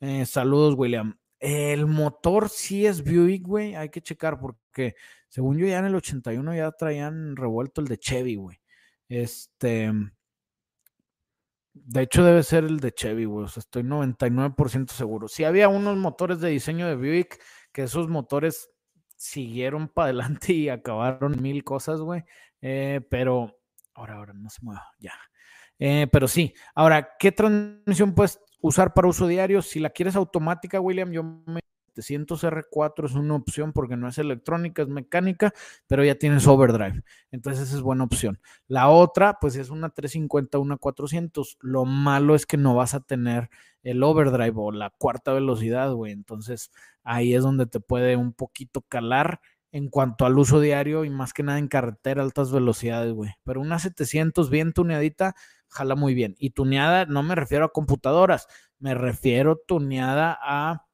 Eh, 0.00 0.26
saludos, 0.26 0.74
William. 0.76 1.18
El 1.40 1.86
motor 1.86 2.50
sí 2.50 2.84
es 2.84 3.02
Buick, 3.02 3.46
güey. 3.46 3.74
Hay 3.74 3.88
que 3.88 4.02
checar 4.02 4.38
porque 4.38 4.94
según 5.28 5.56
yo 5.56 5.66
ya 5.66 5.78
en 5.78 5.86
el 5.86 5.94
81 5.94 6.54
ya 6.54 6.70
traían 6.72 7.34
revuelto 7.34 7.80
el 7.80 7.88
de 7.88 7.98
Chevy, 7.98 8.36
güey. 8.36 8.60
Este. 9.08 9.90
De 11.72 12.02
hecho, 12.02 12.24
debe 12.24 12.42
ser 12.42 12.64
el 12.64 12.80
de 12.80 12.92
Chevy, 12.92 13.24
güey. 13.24 13.44
O 13.44 13.48
sea, 13.48 13.60
estoy 13.60 13.82
99% 13.82 14.92
seguro. 14.92 15.28
Si 15.28 15.44
había 15.44 15.68
unos 15.68 15.96
motores 15.96 16.40
de 16.40 16.50
diseño 16.50 16.86
de 16.86 16.96
Buick, 16.96 17.40
que 17.72 17.84
esos 17.84 18.08
motores 18.08 18.70
siguieron 19.16 19.88
para 19.88 20.06
adelante 20.06 20.52
y 20.52 20.68
acabaron 20.68 21.40
mil 21.42 21.64
cosas, 21.64 22.00
güey. 22.00 22.24
Eh, 22.60 23.00
pero 23.10 23.58
ahora, 23.94 24.16
ahora 24.16 24.32
no 24.32 24.48
se 24.50 24.62
mueva, 24.62 24.86
ya. 24.98 25.12
Eh, 25.78 26.08
pero 26.10 26.26
sí, 26.26 26.54
ahora, 26.74 27.10
¿qué 27.18 27.32
transmisión 27.32 28.14
puedes 28.14 28.40
usar 28.60 28.94
para 28.94 29.08
uso 29.08 29.26
diario? 29.26 29.62
Si 29.62 29.80
la 29.80 29.90
quieres 29.90 30.16
automática, 30.16 30.80
William, 30.80 31.12
yo 31.12 31.22
me 31.22 31.60
700R4 32.02 33.06
es 33.06 33.14
una 33.14 33.34
opción 33.34 33.72
porque 33.72 33.96
no 33.96 34.08
es 34.08 34.18
electrónica, 34.18 34.82
es 34.82 34.88
mecánica, 34.88 35.52
pero 35.86 36.04
ya 36.04 36.14
tienes 36.16 36.46
overdrive. 36.46 37.02
Entonces 37.30 37.68
esa 37.68 37.76
es 37.76 37.82
buena 37.82 38.04
opción. 38.04 38.40
La 38.66 38.88
otra, 38.88 39.38
pues 39.40 39.56
es 39.56 39.70
una 39.70 39.90
350, 39.90 40.58
una 40.58 40.76
400. 40.76 41.58
Lo 41.60 41.84
malo 41.84 42.34
es 42.34 42.46
que 42.46 42.56
no 42.56 42.74
vas 42.74 42.94
a 42.94 43.00
tener 43.00 43.50
el 43.82 44.02
overdrive 44.02 44.54
o 44.56 44.72
la 44.72 44.90
cuarta 44.90 45.32
velocidad, 45.32 45.92
güey. 45.92 46.12
Entonces 46.12 46.70
ahí 47.02 47.34
es 47.34 47.42
donde 47.42 47.66
te 47.66 47.80
puede 47.80 48.16
un 48.16 48.32
poquito 48.32 48.82
calar 48.82 49.40
en 49.72 49.88
cuanto 49.88 50.24
al 50.24 50.38
uso 50.38 50.60
diario 50.60 51.04
y 51.04 51.10
más 51.10 51.32
que 51.32 51.42
nada 51.42 51.58
en 51.58 51.68
carretera, 51.68 52.22
altas 52.22 52.52
velocidades, 52.52 53.12
güey. 53.12 53.30
Pero 53.44 53.60
una 53.60 53.78
700 53.78 54.50
bien 54.50 54.72
tuneadita, 54.72 55.34
jala 55.68 55.94
muy 55.94 56.14
bien. 56.14 56.34
Y 56.38 56.50
tuneada 56.50 57.06
no 57.06 57.22
me 57.22 57.34
refiero 57.34 57.66
a 57.66 57.72
computadoras, 57.72 58.48
me 58.78 58.94
refiero 58.94 59.56
tuneada 59.66 60.38
a 60.40 60.87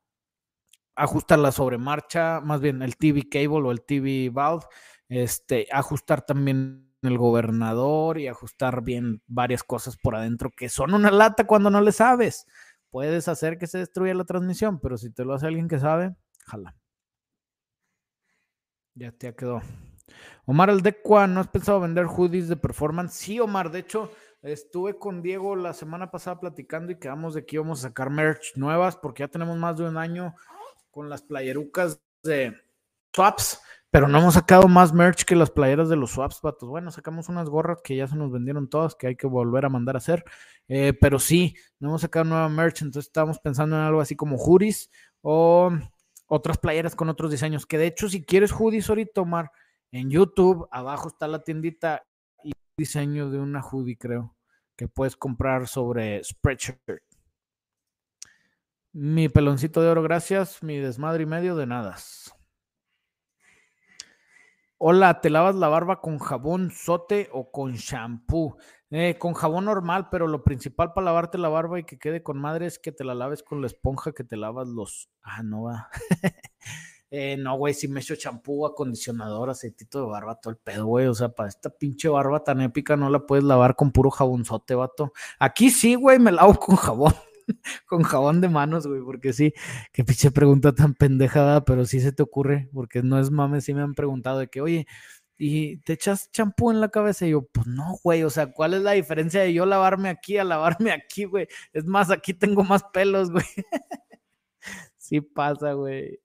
ajustar 0.96 1.38
la 1.38 1.52
sobremarcha, 1.52 2.40
más 2.40 2.60
bien 2.60 2.82
el 2.82 2.96
TV 2.96 3.28
cable 3.28 3.68
o 3.68 3.70
el 3.70 3.82
TV 3.82 4.30
valve, 4.30 4.64
este, 5.08 5.66
ajustar 5.70 6.24
también 6.24 6.94
el 7.02 7.18
gobernador 7.18 8.18
y 8.18 8.28
ajustar 8.28 8.82
bien 8.82 9.22
varias 9.26 9.62
cosas 9.62 9.96
por 9.96 10.16
adentro 10.16 10.50
que 10.50 10.68
son 10.68 10.94
una 10.94 11.10
lata 11.10 11.46
cuando 11.46 11.70
no 11.70 11.80
le 11.80 11.92
sabes. 11.92 12.46
Puedes 12.90 13.28
hacer 13.28 13.58
que 13.58 13.66
se 13.66 13.78
destruya 13.78 14.14
la 14.14 14.24
transmisión, 14.24 14.80
pero 14.80 14.96
si 14.96 15.10
te 15.10 15.24
lo 15.24 15.34
hace 15.34 15.46
alguien 15.46 15.68
que 15.68 15.78
sabe, 15.78 16.14
jala. 16.46 16.76
Ya 18.94 19.10
te 19.10 19.34
quedó. 19.34 19.60
Omar 20.46 20.70
Aldecua, 20.70 21.26
¿no 21.26 21.40
has 21.40 21.48
pensado 21.48 21.80
vender 21.80 22.06
hoodies 22.06 22.48
de 22.48 22.56
performance? 22.56 23.14
Sí, 23.14 23.40
Omar, 23.40 23.70
de 23.70 23.80
hecho, 23.80 24.12
estuve 24.42 24.98
con 24.98 25.22
Diego 25.22 25.56
la 25.56 25.72
semana 25.72 26.10
pasada 26.10 26.38
platicando 26.38 26.92
y 26.92 26.98
quedamos 26.98 27.34
de 27.34 27.44
que 27.44 27.56
íbamos 27.56 27.80
a 27.80 27.88
sacar 27.88 28.10
merch 28.10 28.56
nuevas 28.56 28.96
porque 28.96 29.24
ya 29.24 29.28
tenemos 29.28 29.58
más 29.58 29.76
de 29.78 29.88
un 29.88 29.96
año 29.96 30.34
con 30.94 31.10
las 31.10 31.22
playerucas 31.22 32.00
de 32.22 32.56
swaps, 33.12 33.60
pero 33.90 34.08
no 34.08 34.18
hemos 34.18 34.34
sacado 34.34 34.68
más 34.68 34.92
merch 34.92 35.24
que 35.24 35.34
las 35.34 35.50
playeras 35.50 35.88
de 35.88 35.96
los 35.96 36.12
swaps, 36.12 36.40
vatos. 36.40 36.68
Bueno, 36.68 36.90
sacamos 36.92 37.28
unas 37.28 37.48
gorras 37.48 37.80
que 37.82 37.96
ya 37.96 38.06
se 38.06 38.16
nos 38.16 38.30
vendieron 38.30 38.70
todas, 38.70 38.94
que 38.94 39.08
hay 39.08 39.16
que 39.16 39.26
volver 39.26 39.64
a 39.64 39.68
mandar 39.68 39.96
a 39.96 39.98
hacer, 39.98 40.24
eh, 40.68 40.92
pero 40.98 41.18
sí, 41.18 41.56
no 41.80 41.88
hemos 41.88 42.02
sacado 42.02 42.24
nueva 42.24 42.48
merch, 42.48 42.82
entonces 42.82 43.08
estamos 43.08 43.40
pensando 43.40 43.76
en 43.76 43.82
algo 43.82 44.00
así 44.00 44.14
como 44.14 44.36
hoodies 44.36 44.90
o 45.20 45.70
otras 46.26 46.58
playeras 46.58 46.94
con 46.94 47.08
otros 47.08 47.30
diseños, 47.30 47.66
que 47.66 47.76
de 47.76 47.88
hecho 47.88 48.08
si 48.08 48.24
quieres 48.24 48.52
hoodies 48.52 48.88
ahorita, 48.88 49.20
Omar, 49.20 49.50
en 49.90 50.10
YouTube, 50.10 50.68
abajo 50.70 51.08
está 51.08 51.28
la 51.28 51.42
tiendita 51.42 52.04
y 52.42 52.52
diseño 52.76 53.30
de 53.30 53.40
una 53.40 53.62
hoodie, 53.62 53.98
creo, 53.98 54.36
que 54.76 54.88
puedes 54.88 55.16
comprar 55.16 55.66
sobre 55.66 56.22
Spreadshirt. 56.22 56.80
Mi 58.96 59.28
peloncito 59.28 59.82
de 59.82 59.88
oro, 59.88 60.04
gracias. 60.04 60.62
Mi 60.62 60.78
desmadre 60.78 61.24
y 61.24 61.26
medio 61.26 61.56
de 61.56 61.66
nada. 61.66 61.96
Hola, 64.78 65.20
¿te 65.20 65.30
lavas 65.30 65.56
la 65.56 65.66
barba 65.66 66.00
con 66.00 66.20
jabón 66.20 66.70
sote 66.70 67.28
o 67.32 67.50
con 67.50 67.72
shampoo? 67.72 68.56
Eh, 68.90 69.16
con 69.18 69.34
jabón 69.34 69.64
normal, 69.64 70.10
pero 70.12 70.28
lo 70.28 70.44
principal 70.44 70.92
para 70.92 71.06
lavarte 71.06 71.38
la 71.38 71.48
barba 71.48 71.80
y 71.80 71.84
que 71.84 71.98
quede 71.98 72.22
con 72.22 72.38
madre 72.38 72.66
es 72.66 72.78
que 72.78 72.92
te 72.92 73.02
la 73.02 73.16
laves 73.16 73.42
con 73.42 73.60
la 73.60 73.66
esponja 73.66 74.12
que 74.12 74.22
te 74.22 74.36
lavas 74.36 74.68
los. 74.68 75.10
Ah, 75.22 75.42
no 75.42 75.64
va. 75.64 75.88
eh, 77.10 77.36
no, 77.36 77.56
güey, 77.56 77.74
si 77.74 77.88
me 77.88 77.98
echo 77.98 78.14
champú, 78.14 78.64
acondicionador, 78.64 79.50
aceitito 79.50 80.02
de 80.02 80.06
barba, 80.06 80.36
todo 80.36 80.52
el 80.52 80.58
pedo, 80.58 80.86
güey. 80.86 81.08
O 81.08 81.14
sea, 81.14 81.30
para 81.30 81.48
esta 81.48 81.68
pinche 81.68 82.08
barba 82.08 82.44
tan 82.44 82.60
épica 82.60 82.96
no 82.96 83.10
la 83.10 83.26
puedes 83.26 83.44
lavar 83.44 83.74
con 83.74 83.90
puro 83.90 84.12
jabonzote, 84.12 84.76
vato. 84.76 85.12
Aquí 85.40 85.70
sí, 85.70 85.96
güey, 85.96 86.20
me 86.20 86.30
lavo 86.30 86.54
con 86.60 86.76
jabón. 86.76 87.12
con 87.86 88.02
jabón 88.02 88.40
de 88.40 88.48
manos, 88.48 88.86
güey, 88.86 89.00
porque 89.02 89.32
sí, 89.32 89.54
qué 89.92 90.04
pinche 90.04 90.30
pregunta 90.30 90.74
tan 90.74 90.94
pendejada, 90.94 91.64
pero 91.64 91.84
sí 91.86 92.00
se 92.00 92.12
te 92.12 92.22
ocurre, 92.22 92.68
porque 92.72 93.02
no 93.02 93.18
es 93.18 93.30
mames, 93.30 93.64
sí 93.64 93.74
me 93.74 93.82
han 93.82 93.94
preguntado 93.94 94.38
de 94.38 94.48
que, 94.48 94.60
oye, 94.60 94.86
¿y 95.36 95.78
te 95.78 95.94
echas 95.94 96.30
champú 96.30 96.70
en 96.70 96.80
la 96.80 96.88
cabeza? 96.88 97.26
Y 97.26 97.30
yo, 97.30 97.42
pues 97.42 97.66
no, 97.66 97.96
güey, 98.02 98.22
o 98.24 98.30
sea, 98.30 98.52
¿cuál 98.52 98.74
es 98.74 98.82
la 98.82 98.92
diferencia 98.92 99.42
de 99.42 99.52
yo 99.52 99.66
lavarme 99.66 100.08
aquí 100.08 100.38
a 100.38 100.44
lavarme 100.44 100.92
aquí, 100.92 101.24
güey? 101.24 101.48
Es 101.72 101.84
más, 101.86 102.10
aquí 102.10 102.34
tengo 102.34 102.64
más 102.64 102.84
pelos, 102.92 103.30
güey. 103.30 103.44
sí 104.96 105.20
pasa, 105.20 105.72
güey. 105.72 106.20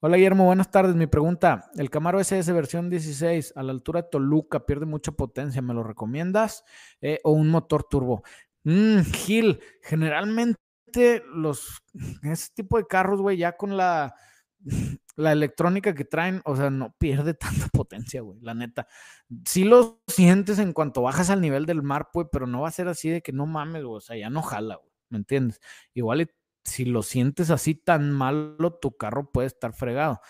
Hola 0.00 0.18
Guillermo, 0.18 0.44
buenas 0.44 0.70
tardes. 0.70 0.94
Mi 0.94 1.06
pregunta, 1.06 1.70
el 1.76 1.88
Camaro 1.88 2.20
SS 2.20 2.52
versión 2.52 2.90
16 2.90 3.54
a 3.56 3.62
la 3.62 3.72
altura 3.72 4.02
de 4.02 4.08
Toluca 4.10 4.66
pierde 4.66 4.84
mucha 4.84 5.10
potencia, 5.10 5.62
¿me 5.62 5.72
lo 5.72 5.82
recomiendas? 5.82 6.64
Eh, 7.00 7.18
¿O 7.24 7.32
un 7.32 7.48
motor 7.48 7.82
turbo? 7.84 8.22
Mm, 8.66 9.02
Gil, 9.12 9.60
generalmente 9.80 10.58
los, 11.32 11.84
ese 12.24 12.50
tipo 12.52 12.78
de 12.78 12.86
carros, 12.86 13.20
güey, 13.20 13.36
ya 13.36 13.56
con 13.56 13.76
la, 13.76 14.16
la 15.16 15.30
electrónica 15.30 15.94
que 15.94 16.04
traen, 16.04 16.42
o 16.44 16.56
sea, 16.56 16.68
no 16.70 16.92
pierde 16.98 17.34
tanta 17.68 17.68
potencia, 17.68 18.22
güey, 18.22 18.40
la 18.40 18.54
neta. 18.54 18.88
Sí 19.44 19.62
lo 19.62 20.02
sientes 20.08 20.58
en 20.58 20.72
cuanto 20.72 21.02
bajas 21.02 21.30
al 21.30 21.40
nivel 21.40 21.64
del 21.64 21.82
mar, 21.82 22.08
pues, 22.12 22.26
pero 22.32 22.48
no 22.48 22.62
va 22.62 22.68
a 22.68 22.72
ser 22.72 22.88
así 22.88 23.08
de 23.08 23.22
que 23.22 23.32
no 23.32 23.46
mames, 23.46 23.84
güey, 23.84 23.98
o 23.98 24.00
sea, 24.00 24.16
ya 24.16 24.30
no 24.30 24.42
jala, 24.42 24.74
güey, 24.76 24.90
¿me 25.10 25.18
entiendes? 25.18 25.60
Igual 25.94 26.28
si 26.64 26.84
lo 26.86 27.04
sientes 27.04 27.50
así 27.50 27.76
tan 27.76 28.10
malo, 28.10 28.74
tu 28.82 28.96
carro 28.96 29.30
puede 29.30 29.46
estar 29.46 29.72
fregado. 29.74 30.20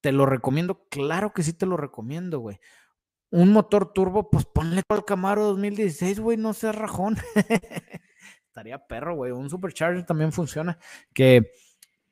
¿Te 0.00 0.12
lo 0.12 0.26
recomiendo? 0.26 0.86
Claro 0.90 1.32
que 1.32 1.42
sí 1.42 1.52
te 1.52 1.66
lo 1.66 1.76
recomiendo, 1.76 2.38
güey 2.38 2.60
un 3.30 3.52
motor 3.52 3.92
turbo, 3.92 4.28
pues 4.30 4.44
ponle 4.44 4.82
todo 4.86 4.98
el 4.98 5.04
Camaro 5.04 5.44
2016, 5.46 6.20
güey, 6.20 6.36
no 6.36 6.52
seas 6.52 6.74
rajón. 6.74 7.16
Estaría 8.46 8.86
perro, 8.86 9.14
güey. 9.14 9.32
Un 9.32 9.48
Supercharger 9.48 10.04
también 10.04 10.32
funciona. 10.32 10.78
Que, 11.14 11.52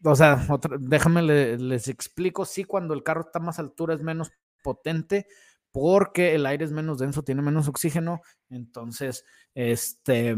o 0.05 0.14
sea, 0.14 0.47
déjame 0.79 1.23
les 1.23 1.89
explico. 1.89 2.45
Sí, 2.45 2.64
cuando 2.64 2.95
el 2.95 3.03
carro 3.03 3.23
está 3.23 3.41
más 3.41 3.59
altura 3.59 3.95
es 3.95 4.03
menos 4.03 4.31
potente, 4.62 5.27
porque 5.73 6.35
el 6.35 6.47
aire 6.47 6.64
es 6.64 6.73
menos 6.73 6.99
denso, 6.99 7.25
tiene 7.25 7.43
menos 7.43 7.69
oxígeno, 7.69 8.23
entonces, 8.49 9.25
este, 9.55 10.37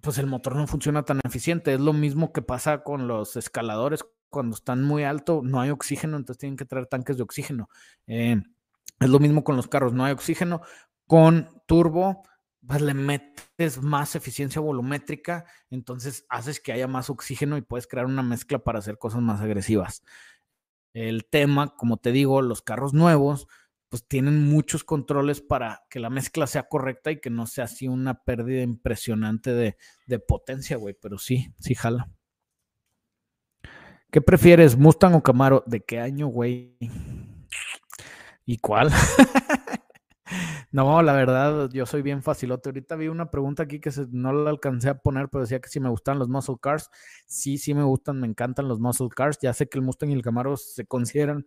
pues 0.00 0.18
el 0.18 0.26
motor 0.26 0.56
no 0.56 0.66
funciona 0.66 1.04
tan 1.04 1.20
eficiente. 1.24 1.74
Es 1.74 1.80
lo 1.80 1.92
mismo 1.92 2.32
que 2.32 2.42
pasa 2.42 2.82
con 2.82 3.06
los 3.06 3.36
escaladores 3.36 4.04
cuando 4.28 4.56
están 4.56 4.82
muy 4.82 5.04
alto, 5.04 5.42
no 5.44 5.60
hay 5.60 5.70
oxígeno, 5.70 6.16
entonces 6.16 6.40
tienen 6.40 6.56
que 6.56 6.64
traer 6.64 6.86
tanques 6.86 7.18
de 7.18 7.22
oxígeno. 7.22 7.68
Eh, 8.06 8.42
es 9.02 9.10
lo 9.10 9.18
mismo 9.18 9.44
con 9.44 9.56
los 9.56 9.68
carros, 9.68 9.92
no 9.92 10.04
hay 10.04 10.12
oxígeno. 10.12 10.62
Con 11.06 11.62
turbo, 11.66 12.22
pues 12.66 12.80
le 12.80 12.94
metes 12.94 13.82
más 13.82 14.14
eficiencia 14.14 14.60
volumétrica, 14.60 15.44
entonces 15.70 16.24
haces 16.28 16.60
que 16.60 16.72
haya 16.72 16.86
más 16.86 17.10
oxígeno 17.10 17.56
y 17.56 17.62
puedes 17.62 17.86
crear 17.86 18.06
una 18.06 18.22
mezcla 18.22 18.60
para 18.60 18.78
hacer 18.78 18.98
cosas 18.98 19.20
más 19.20 19.40
agresivas. 19.40 20.02
El 20.94 21.24
tema, 21.24 21.74
como 21.76 21.96
te 21.96 22.12
digo, 22.12 22.42
los 22.42 22.62
carros 22.62 22.92
nuevos, 22.94 23.48
pues 23.88 24.06
tienen 24.06 24.48
muchos 24.48 24.84
controles 24.84 25.40
para 25.40 25.84
que 25.90 26.00
la 26.00 26.08
mezcla 26.08 26.46
sea 26.46 26.68
correcta 26.68 27.10
y 27.10 27.20
que 27.20 27.30
no 27.30 27.46
sea 27.46 27.64
así 27.64 27.88
una 27.88 28.22
pérdida 28.24 28.62
impresionante 28.62 29.52
de, 29.52 29.76
de 30.06 30.18
potencia, 30.18 30.76
güey, 30.76 30.94
pero 30.94 31.18
sí, 31.18 31.52
sí 31.58 31.74
jala. 31.74 32.10
¿Qué 34.10 34.20
prefieres, 34.20 34.76
Mustang 34.76 35.14
o 35.14 35.22
Camaro? 35.22 35.64
¿De 35.66 35.80
qué 35.80 35.98
año, 35.98 36.26
güey? 36.26 36.76
¿Y 38.44 38.58
cuál? 38.58 38.90
no, 40.72 41.02
la 41.02 41.12
verdad, 41.12 41.70
yo 41.72 41.86
soy 41.86 42.02
bien 42.02 42.22
facilote. 42.22 42.68
Ahorita 42.68 42.96
vi 42.96 43.08
una 43.08 43.30
pregunta 43.30 43.64
aquí 43.64 43.80
que 43.80 43.90
no 44.10 44.32
la 44.32 44.50
alcancé 44.50 44.88
a 44.90 44.98
poner, 44.98 45.28
pero 45.28 45.42
decía 45.42 45.60
que 45.60 45.68
si 45.68 45.80
me 45.80 45.88
gustan 45.88 46.18
los 46.18 46.28
muscle 46.28 46.56
cars. 46.60 46.90
Sí, 47.26 47.58
sí 47.58 47.74
me 47.74 47.84
gustan, 47.84 48.20
me 48.20 48.26
encantan 48.26 48.68
los 48.68 48.80
muscle 48.80 49.08
cars. 49.08 49.38
Ya 49.40 49.52
sé 49.52 49.68
que 49.68 49.78
el 49.78 49.84
Mustang 49.84 50.10
y 50.10 50.14
el 50.14 50.22
Camaro 50.22 50.56
se 50.56 50.86
consideran 50.86 51.46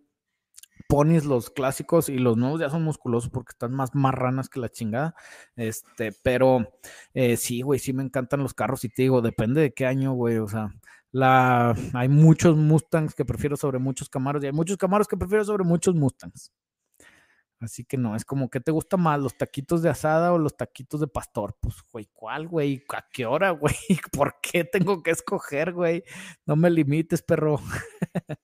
ponis 0.88 1.24
los 1.24 1.50
clásicos 1.50 2.08
y 2.08 2.18
los 2.18 2.36
nuevos 2.36 2.60
ya 2.60 2.70
son 2.70 2.82
musculosos 2.84 3.30
porque 3.30 3.52
están 3.52 3.72
más 3.74 3.94
marranas 3.94 4.48
que 4.48 4.60
la 4.60 4.68
chingada. 4.68 5.14
Este, 5.56 6.12
pero 6.22 6.68
eh, 7.14 7.36
sí, 7.36 7.62
güey, 7.62 7.78
sí 7.80 7.92
me 7.92 8.02
encantan 8.02 8.42
los 8.42 8.54
carros 8.54 8.84
y 8.84 8.88
te 8.88 9.02
digo, 9.02 9.22
depende 9.22 9.60
de 9.60 9.72
qué 9.72 9.86
año, 9.86 10.12
güey. 10.12 10.38
O 10.38 10.48
sea, 10.48 10.74
la, 11.12 11.74
hay 11.94 12.08
muchos 12.08 12.56
Mustangs 12.56 13.14
que 13.14 13.24
prefiero 13.24 13.56
sobre 13.56 13.78
muchos 13.78 14.08
Camaros 14.08 14.42
y 14.44 14.46
hay 14.46 14.52
muchos 14.52 14.76
Camaros 14.76 15.08
que 15.08 15.16
prefiero 15.16 15.44
sobre 15.44 15.64
muchos 15.64 15.94
Mustangs. 15.94 16.52
Así 17.60 17.84
que 17.84 17.96
no, 17.96 18.14
es 18.14 18.24
como, 18.24 18.50
¿qué 18.50 18.60
te 18.60 18.70
gusta 18.70 18.96
más? 18.96 19.18
¿Los 19.18 19.36
taquitos 19.36 19.82
de 19.82 19.88
asada 19.88 20.32
o 20.32 20.38
los 20.38 20.56
taquitos 20.56 21.00
de 21.00 21.06
pastor? 21.06 21.56
Pues, 21.60 21.76
güey, 21.90 22.08
¿cuál, 22.12 22.48
güey? 22.48 22.84
¿A 22.94 23.04
qué 23.12 23.24
hora, 23.24 23.50
güey? 23.52 23.74
¿Por 24.12 24.36
qué 24.42 24.64
tengo 24.64 25.02
que 25.02 25.10
escoger, 25.10 25.72
güey? 25.72 26.04
No 26.44 26.56
me 26.56 26.70
limites, 26.70 27.22
perro. 27.22 27.58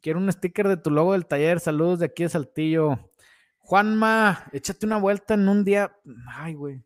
Quiero 0.00 0.18
un 0.18 0.32
sticker 0.32 0.68
de 0.68 0.76
tu 0.76 0.90
logo 0.90 1.12
del 1.12 1.26
taller. 1.26 1.60
Saludos 1.60 1.98
de 1.98 2.06
aquí 2.06 2.22
de 2.22 2.28
Saltillo. 2.30 3.10
Juanma, 3.58 4.48
échate 4.52 4.86
una 4.86 4.98
vuelta 4.98 5.34
en 5.34 5.48
un 5.48 5.64
día. 5.64 5.96
Ay, 6.28 6.54
güey. 6.54 6.82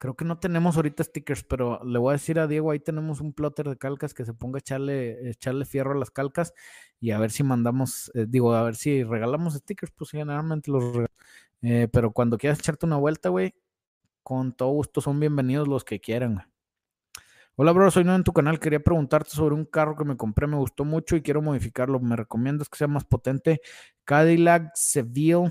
Creo 0.00 0.16
que 0.16 0.24
no 0.24 0.38
tenemos 0.38 0.76
ahorita 0.76 1.04
stickers, 1.04 1.44
pero 1.44 1.84
le 1.84 1.98
voy 1.98 2.08
a 2.08 2.12
decir 2.14 2.38
a 2.38 2.46
Diego, 2.46 2.70
ahí 2.70 2.80
tenemos 2.80 3.20
un 3.20 3.34
plotter 3.34 3.68
de 3.68 3.76
calcas 3.76 4.14
que 4.14 4.24
se 4.24 4.32
ponga 4.32 4.56
a 4.56 4.60
echarle, 4.60 5.28
echarle 5.28 5.66
fierro 5.66 5.92
a 5.92 5.98
las 5.98 6.10
calcas 6.10 6.54
y 6.98 7.10
a 7.10 7.18
ver 7.18 7.30
si 7.30 7.42
mandamos, 7.42 8.10
eh, 8.14 8.24
digo, 8.26 8.54
a 8.54 8.62
ver 8.62 8.76
si 8.76 9.04
regalamos 9.04 9.52
stickers, 9.52 9.92
pues 9.92 10.12
generalmente 10.12 10.70
los 10.70 10.84
regalamos. 10.84 11.10
Eh, 11.60 11.86
pero 11.92 12.12
cuando 12.12 12.38
quieras 12.38 12.60
echarte 12.60 12.86
una 12.86 12.96
vuelta, 12.96 13.28
güey, 13.28 13.54
con 14.22 14.54
todo 14.54 14.70
gusto 14.70 15.02
son 15.02 15.20
bienvenidos 15.20 15.68
los 15.68 15.84
que 15.84 16.00
quieran. 16.00 16.50
Hola, 17.56 17.72
bro, 17.72 17.90
soy 17.90 18.04
nuevo 18.04 18.16
en 18.16 18.24
tu 18.24 18.32
canal. 18.32 18.58
Quería 18.58 18.80
preguntarte 18.80 19.28
sobre 19.32 19.54
un 19.54 19.66
carro 19.66 19.96
que 19.96 20.06
me 20.06 20.16
compré, 20.16 20.46
me 20.46 20.56
gustó 20.56 20.86
mucho 20.86 21.14
y 21.14 21.20
quiero 21.20 21.42
modificarlo. 21.42 22.00
¿Me 22.00 22.16
recomiendas 22.16 22.70
que 22.70 22.78
sea 22.78 22.88
más 22.88 23.04
potente? 23.04 23.60
Cadillac 24.04 24.70
Seville 24.74 25.50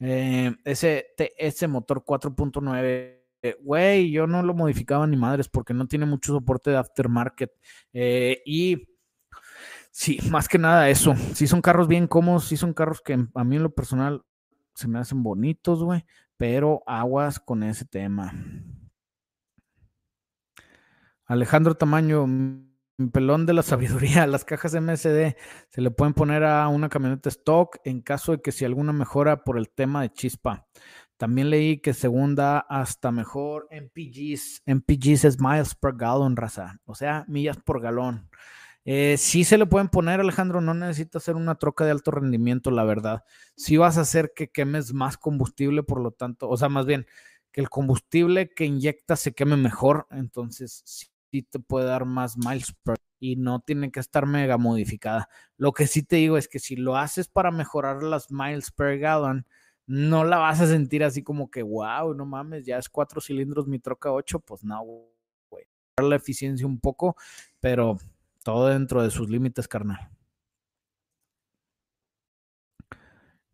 eh, 0.00 0.54
ese 0.66 1.66
motor 1.66 2.04
4.9 2.04 3.15
eh, 3.48 3.56
güey, 3.60 4.10
yo 4.10 4.26
no 4.26 4.42
lo 4.42 4.54
modificaba 4.54 5.06
ni 5.06 5.16
madres 5.16 5.48
porque 5.48 5.74
no 5.74 5.86
tiene 5.86 6.06
mucho 6.06 6.32
soporte 6.32 6.70
de 6.70 6.76
aftermarket. 6.76 7.52
Eh, 7.92 8.42
y 8.46 8.88
sí, 9.90 10.18
más 10.30 10.48
que 10.48 10.58
nada 10.58 10.88
eso. 10.88 11.14
Sí 11.34 11.46
son 11.46 11.62
carros 11.62 11.88
bien 11.88 12.06
cómodos, 12.06 12.46
sí 12.46 12.56
son 12.56 12.74
carros 12.74 13.00
que 13.00 13.14
a 13.34 13.44
mí 13.44 13.56
en 13.56 13.62
lo 13.62 13.74
personal 13.74 14.22
se 14.74 14.88
me 14.88 14.98
hacen 14.98 15.22
bonitos, 15.22 15.82
güey, 15.82 16.04
pero 16.36 16.82
aguas 16.86 17.40
con 17.40 17.62
ese 17.62 17.84
tema. 17.84 18.32
Alejandro 21.24 21.74
Tamaño, 21.74 22.26
pelón 23.12 23.46
de 23.46 23.52
la 23.52 23.62
sabiduría, 23.62 24.26
las 24.26 24.44
cajas 24.44 24.74
MSD 24.74 25.36
se 25.68 25.80
le 25.80 25.90
pueden 25.90 26.14
poner 26.14 26.44
a 26.44 26.68
una 26.68 26.88
camioneta 26.88 27.28
stock 27.28 27.78
en 27.84 28.00
caso 28.00 28.32
de 28.32 28.40
que 28.40 28.52
si 28.52 28.64
alguna 28.64 28.92
mejora 28.92 29.44
por 29.44 29.58
el 29.58 29.68
tema 29.70 30.02
de 30.02 30.12
chispa. 30.12 30.66
También 31.16 31.50
leí 31.50 31.78
que 31.78 31.94
segunda 31.94 32.58
hasta 32.58 33.10
mejor 33.10 33.68
MPGs. 33.70 34.62
MPGs 34.66 35.24
es 35.24 35.40
miles 35.40 35.74
per 35.74 35.94
gallon, 35.94 36.36
raza. 36.36 36.80
O 36.84 36.94
sea, 36.94 37.24
millas 37.28 37.56
por 37.56 37.80
galón. 37.80 38.28
Eh, 38.84 39.16
sí 39.18 39.44
se 39.44 39.58
le 39.58 39.66
pueden 39.66 39.88
poner, 39.88 40.20
Alejandro, 40.20 40.60
no 40.60 40.74
necesitas 40.74 41.22
hacer 41.22 41.34
una 41.34 41.56
troca 41.56 41.84
de 41.84 41.90
alto 41.90 42.12
rendimiento, 42.12 42.70
la 42.70 42.84
verdad. 42.84 43.24
Sí 43.56 43.76
vas 43.76 43.98
a 43.98 44.02
hacer 44.02 44.32
que 44.34 44.50
quemes 44.50 44.92
más 44.92 45.16
combustible, 45.16 45.82
por 45.82 46.00
lo 46.00 46.12
tanto, 46.12 46.48
o 46.48 46.56
sea, 46.56 46.68
más 46.68 46.86
bien, 46.86 47.06
que 47.50 47.60
el 47.60 47.68
combustible 47.68 48.48
que 48.50 48.64
inyectas 48.66 49.20
se 49.20 49.34
queme 49.34 49.56
mejor, 49.56 50.06
entonces 50.10 50.82
sí 50.84 51.42
te 51.42 51.58
puede 51.58 51.86
dar 51.86 52.04
más 52.04 52.36
miles 52.36 52.72
per 52.84 52.96
y 53.18 53.36
no 53.36 53.60
tiene 53.60 53.90
que 53.90 54.00
estar 54.00 54.26
mega 54.26 54.58
modificada. 54.58 55.28
Lo 55.56 55.72
que 55.72 55.86
sí 55.86 56.02
te 56.02 56.16
digo 56.16 56.36
es 56.36 56.48
que 56.48 56.58
si 56.58 56.76
lo 56.76 56.96
haces 56.96 57.28
para 57.28 57.50
mejorar 57.50 58.02
las 58.02 58.30
miles 58.30 58.70
per 58.70 58.98
gallon, 58.98 59.46
no 59.86 60.24
la 60.24 60.38
vas 60.38 60.60
a 60.60 60.66
sentir 60.66 61.04
así 61.04 61.22
como 61.22 61.50
que, 61.50 61.62
wow, 61.62 62.14
no 62.14 62.26
mames, 62.26 62.64
ya 62.66 62.78
es 62.78 62.88
cuatro 62.88 63.20
cilindros 63.20 63.66
mi 63.66 63.78
troca 63.78 64.12
8, 64.12 64.40
pues 64.40 64.64
no, 64.64 64.82
güey. 65.50 65.64
La 66.02 66.16
eficiencia 66.16 66.66
un 66.66 66.80
poco, 66.80 67.16
pero 67.60 67.96
todo 68.42 68.68
dentro 68.68 69.02
de 69.02 69.10
sus 69.10 69.30
límites, 69.30 69.68
carnal. 69.68 70.10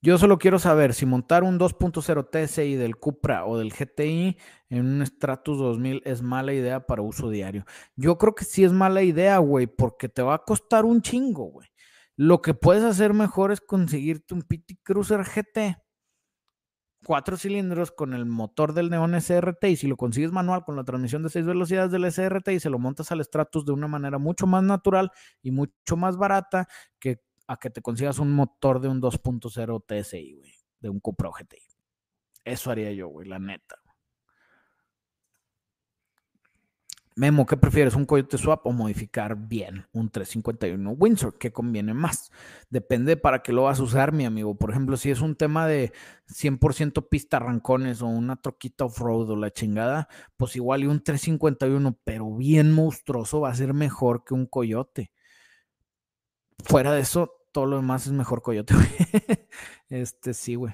Yo 0.05 0.19
solo 0.19 0.37
quiero 0.39 0.59
saber 0.59 0.95
si 0.95 1.07
montar 1.07 1.45
un 1.45 1.61
2.0 1.61 2.29
TSI 2.29 2.75
del 2.75 2.97
Cupra 2.97 3.47
o 3.47 3.57
del 3.57 3.73
GTI 3.73 4.37
en 4.69 4.85
un 4.85 5.07
Stratus 5.07 5.59
2000 5.59 6.03
es 6.05 6.23
mala 6.23 6.53
idea 6.53 6.85
para 6.87 7.03
uso 7.03 7.31
diario. 7.31 7.65
Yo 7.95 8.19
creo 8.19 8.35
que 8.35 8.45
sí 8.45 8.65
es 8.65 8.73
mala 8.73 9.03
idea, 9.03 9.39
güey, 9.39 9.69
porque 9.69 10.09
te 10.09 10.23
va 10.23 10.35
a 10.35 10.43
costar 10.43 10.85
un 10.85 11.03
chingo, 11.03 11.45
güey. 11.45 11.69
Lo 12.17 12.43
que 12.43 12.53
puedes 12.53 12.83
hacer 12.83 13.15
mejor 13.15 13.53
es 13.53 13.61
conseguirte 13.61 14.35
un 14.35 14.43
PT 14.43 14.79
Cruiser 14.83 15.23
GT 15.23 15.77
cuatro 17.05 17.37
cilindros 17.37 17.91
con 17.91 18.15
el 18.15 18.27
motor 18.27 18.73
del 18.73 18.91
Neon 18.91 19.21
SRT 19.21 19.65
y 19.65 19.77
si 19.77 19.87
lo 19.87 19.97
consigues 19.97 20.33
manual 20.33 20.65
con 20.65 20.77
la 20.77 20.85
transmisión 20.85 21.23
de 21.23 21.31
seis 21.31 21.45
velocidades 21.45 21.91
del 21.91 22.11
SRT 22.11 22.49
y 22.49 22.61
se 22.61 22.71
lo 22.71 22.79
montas 22.79 23.13
al 23.13 23.25
Stratus 23.25 23.65
de 23.65 23.73
una 23.73 23.89
manera 23.89 24.19
mucho 24.19 24.47
más 24.47 24.63
natural 24.63 25.11
y 25.43 25.51
mucho 25.51 25.97
más 25.97 26.17
barata 26.17 26.69
que 26.99 27.21
a 27.49 27.57
que 27.57 27.71
te 27.71 27.83
consigas 27.83 28.19
un 28.19 28.33
motor 28.33 28.81
de 28.81 28.89
un 28.89 29.01
2.0 29.01 29.85
TSI, 29.87 30.35
güey, 30.35 30.53
de 30.81 30.89
un 30.89 31.01
Cupra 31.01 31.31
GTI. 31.31 31.59
Eso 32.45 32.71
haría 32.71 32.93
yo, 32.93 33.09
güey, 33.09 33.29
la 33.29 33.39
neta. 33.39 33.82
Memo, 37.15 37.45
¿qué 37.45 37.59
prefieres? 37.59 37.95
¿Un 37.95 38.07
Coyote 38.07 38.39
Swap 38.39 38.67
o 38.67 38.73
modificar 38.73 39.37
bien 39.37 39.87
un 39.93 40.11
351 40.11 40.93
Windsor? 40.93 41.37
¿Qué 41.39 41.53
conviene 41.53 41.93
más? 41.93 42.31
Depende 42.71 43.19
para 43.19 43.43
qué 43.43 43.53
lo 43.53 43.65
vas 43.65 43.81
a 43.81 43.83
usar, 43.83 44.13
mi 44.13 44.25
amigo. 44.25 44.55
Por 44.57 44.71
ejemplo, 44.71 44.97
si 44.97 45.11
es 45.11 45.21
un 45.21 45.37
tema 45.37 45.67
de 45.67 45.93
100% 46.27 47.09
pista 47.11 47.37
arrancones 47.37 48.01
o 48.01 48.07
una 48.07 48.37
troquita 48.37 48.87
off-road 48.87 49.31
o 49.31 49.37
la 49.37 49.51
chingada, 49.51 50.09
pues 50.39 50.57
igual 50.57 50.85
y 50.85 50.87
un 50.87 51.03
351, 51.03 51.99
pero 52.03 52.35
bien 52.35 52.73
monstruoso, 52.73 53.41
va 53.41 53.51
a 53.51 53.55
ser 53.55 53.75
mejor 53.75 54.25
que 54.25 54.33
un 54.35 54.47
Coyote. 54.47 55.13
Fuera 56.65 56.93
de 56.93 57.01
eso, 57.01 57.33
todo 57.53 57.67
lo 57.67 57.77
demás 57.77 58.07
es 58.07 58.13
mejor 58.13 58.43
Coyote. 58.43 58.75
Este 59.91 60.33
sí, 60.33 60.55
güey. 60.55 60.73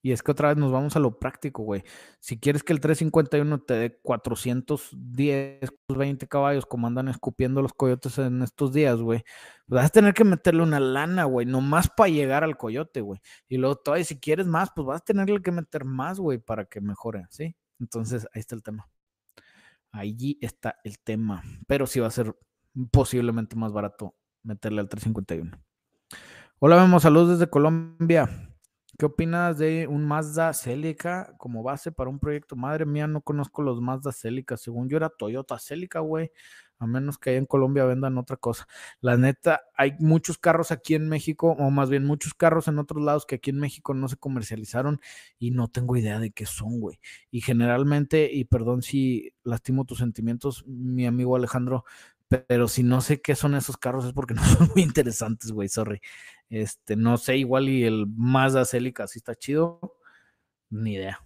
Y 0.00 0.12
es 0.12 0.22
que 0.22 0.30
otra 0.30 0.48
vez 0.48 0.56
nos 0.56 0.70
vamos 0.70 0.94
a 0.94 1.00
lo 1.00 1.18
práctico, 1.18 1.64
güey. 1.64 1.82
Si 2.20 2.38
quieres 2.38 2.62
que 2.62 2.72
el 2.72 2.80
351 2.80 3.62
te 3.62 3.74
dé 3.74 3.98
410, 4.00 5.70
20 5.88 6.28
caballos, 6.28 6.66
como 6.66 6.86
andan 6.86 7.08
escupiendo 7.08 7.62
los 7.62 7.72
coyotes 7.72 8.18
en 8.18 8.42
estos 8.42 8.72
días, 8.72 9.00
güey, 9.00 9.24
vas 9.66 9.86
a 9.86 9.88
tener 9.88 10.14
que 10.14 10.24
meterle 10.24 10.62
una 10.62 10.78
lana, 10.78 11.24
güey, 11.24 11.46
nomás 11.46 11.88
para 11.88 12.10
llegar 12.10 12.44
al 12.44 12.56
coyote, 12.56 13.00
güey. 13.00 13.20
Y 13.48 13.56
luego 13.56 13.76
todavía, 13.76 14.04
si 14.04 14.20
quieres 14.20 14.46
más, 14.46 14.70
pues 14.74 14.86
vas 14.86 15.00
a 15.00 15.04
tenerle 15.04 15.42
que 15.42 15.50
meter 15.50 15.84
más, 15.84 16.20
güey, 16.20 16.38
para 16.38 16.64
que 16.64 16.80
mejore, 16.80 17.26
¿sí? 17.30 17.56
Entonces, 17.80 18.26
ahí 18.34 18.40
está 18.40 18.54
el 18.54 18.62
tema. 18.62 18.88
Allí 19.90 20.38
está 20.40 20.76
el 20.84 20.98
tema. 21.00 21.42
Pero 21.66 21.86
sí 21.86 22.00
va 22.00 22.06
a 22.08 22.10
ser 22.10 22.36
posiblemente 22.90 23.56
más 23.56 23.72
barato 23.72 24.14
meterle 24.42 24.80
al 24.80 24.88
351. 24.88 25.58
Hola, 26.60 26.76
vemos 26.76 27.02
saludos 27.02 27.38
desde 27.38 27.50
Colombia. 27.50 28.47
¿Qué 28.98 29.06
opinas 29.06 29.58
de 29.58 29.86
un 29.86 30.04
Mazda 30.04 30.52
Celica 30.52 31.32
como 31.38 31.62
base 31.62 31.92
para 31.92 32.10
un 32.10 32.18
proyecto? 32.18 32.56
Madre 32.56 32.84
mía, 32.84 33.06
no 33.06 33.20
conozco 33.20 33.62
los 33.62 33.80
Mazda 33.80 34.10
Celica. 34.10 34.56
Según 34.56 34.88
yo 34.88 34.96
era 34.96 35.08
Toyota 35.08 35.56
Celica, 35.60 36.00
güey. 36.00 36.32
a 36.80 36.86
menos 36.86 37.16
que 37.18 37.30
allá 37.30 37.38
en 37.38 37.46
Colombia 37.46 37.84
vendan 37.84 38.18
otra 38.18 38.36
cosa. 38.36 38.66
La 39.00 39.16
neta, 39.16 39.62
hay 39.76 39.92
muchos 40.00 40.38
carros 40.38 40.72
aquí 40.72 40.94
en 40.94 41.08
México, 41.08 41.54
o 41.58 41.70
más 41.70 41.90
bien 41.90 42.04
muchos 42.06 42.34
carros 42.34 42.66
en 42.68 42.78
otros 42.80 43.02
lados 43.04 43.24
que 43.26 43.36
aquí 43.36 43.50
en 43.50 43.60
México 43.60 43.94
no 43.94 44.08
se 44.08 44.16
comercializaron 44.16 45.00
y 45.38 45.52
no 45.52 45.68
tengo 45.68 45.96
idea 45.96 46.18
de 46.18 46.32
qué 46.32 46.46
son, 46.46 46.80
güey. 46.80 46.98
Y 47.30 47.40
generalmente, 47.40 48.30
y 48.32 48.46
perdón 48.46 48.82
si 48.82 49.32
lastimo 49.44 49.84
tus 49.84 49.98
sentimientos, 49.98 50.64
mi 50.66 51.06
amigo 51.06 51.36
Alejandro, 51.36 51.84
pero 52.28 52.68
si 52.68 52.82
no 52.82 53.00
sé 53.00 53.20
qué 53.20 53.34
son 53.34 53.54
esos 53.54 53.76
carros 53.76 54.04
es 54.04 54.12
porque 54.12 54.34
no 54.34 54.44
son 54.44 54.70
muy 54.74 54.82
interesantes, 54.82 55.52
güey, 55.52 55.68
sorry. 55.68 56.00
Este, 56.50 56.96
no 56.96 57.16
sé, 57.16 57.36
igual 57.36 57.68
y 57.68 57.84
el 57.84 58.06
Mazda 58.06 58.64
Celica 58.64 59.06
sí 59.06 59.18
está 59.18 59.34
chido, 59.34 59.96
ni 60.70 60.94
idea. 60.94 61.20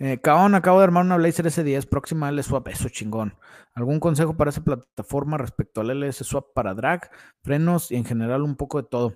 Eh, 0.00 0.12
acabo 0.22 0.78
de 0.78 0.84
armar 0.84 1.04
una 1.04 1.16
Blazer 1.16 1.46
S10 1.46 1.88
próxima 1.88 2.28
al 2.28 2.42
swap, 2.44 2.68
eso 2.68 2.88
chingón. 2.88 3.36
¿Algún 3.74 3.98
consejo 3.98 4.36
para 4.36 4.50
esa 4.50 4.62
plataforma 4.62 5.38
respecto 5.38 5.80
al 5.80 5.90
LS 5.90 6.24
swap 6.24 6.52
para 6.54 6.74
drag, 6.74 7.10
frenos 7.42 7.90
y 7.90 7.96
en 7.96 8.04
general 8.04 8.42
un 8.42 8.56
poco 8.56 8.80
de 8.80 8.88
todo? 8.88 9.14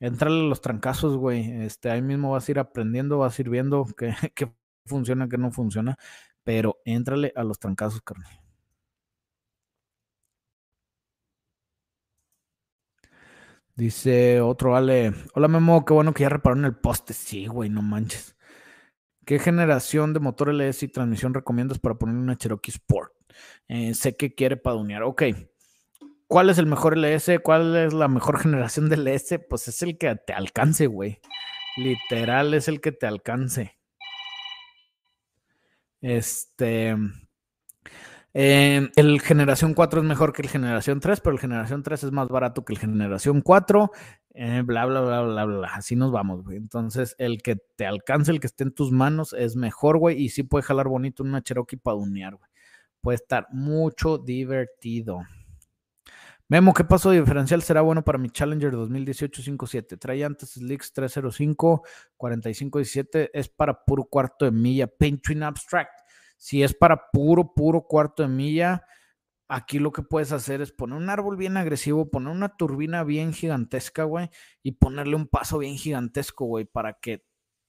Entrale 0.00 0.40
a 0.40 0.48
los 0.48 0.60
trancazos, 0.62 1.16
güey. 1.16 1.62
Este, 1.64 1.90
ahí 1.90 2.00
mismo 2.02 2.32
vas 2.32 2.48
a 2.48 2.52
ir 2.52 2.58
aprendiendo, 2.58 3.18
vas 3.18 3.38
a 3.38 3.42
ir 3.42 3.50
viendo 3.50 3.86
qué 3.96 4.14
funciona, 4.86 5.28
qué 5.28 5.38
no 5.38 5.50
funciona, 5.52 5.98
pero 6.44 6.78
entrale 6.84 7.32
a 7.36 7.44
los 7.44 7.58
trancazos, 7.58 8.00
carnal. 8.02 8.41
Dice 13.74 14.42
otro 14.42 14.76
Ale, 14.76 15.14
hola 15.34 15.48
Memo, 15.48 15.84
qué 15.84 15.94
bueno 15.94 16.12
que 16.12 16.22
ya 16.22 16.28
repararon 16.28 16.66
el 16.66 16.76
poste. 16.76 17.14
Sí, 17.14 17.46
güey, 17.46 17.70
no 17.70 17.80
manches. 17.80 18.36
¿Qué 19.24 19.38
generación 19.38 20.12
de 20.12 20.20
motor 20.20 20.50
LS 20.50 20.84
y 20.84 20.88
transmisión 20.88 21.32
recomiendas 21.32 21.78
para 21.78 21.94
poner 21.94 22.16
una 22.16 22.36
Cherokee 22.36 22.70
Sport? 22.70 23.12
Eh, 23.68 23.94
sé 23.94 24.16
que 24.16 24.34
quiere 24.34 24.56
padunear. 24.56 25.04
Ok. 25.04 25.22
¿Cuál 26.26 26.50
es 26.50 26.58
el 26.58 26.66
mejor 26.66 26.98
LS? 26.98 27.38
¿Cuál 27.42 27.76
es 27.76 27.92
la 27.94 28.08
mejor 28.08 28.38
generación 28.40 28.88
del 28.88 29.06
LS? 29.06 29.38
Pues 29.38 29.68
es 29.68 29.82
el 29.82 29.96
que 29.96 30.14
te 30.16 30.32
alcance, 30.34 30.86
güey. 30.86 31.20
Literal 31.76 32.52
es 32.54 32.68
el 32.68 32.80
que 32.80 32.92
te 32.92 33.06
alcance. 33.06 33.78
Este. 36.02 36.96
Eh, 38.34 38.90
el 38.96 39.20
generación 39.20 39.74
4 39.74 40.00
es 40.00 40.06
mejor 40.06 40.32
que 40.32 40.42
el 40.42 40.48
generación 40.48 41.00
3, 41.00 41.20
pero 41.20 41.34
el 41.34 41.40
generación 41.40 41.82
3 41.82 42.04
es 42.04 42.12
más 42.12 42.28
barato 42.28 42.64
que 42.64 42.72
el 42.72 42.78
generación 42.78 43.42
4. 43.42 43.90
Eh, 44.34 44.62
bla, 44.64 44.86
bla, 44.86 45.02
bla, 45.02 45.22
bla, 45.22 45.44
bla. 45.44 45.68
Así 45.74 45.96
nos 45.96 46.12
vamos, 46.12 46.42
güey. 46.42 46.56
Entonces, 46.56 47.14
el 47.18 47.42
que 47.42 47.56
te 47.76 47.86
alcance, 47.86 48.30
el 48.30 48.40
que 48.40 48.46
esté 48.46 48.64
en 48.64 48.72
tus 48.72 48.90
manos, 48.90 49.34
es 49.34 49.56
mejor, 49.56 49.98
güey. 49.98 50.22
Y 50.22 50.30
sí 50.30 50.42
puede 50.42 50.62
jalar 50.62 50.88
bonito 50.88 51.22
una 51.22 51.42
Cherokee 51.42 51.76
para 51.76 51.96
unear, 51.96 52.36
güey. 52.36 52.50
Puede 53.02 53.16
estar 53.16 53.48
mucho 53.50 54.16
divertido. 54.16 55.20
Memo, 56.48 56.72
¿qué 56.74 56.84
paso 56.84 57.10
diferencial 57.10 57.62
será 57.62 57.80
bueno 57.80 58.04
para 58.04 58.18
mi 58.18 58.30
Challenger 58.30 58.72
2018-57? 58.72 59.98
Trae 59.98 60.24
antes 60.24 60.50
Slicks 60.50 60.92
305, 60.92 61.82
45-17. 62.18 63.30
Es 63.32 63.48
para 63.48 63.84
puro 63.84 64.04
cuarto 64.04 64.44
de 64.44 64.50
milla. 64.50 64.86
Paint 64.86 65.26
Abstract 65.42 66.01
si 66.42 66.64
es 66.64 66.74
para 66.74 67.08
puro, 67.12 67.54
puro 67.54 67.86
cuarto 67.86 68.24
de 68.24 68.28
milla, 68.28 68.84
aquí 69.46 69.78
lo 69.78 69.92
que 69.92 70.02
puedes 70.02 70.32
hacer 70.32 70.60
es 70.60 70.72
poner 70.72 70.96
un 70.96 71.08
árbol 71.08 71.36
bien 71.36 71.56
agresivo, 71.56 72.10
poner 72.10 72.32
una 72.32 72.56
turbina 72.56 73.04
bien 73.04 73.32
gigantesca, 73.32 74.02
güey, 74.02 74.28
y 74.60 74.72
ponerle 74.72 75.14
un 75.14 75.28
paso 75.28 75.58
bien 75.58 75.76
gigantesco, 75.76 76.46
güey, 76.46 76.64
para 76.64 76.94
que 76.94 77.24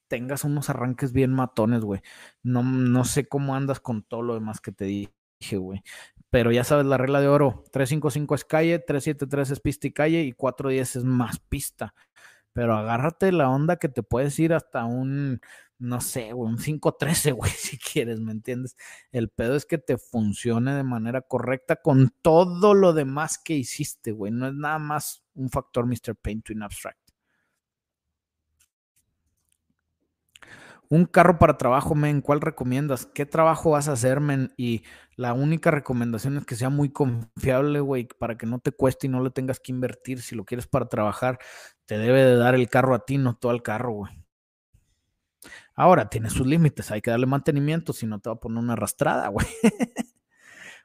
tengas 0.08 0.44
unos 0.44 0.72
arranques 0.72 1.14
bien 1.14 1.32
matones, 1.32 1.82
güey. 1.84 2.02
No, 2.42 2.64
no 2.64 3.06
sé 3.06 3.28
cómo 3.28 3.56
andas 3.56 3.80
con 3.80 4.02
todo 4.02 4.24
lo 4.24 4.34
demás 4.34 4.60
que 4.60 4.72
te 4.72 4.86
dije, 4.86 5.58
güey. 5.58 5.84
Pero 6.32 6.52
ya 6.52 6.64
sabes 6.64 6.88
la 6.88 6.98
regla 6.98 7.22
de 7.22 7.28
oro. 7.28 7.66
355 7.72 8.34
es 8.34 8.44
calle, 8.44 8.80
373 8.80 9.52
es 9.52 9.60
pista 9.60 9.86
y 9.86 9.94
calle 9.94 10.24
y 10.24 10.34
410 10.34 10.96
es 10.96 11.04
más 11.04 11.38
pista. 11.38 11.94
Pero 12.54 12.76
agárrate 12.76 13.32
la 13.32 13.52
onda 13.52 13.78
que 13.78 13.90
te 13.90 14.02
puedes 14.02 14.40
ir 14.40 14.54
hasta 14.56 14.84
un 14.86 15.42
no 15.80 16.02
sé, 16.02 16.34
güey, 16.34 16.52
un 16.52 16.58
513, 16.58 17.32
güey, 17.34 17.52
si 17.52 17.78
quieres, 17.78 18.20
¿me 18.20 18.32
entiendes? 18.32 18.76
El 19.12 19.30
pedo 19.30 19.56
es 19.56 19.66
que 19.66 19.78
te 19.78 19.98
funcione 19.98 20.74
de 20.76 20.84
manera 20.84 21.22
correcta 21.22 21.78
con 21.78 22.14
todo 22.22 22.74
lo 22.74 22.94
demás 22.94 23.38
que 23.38 23.56
hiciste, 23.56 24.12
güey. 24.12 24.32
No 24.32 24.48
es 24.48 24.54
nada 24.54 24.80
más 24.80 25.24
un 25.34 25.50
factor 25.50 25.86
Mr. 25.86 26.16
Paint 26.16 26.52
in 26.52 26.64
Abstract. 26.64 27.00
Un 30.90 31.06
carro 31.06 31.40
para 31.40 31.58
trabajo, 31.58 31.96
men, 31.96 32.22
¿cuál 32.22 32.40
recomiendas? 32.40 33.08
¿Qué 33.08 33.26
trabajo 33.26 33.72
vas 33.72 33.88
a 33.88 33.94
hacer, 33.94 34.20
men? 34.20 34.54
Y 34.58 34.84
la 35.16 35.34
única 35.34 35.72
recomendación 35.72 36.38
es 36.38 36.46
que 36.46 36.56
sea 36.56 36.70
muy 36.70 36.92
confiable, 36.92 37.80
güey, 37.80 38.08
para 38.20 38.38
que 38.38 38.46
no 38.46 38.60
te 38.60 38.72
cueste 38.72 39.08
y 39.08 39.10
no 39.10 39.24
le 39.24 39.32
tengas 39.32 39.60
que 39.60 39.72
invertir. 39.72 40.22
Si 40.22 40.36
lo 40.36 40.46
quieres 40.46 40.68
para 40.68 40.90
trabajar, 40.90 41.40
te 41.86 41.98
debe 41.98 42.24
de 42.24 42.36
dar 42.36 42.54
el 42.56 42.70
carro 42.70 42.94
a 42.94 43.06
ti, 43.06 43.18
no 43.18 43.36
todo 43.36 43.52
el 43.54 43.64
carro, 43.64 43.92
güey. 43.92 44.23
Ahora, 45.76 46.10
tiene 46.10 46.30
sus 46.30 46.46
límites, 46.46 46.92
hay 46.92 47.02
que 47.02 47.12
darle 47.12 47.26
mantenimiento, 47.26 47.94
si 47.94 48.06
no 48.06 48.20
te 48.20 48.30
va 48.30 48.36
a 48.36 48.40
poner 48.40 48.64
una 48.64 48.74
arrastrada, 48.74 49.28
güey. 49.30 49.48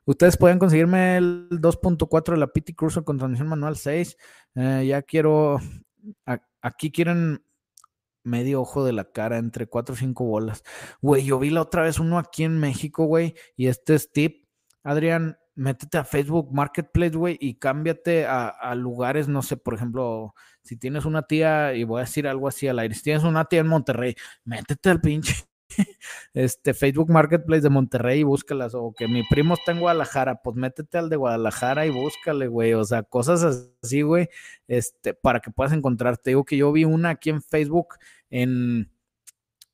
Ustedes 0.04 0.38
pueden 0.38 0.58
conseguirme 0.58 1.18
el 1.18 1.48
2.4 1.50 2.32
de 2.32 2.38
la 2.38 2.46
PT 2.46 2.74
Cruiser 2.74 3.04
con 3.04 3.18
transmisión 3.18 3.48
manual 3.48 3.76
6. 3.76 4.16
Eh, 4.54 4.86
ya 4.88 5.02
quiero, 5.02 5.58
aquí 6.62 6.90
quieren 6.90 7.42
medio 8.24 8.62
ojo 8.62 8.84
de 8.84 8.92
la 8.92 9.10
cara, 9.10 9.36
entre 9.36 9.66
4 9.66 9.94
o 9.94 9.98
5 9.98 10.24
bolas. 10.24 10.62
Güey, 11.02 11.24
yo 11.24 11.38
vi 11.38 11.50
la 11.50 11.62
otra 11.62 11.82
vez 11.82 11.98
uno 11.98 12.18
aquí 12.18 12.44
en 12.44 12.58
México, 12.58 13.04
güey, 13.04 13.34
y 13.56 13.66
este 13.66 13.94
es 13.94 14.10
tip. 14.10 14.46
Adrián, 14.82 15.38
métete 15.58 15.98
a 15.98 16.04
Facebook 16.04 16.52
Marketplace, 16.52 17.16
güey, 17.16 17.36
y 17.40 17.54
cámbiate 17.54 18.26
a, 18.26 18.74
lugares, 18.76 19.28
no 19.28 19.42
sé, 19.42 19.56
por 19.56 19.74
ejemplo, 19.74 20.34
si 20.62 20.76
tienes 20.76 21.04
una 21.04 21.22
tía, 21.22 21.74
y 21.74 21.82
voy 21.82 21.98
a 21.98 22.04
decir 22.04 22.28
algo 22.28 22.46
así 22.46 22.68
al 22.68 22.78
aire, 22.78 22.94
si 22.94 23.02
tienes 23.02 23.24
una 23.24 23.44
tía 23.46 23.60
en 23.60 23.66
Monterrey, 23.66 24.14
métete 24.44 24.90
al 24.90 25.00
pinche 25.00 25.34
este 26.32 26.74
Facebook 26.74 27.10
Marketplace 27.10 27.62
de 27.62 27.70
Monterrey 27.70 28.20
y 28.20 28.22
búscalas, 28.22 28.74
o 28.74 28.94
que 28.96 29.08
mi 29.08 29.24
primo 29.24 29.54
está 29.54 29.72
en 29.72 29.80
Guadalajara, 29.80 30.42
pues 30.42 30.54
métete 30.56 30.96
al 30.96 31.08
de 31.08 31.16
Guadalajara 31.16 31.86
y 31.86 31.90
búscale, 31.90 32.46
güey, 32.46 32.74
o 32.74 32.84
sea, 32.84 33.02
cosas 33.02 33.72
así, 33.82 34.02
güey, 34.02 34.28
este, 34.68 35.12
para 35.14 35.40
que 35.40 35.50
puedas 35.50 35.72
encontrarte. 35.72 36.30
Digo 36.30 36.44
que 36.44 36.56
yo 36.56 36.70
vi 36.70 36.84
una 36.84 37.10
aquí 37.10 37.30
en 37.30 37.42
Facebook 37.42 37.96
en, 38.30 38.92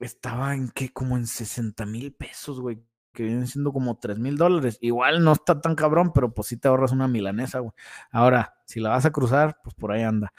estaba 0.00 0.54
en 0.54 0.70
que 0.70 0.88
como 0.90 1.18
en 1.18 1.26
60 1.26 1.84
mil 1.84 2.14
pesos, 2.14 2.58
güey, 2.60 2.82
que 3.14 3.22
vienen 3.22 3.46
siendo 3.46 3.72
como 3.72 3.96
3 3.98 4.18
mil 4.18 4.36
dólares. 4.36 4.78
Igual 4.82 5.24
no 5.24 5.32
está 5.32 5.60
tan 5.60 5.74
cabrón, 5.74 6.12
pero 6.12 6.34
pues 6.34 6.48
sí 6.48 6.58
te 6.58 6.68
ahorras 6.68 6.92
una 6.92 7.08
milanesa, 7.08 7.60
güey. 7.60 7.72
Ahora, 8.10 8.56
si 8.66 8.80
la 8.80 8.90
vas 8.90 9.06
a 9.06 9.12
cruzar, 9.12 9.58
pues 9.64 9.74
por 9.74 9.92
ahí 9.92 10.02
anda. 10.02 10.32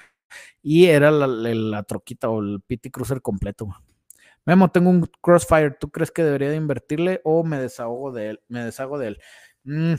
Y 0.61 0.86
era 0.86 1.11
la, 1.11 1.84
troquita 1.84 2.30
o 2.30 2.41
el 2.41 2.61
PT 2.61 2.91
Cruiser 2.91 3.21
completo, 3.21 3.65
güey. 3.65 3.78
Memo, 4.45 4.69
tengo 4.69 4.91
un 4.91 5.09
Crossfire. 5.21 5.71
¿Tú 5.71 5.89
crees 5.89 6.11
que 6.11 6.23
debería 6.23 6.49
de 6.51 6.57
invertirle 6.57 7.21
o 7.23 7.43
me 7.43 7.59
desahogo 7.59 8.11
de 8.11 8.32
él? 8.32 8.41
Me 8.47 8.63
deshago 8.63 8.99
de 8.99 9.07
él. 9.07 9.19
Mm, 9.63 9.95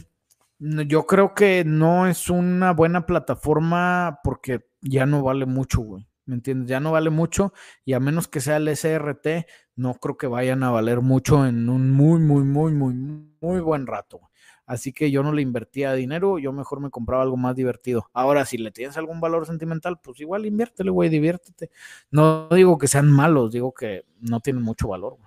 yo 0.86 1.06
creo 1.06 1.34
que 1.34 1.64
no 1.64 2.06
es 2.06 2.30
una 2.30 2.72
buena 2.72 3.06
plataforma 3.06 4.20
porque 4.22 4.68
ya 4.80 5.06
no 5.06 5.22
vale 5.22 5.46
mucho, 5.46 5.80
güey. 5.80 6.06
¿me 6.26 6.34
entiendes? 6.34 6.68
Ya 6.68 6.80
no 6.80 6.92
vale 6.92 7.10
mucho 7.10 7.54
y 7.84 7.94
a 7.94 8.00
menos 8.00 8.28
que 8.28 8.40
sea 8.40 8.58
el 8.58 8.68
SRT, 8.68 9.46
no 9.76 9.94
creo 9.94 10.16
que 10.16 10.26
vayan 10.26 10.62
a 10.62 10.70
valer 10.70 11.02
mucho 11.02 11.46
en 11.46 11.68
un 11.68 11.90
muy, 11.90 12.18
muy, 12.18 12.42
muy, 12.42 12.72
muy, 12.72 12.94
muy 13.40 13.60
buen 13.60 13.86
rato. 13.86 14.20
Así 14.66 14.92
que 14.92 15.12
yo 15.12 15.22
no 15.22 15.32
le 15.32 15.42
invertía 15.42 15.92
dinero, 15.92 16.38
yo 16.40 16.52
mejor 16.52 16.80
me 16.80 16.90
compraba 16.90 17.22
algo 17.22 17.36
más 17.36 17.54
divertido. 17.54 18.10
Ahora, 18.12 18.44
si 18.44 18.58
le 18.58 18.72
tienes 18.72 18.96
algún 18.96 19.20
valor 19.20 19.46
sentimental, 19.46 20.00
pues 20.02 20.18
igual 20.18 20.44
inviértele, 20.44 20.90
güey, 20.90 21.08
diviértete. 21.08 21.70
No 22.10 22.48
digo 22.48 22.76
que 22.76 22.88
sean 22.88 23.12
malos, 23.12 23.52
digo 23.52 23.72
que 23.72 24.04
no 24.20 24.40
tienen 24.40 24.64
mucho 24.64 24.88
valor. 24.88 25.18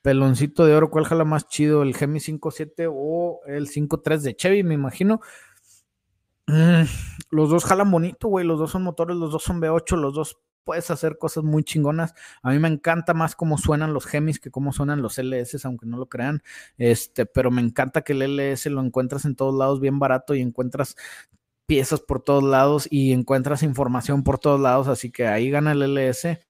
Peloncito 0.00 0.64
de 0.64 0.74
oro, 0.74 0.90
¿cuál 0.90 1.06
jala 1.06 1.24
más 1.24 1.48
chido? 1.48 1.82
¿El 1.82 1.96
Gemi 1.96 2.20
5.7 2.20 2.88
o 2.92 3.40
el 3.46 3.68
5.3 3.68 4.18
de 4.20 4.36
Chevy? 4.36 4.62
Me 4.62 4.74
imagino. 4.74 5.20
Mm, 6.46 6.82
los 7.30 7.50
dos 7.50 7.64
jalan 7.64 7.90
bonito, 7.90 8.28
güey. 8.28 8.46
Los 8.46 8.60
dos 8.60 8.70
son 8.70 8.82
motores, 8.82 9.16
los 9.16 9.32
dos 9.32 9.42
son 9.42 9.60
V8, 9.60 9.96
los 9.96 10.14
dos 10.14 10.38
puedes 10.64 10.90
hacer 10.90 11.18
cosas 11.18 11.44
muy 11.44 11.64
chingonas. 11.64 12.14
A 12.42 12.50
mí 12.50 12.58
me 12.58 12.68
encanta 12.68 13.14
más 13.14 13.34
cómo 13.36 13.58
suenan 13.58 13.92
los 13.94 14.06
Gemis 14.06 14.40
que 14.40 14.50
cómo 14.50 14.72
suenan 14.72 15.02
los 15.02 15.18
LS, 15.18 15.64
aunque 15.64 15.86
no 15.86 15.96
lo 15.96 16.08
crean. 16.08 16.42
Este, 16.78 17.26
pero 17.26 17.50
me 17.50 17.62
encanta 17.62 18.02
que 18.02 18.12
el 18.12 18.22
LS 18.22 18.66
lo 18.70 18.82
encuentras 18.82 19.24
en 19.24 19.36
todos 19.36 19.54
lados 19.54 19.80
bien 19.80 19.98
barato 19.98 20.34
y 20.34 20.40
encuentras 20.40 20.96
piezas 21.66 22.00
por 22.00 22.22
todos 22.22 22.44
lados 22.44 22.86
y 22.90 23.12
encuentras 23.12 23.62
información 23.62 24.24
por 24.24 24.38
todos 24.38 24.60
lados, 24.60 24.88
así 24.88 25.10
que 25.10 25.26
ahí 25.26 25.50
gana 25.50 25.72
el 25.72 25.82
LS. 25.82 26.40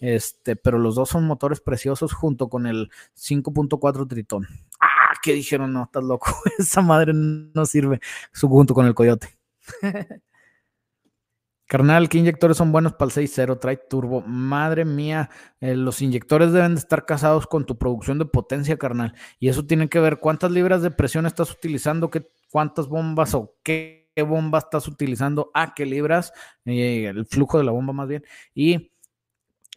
Este, 0.00 0.56
pero 0.56 0.78
los 0.78 0.94
dos 0.94 1.10
son 1.10 1.26
motores 1.26 1.60
preciosos 1.60 2.12
junto 2.12 2.48
con 2.48 2.66
el 2.66 2.90
5.4 3.14 4.08
Tritón 4.08 4.46
que 5.22 5.32
dijeron, 5.32 5.72
no, 5.72 5.84
estás 5.84 6.04
loco, 6.04 6.32
esa 6.58 6.80
madre 6.80 7.12
no 7.14 7.66
sirve, 7.66 8.00
junto 8.40 8.74
con 8.74 8.86
el 8.86 8.94
coyote. 8.94 9.36
Carnal, 11.68 12.08
¿qué 12.08 12.16
inyectores 12.16 12.56
son 12.56 12.72
buenos 12.72 12.94
para 12.94 13.10
el 13.10 13.28
6.0? 13.28 13.60
Trae 13.60 13.76
turbo. 13.76 14.22
Madre 14.22 14.86
mía, 14.86 15.28
eh, 15.60 15.76
los 15.76 16.00
inyectores 16.00 16.50
deben 16.50 16.74
de 16.74 16.80
estar 16.80 17.04
casados 17.04 17.46
con 17.46 17.66
tu 17.66 17.76
producción 17.76 18.18
de 18.18 18.24
potencia, 18.24 18.78
carnal. 18.78 19.14
Y 19.38 19.50
eso 19.50 19.66
tiene 19.66 19.90
que 19.90 20.00
ver 20.00 20.18
cuántas 20.18 20.50
libras 20.50 20.80
de 20.80 20.90
presión 20.90 21.26
estás 21.26 21.52
utilizando, 21.52 22.08
qué, 22.10 22.26
cuántas 22.50 22.88
bombas 22.88 23.34
o 23.34 23.54
qué, 23.62 24.08
bomba 24.26 24.58
estás 24.58 24.88
utilizando, 24.88 25.50
a 25.54 25.74
qué 25.74 25.84
libras, 25.84 26.32
eh, 26.64 27.04
el 27.06 27.26
flujo 27.26 27.58
de 27.58 27.64
la 27.64 27.70
bomba 27.70 27.92
más 27.92 28.08
bien. 28.08 28.24
Y 28.54 28.90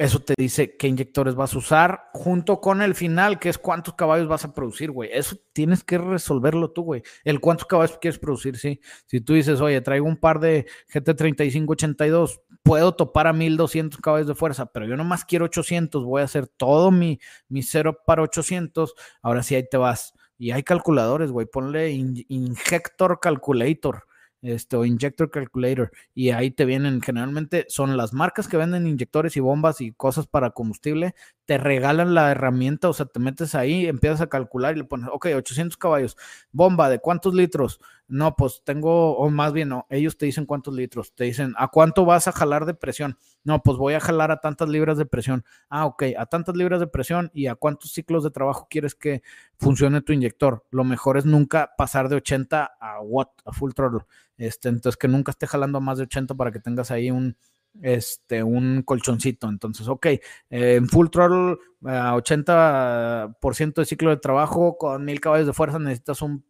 eso 0.02 0.20
te 0.20 0.34
dice 0.36 0.78
qué 0.78 0.88
inyectores 0.88 1.36
vas 1.36 1.54
a 1.54 1.60
usar 1.60 2.10
junto 2.14 2.60
con 2.60 2.82
el 2.82 2.96
final, 2.96 3.38
que 3.38 3.50
es 3.50 3.60
cuántos 3.60 3.94
caballos 3.94 4.28
vas 4.28 4.44
a 4.44 4.54
producir, 4.56 4.90
güey. 4.90 5.12
Eso 5.14 5.38
tienes 5.54 5.84
que 5.84 6.00
resolverlo 6.00 6.72
tú, 6.72 6.82
güey. 6.82 7.04
El 7.24 7.40
cuántos 7.40 7.68
caballos 7.68 8.00
quieres 8.02 8.18
producir, 8.18 8.58
sí. 8.58 8.82
Si 9.06 9.22
tú 9.22 9.34
dices, 9.34 9.62
oye, 9.62 9.80
traigo 9.82 10.08
un 10.08 10.18
par 10.18 10.40
de 10.40 10.66
GT3582, 10.92 12.42
puedo 12.64 12.96
topar 12.96 13.28
a 13.28 13.34
1200 13.34 14.02
caballos 14.02 14.28
de 14.28 14.34
fuerza, 14.34 14.66
pero 14.72 14.88
yo 14.88 14.98
nomás 14.98 15.24
quiero 15.24 15.46
800, 15.46 16.04
voy 16.04 16.24
a 16.24 16.26
hacer 16.26 16.48
todo 16.48 16.90
mi, 16.90 17.20
mi 17.48 17.62
cero 17.62 17.96
para 18.04 18.24
800. 18.24 18.96
Ahora 19.22 19.44
sí, 19.44 19.54
ahí 19.54 19.70
te 19.70 19.78
vas. 19.78 20.16
Y 20.40 20.50
hay 20.50 20.64
calculadores, 20.64 21.32
güey. 21.32 21.46
Ponle 21.46 21.92
Injector 21.92 23.20
Calculator 23.20 24.06
este, 24.42 24.76
o 24.76 24.86
Injector 24.86 25.30
Calculator, 25.30 25.92
y 26.14 26.32
ahí 26.32 26.52
te 26.52 26.66
vienen, 26.66 27.02
generalmente 27.02 27.66
son 27.70 27.98
las 27.98 28.14
marcas 28.14 28.48
que 28.48 28.58
venden 28.58 28.88
inyectores 28.88 29.38
y 29.38 29.40
bombas 29.40 29.82
y 29.82 29.92
cosas 29.94 30.28
para 30.28 30.52
combustible, 30.52 31.16
te 31.46 31.58
regalan 31.58 32.14
la 32.14 32.32
herramienta, 32.32 32.90
o 32.90 32.94
sea, 32.94 33.06
te 33.06 33.20
metes 33.20 33.56
ahí, 33.56 33.86
empiezas 33.88 34.22
a 34.22 34.28
calcular 34.28 34.76
y 34.76 34.80
le 34.80 34.86
pones, 34.86 35.10
ok, 35.12 35.28
800 35.36 35.78
caballos, 35.78 36.18
bomba, 36.52 36.90
¿de 36.90 37.00
cuántos 37.00 37.34
litros? 37.34 37.80
No, 38.12 38.36
pues 38.36 38.62
tengo, 38.66 39.16
o 39.16 39.30
más 39.30 39.54
bien, 39.54 39.70
no, 39.70 39.88
ellos 39.90 40.18
te 40.18 40.26
dicen 40.26 40.46
cuántos 40.46 40.74
litros, 40.74 41.16
te 41.16 41.24
dicen, 41.24 41.54
¿a 41.58 41.70
cuánto 41.70 42.04
vas 42.04 42.28
a 42.28 42.34
jalar 42.34 42.66
de 42.66 42.74
presión? 42.74 43.18
No, 43.46 43.64
pues 43.64 43.78
voy 43.78 43.94
a 43.94 44.02
jalar 44.02 44.32
a 44.32 44.42
tantas 44.42 44.68
libras 44.68 44.98
de 44.98 45.06
presión. 45.06 45.46
Ah, 45.70 45.86
ok, 45.86 46.04
a 46.18 46.26
tantas 46.26 46.58
libras 46.58 46.82
de 46.82 46.88
presión 46.88 47.32
y 47.34 47.48
a 47.48 47.56
cuántos 47.56 47.94
ciclos 47.94 48.26
de 48.26 48.32
trabajo 48.32 48.68
quieres 48.70 48.96
que 48.96 49.22
funcione 49.58 50.02
tu 50.02 50.12
inyector. 50.12 50.66
Lo 50.72 50.84
mejor 50.84 51.18
es 51.18 51.26
nunca 51.26 51.72
pasar 51.78 52.10
de 52.10 52.18
80 52.18 52.72
a 52.82 53.00
watt, 53.02 53.30
a 53.46 53.54
full 53.54 53.72
throttle. 53.72 54.02
Este, 54.36 54.68
entonces 54.68 54.98
que 54.98 55.08
nunca 55.08 55.32
esté 55.32 55.48
jalando 55.48 55.78
a 55.78 55.82
más 55.82 55.98
de 55.98 56.04
80 56.04 56.36
para 56.36 56.52
que 56.52 56.60
tengas 56.60 56.92
ahí 56.92 57.12
un, 57.12 57.38
este, 57.82 58.44
un 58.44 58.82
colchoncito. 58.84 59.48
Entonces, 59.48 59.88
ok, 59.88 60.06
eh, 60.08 60.20
en 60.50 60.90
full 60.90 61.08
throttle, 61.08 61.60
a 61.86 62.14
80% 62.16 63.82
de 63.82 63.86
ciclo 63.86 64.10
de 64.10 64.18
trabajo 64.18 64.78
con 64.78 65.06
mil 65.06 65.22
caballos 65.22 65.48
de 65.48 65.54
fuerza 65.54 65.80
necesitas 65.80 66.22
un 66.22 66.44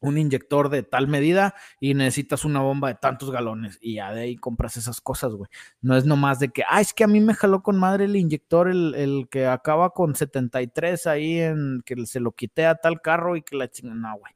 un 0.00 0.18
inyector 0.18 0.70
de 0.70 0.82
tal 0.82 1.08
medida 1.08 1.54
y 1.78 1.94
necesitas 1.94 2.44
una 2.44 2.60
bomba 2.60 2.88
de 2.88 2.94
tantos 2.94 3.30
galones 3.30 3.78
y 3.80 3.96
ya 3.96 4.12
de 4.12 4.22
ahí 4.22 4.36
compras 4.36 4.76
esas 4.76 5.00
cosas, 5.00 5.32
güey. 5.32 5.48
No 5.80 5.96
es 5.96 6.04
nomás 6.04 6.38
de 6.38 6.48
que, 6.48 6.62
ah, 6.68 6.80
es 6.80 6.92
que 6.94 7.04
a 7.04 7.06
mí 7.06 7.20
me 7.20 7.34
jaló 7.34 7.62
con 7.62 7.78
madre 7.78 8.06
el 8.06 8.16
inyector, 8.16 8.68
el, 8.68 9.28
que 9.30 9.46
acaba 9.46 9.90
con 9.90 10.14
73 10.14 11.06
ahí 11.06 11.38
en 11.38 11.82
que 11.84 12.06
se 12.06 12.20
lo 12.20 12.32
quité 12.32 12.66
a 12.66 12.76
tal 12.76 13.00
carro 13.02 13.36
y 13.36 13.42
que 13.42 13.56
la 13.56 13.68
chinga, 13.70 13.94
no, 13.94 14.16
güey. 14.18 14.32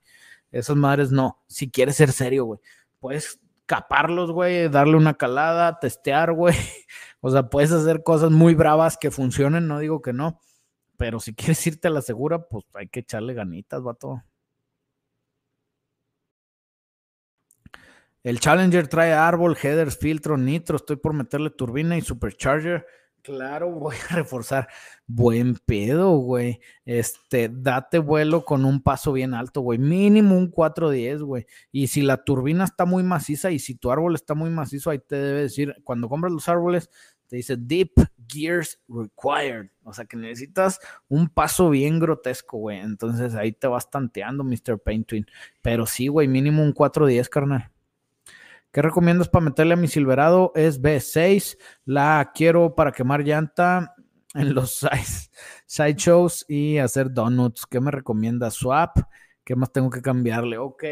Esas 0.52 0.76
madres 0.76 1.10
no. 1.10 1.42
Si 1.48 1.70
quieres 1.70 1.96
ser 1.96 2.12
serio, 2.12 2.44
güey, 2.44 2.60
puedes 3.00 3.40
caparlos, 3.66 4.30
güey, 4.30 4.68
darle 4.68 4.96
una 4.96 5.14
calada, 5.14 5.78
testear, 5.80 6.32
güey. 6.32 6.54
O 7.26 7.30
sea, 7.30 7.48
puedes 7.48 7.72
hacer 7.72 8.02
cosas 8.02 8.30
muy 8.30 8.54
bravas 8.54 8.98
que 8.98 9.10
funcionen, 9.10 9.66
no 9.66 9.78
digo 9.78 10.02
que 10.02 10.12
no. 10.12 10.40
Pero 10.98 11.20
si 11.20 11.34
quieres 11.34 11.66
irte 11.66 11.88
a 11.88 11.90
la 11.90 12.02
segura, 12.02 12.48
pues 12.48 12.66
hay 12.74 12.88
que 12.88 13.00
echarle 13.00 13.32
ganitas, 13.32 13.82
vato. 13.82 14.22
El 18.24 18.40
Challenger 18.40 18.88
trae 18.88 19.12
árbol, 19.12 19.54
headers, 19.62 19.98
filtro, 19.98 20.38
nitro. 20.38 20.76
Estoy 20.76 20.96
por 20.96 21.12
meterle 21.12 21.50
turbina 21.50 21.98
y 21.98 22.00
supercharger. 22.00 22.86
Claro, 23.20 23.70
voy 23.70 23.96
a 24.08 24.14
reforzar. 24.14 24.66
Buen 25.06 25.56
pedo, 25.56 26.16
güey. 26.16 26.58
Este, 26.86 27.50
date 27.52 27.98
vuelo 27.98 28.46
con 28.46 28.64
un 28.64 28.82
paso 28.82 29.12
bien 29.12 29.34
alto, 29.34 29.60
güey. 29.60 29.78
Mínimo 29.78 30.38
un 30.38 30.50
410, 30.50 31.22
güey. 31.22 31.46
Y 31.70 31.88
si 31.88 32.00
la 32.00 32.24
turbina 32.24 32.64
está 32.64 32.86
muy 32.86 33.02
maciza 33.02 33.50
y 33.50 33.58
si 33.58 33.74
tu 33.74 33.90
árbol 33.90 34.14
está 34.14 34.32
muy 34.32 34.48
macizo, 34.48 34.88
ahí 34.88 35.00
te 35.00 35.16
debe 35.16 35.42
decir, 35.42 35.74
cuando 35.84 36.08
compras 36.08 36.32
los 36.32 36.48
árboles, 36.48 36.88
te 37.26 37.36
dice 37.36 37.56
Deep 37.58 37.92
Gears 38.26 38.80
Required. 38.88 39.68
O 39.82 39.92
sea 39.92 40.06
que 40.06 40.16
necesitas 40.16 40.80
un 41.08 41.28
paso 41.28 41.68
bien 41.68 41.98
grotesco, 41.98 42.56
güey. 42.56 42.78
Entonces 42.78 43.34
ahí 43.34 43.52
te 43.52 43.66
vas 43.66 43.90
tanteando, 43.90 44.44
Mr. 44.44 44.78
Paint 44.82 45.06
Twin. 45.08 45.26
Pero 45.60 45.84
sí, 45.84 46.08
güey, 46.08 46.26
mínimo 46.26 46.62
un 46.62 46.72
410, 46.72 47.28
carnal. 47.28 47.73
¿Qué 48.74 48.82
recomiendas 48.82 49.28
para 49.28 49.44
meterle 49.44 49.74
a 49.74 49.76
mi 49.76 49.86
Silverado? 49.86 50.50
Es 50.56 50.82
B6. 50.82 51.56
La 51.84 52.32
quiero 52.34 52.74
para 52.74 52.90
quemar 52.90 53.22
llanta 53.22 53.94
en 54.34 54.52
los 54.52 54.80
side, 55.66 55.94
shows 55.94 56.44
y 56.48 56.78
hacer 56.78 57.12
donuts. 57.12 57.66
¿Qué 57.70 57.78
me 57.78 57.92
recomiendas? 57.92 58.54
Swap. 58.54 58.98
¿Qué 59.44 59.54
más 59.54 59.70
tengo 59.70 59.90
que 59.90 60.02
cambiarle? 60.02 60.58
Ok. 60.58 60.82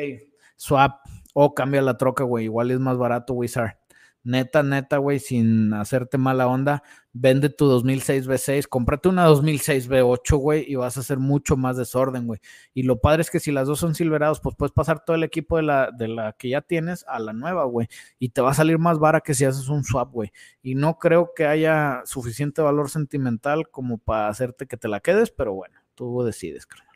Swap. 0.54 1.00
O 1.34 1.54
cambia 1.54 1.82
la 1.82 1.98
troca, 1.98 2.22
güey. 2.22 2.44
Igual 2.44 2.70
es 2.70 2.78
más 2.78 2.96
barato, 2.98 3.34
Wizard 3.34 3.81
neta, 4.24 4.62
neta, 4.62 4.98
güey, 4.98 5.18
sin 5.18 5.72
hacerte 5.74 6.18
mala 6.18 6.46
onda, 6.46 6.82
vende 7.12 7.48
tu 7.48 7.66
2006 7.66 8.26
V6, 8.26 8.68
cómprate 8.68 9.08
una 9.08 9.24
2006 9.24 9.88
V8, 9.88 10.36
güey, 10.38 10.64
y 10.66 10.76
vas 10.76 10.96
a 10.96 11.00
hacer 11.00 11.18
mucho 11.18 11.56
más 11.56 11.76
desorden, 11.76 12.26
güey. 12.26 12.40
Y 12.74 12.84
lo 12.84 13.00
padre 13.00 13.22
es 13.22 13.30
que 13.30 13.40
si 13.40 13.52
las 13.52 13.66
dos 13.66 13.80
son 13.80 13.94
silverados, 13.94 14.40
pues 14.40 14.56
puedes 14.56 14.72
pasar 14.72 15.04
todo 15.04 15.16
el 15.16 15.24
equipo 15.24 15.56
de 15.56 15.64
la, 15.64 15.90
de 15.90 16.08
la 16.08 16.32
que 16.32 16.48
ya 16.48 16.60
tienes 16.60 17.04
a 17.08 17.18
la 17.18 17.32
nueva, 17.32 17.64
güey. 17.64 17.88
Y 18.18 18.30
te 18.30 18.40
va 18.40 18.50
a 18.50 18.54
salir 18.54 18.78
más 18.78 18.98
vara 18.98 19.20
que 19.20 19.34
si 19.34 19.44
haces 19.44 19.68
un 19.68 19.84
swap, 19.84 20.12
güey. 20.12 20.32
Y 20.62 20.74
no 20.74 20.98
creo 20.98 21.32
que 21.34 21.46
haya 21.46 22.02
suficiente 22.04 22.62
valor 22.62 22.90
sentimental 22.90 23.68
como 23.70 23.98
para 23.98 24.28
hacerte 24.28 24.66
que 24.66 24.76
te 24.76 24.88
la 24.88 25.00
quedes, 25.00 25.30
pero 25.30 25.54
bueno, 25.54 25.78
tú 25.94 26.22
decides, 26.22 26.66
creo. 26.66 26.86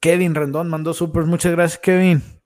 Kevin 0.00 0.34
Rendón 0.34 0.70
mandó 0.70 0.94
super, 0.94 1.24
muchas 1.24 1.52
gracias, 1.52 1.78
Kevin. 1.78 2.41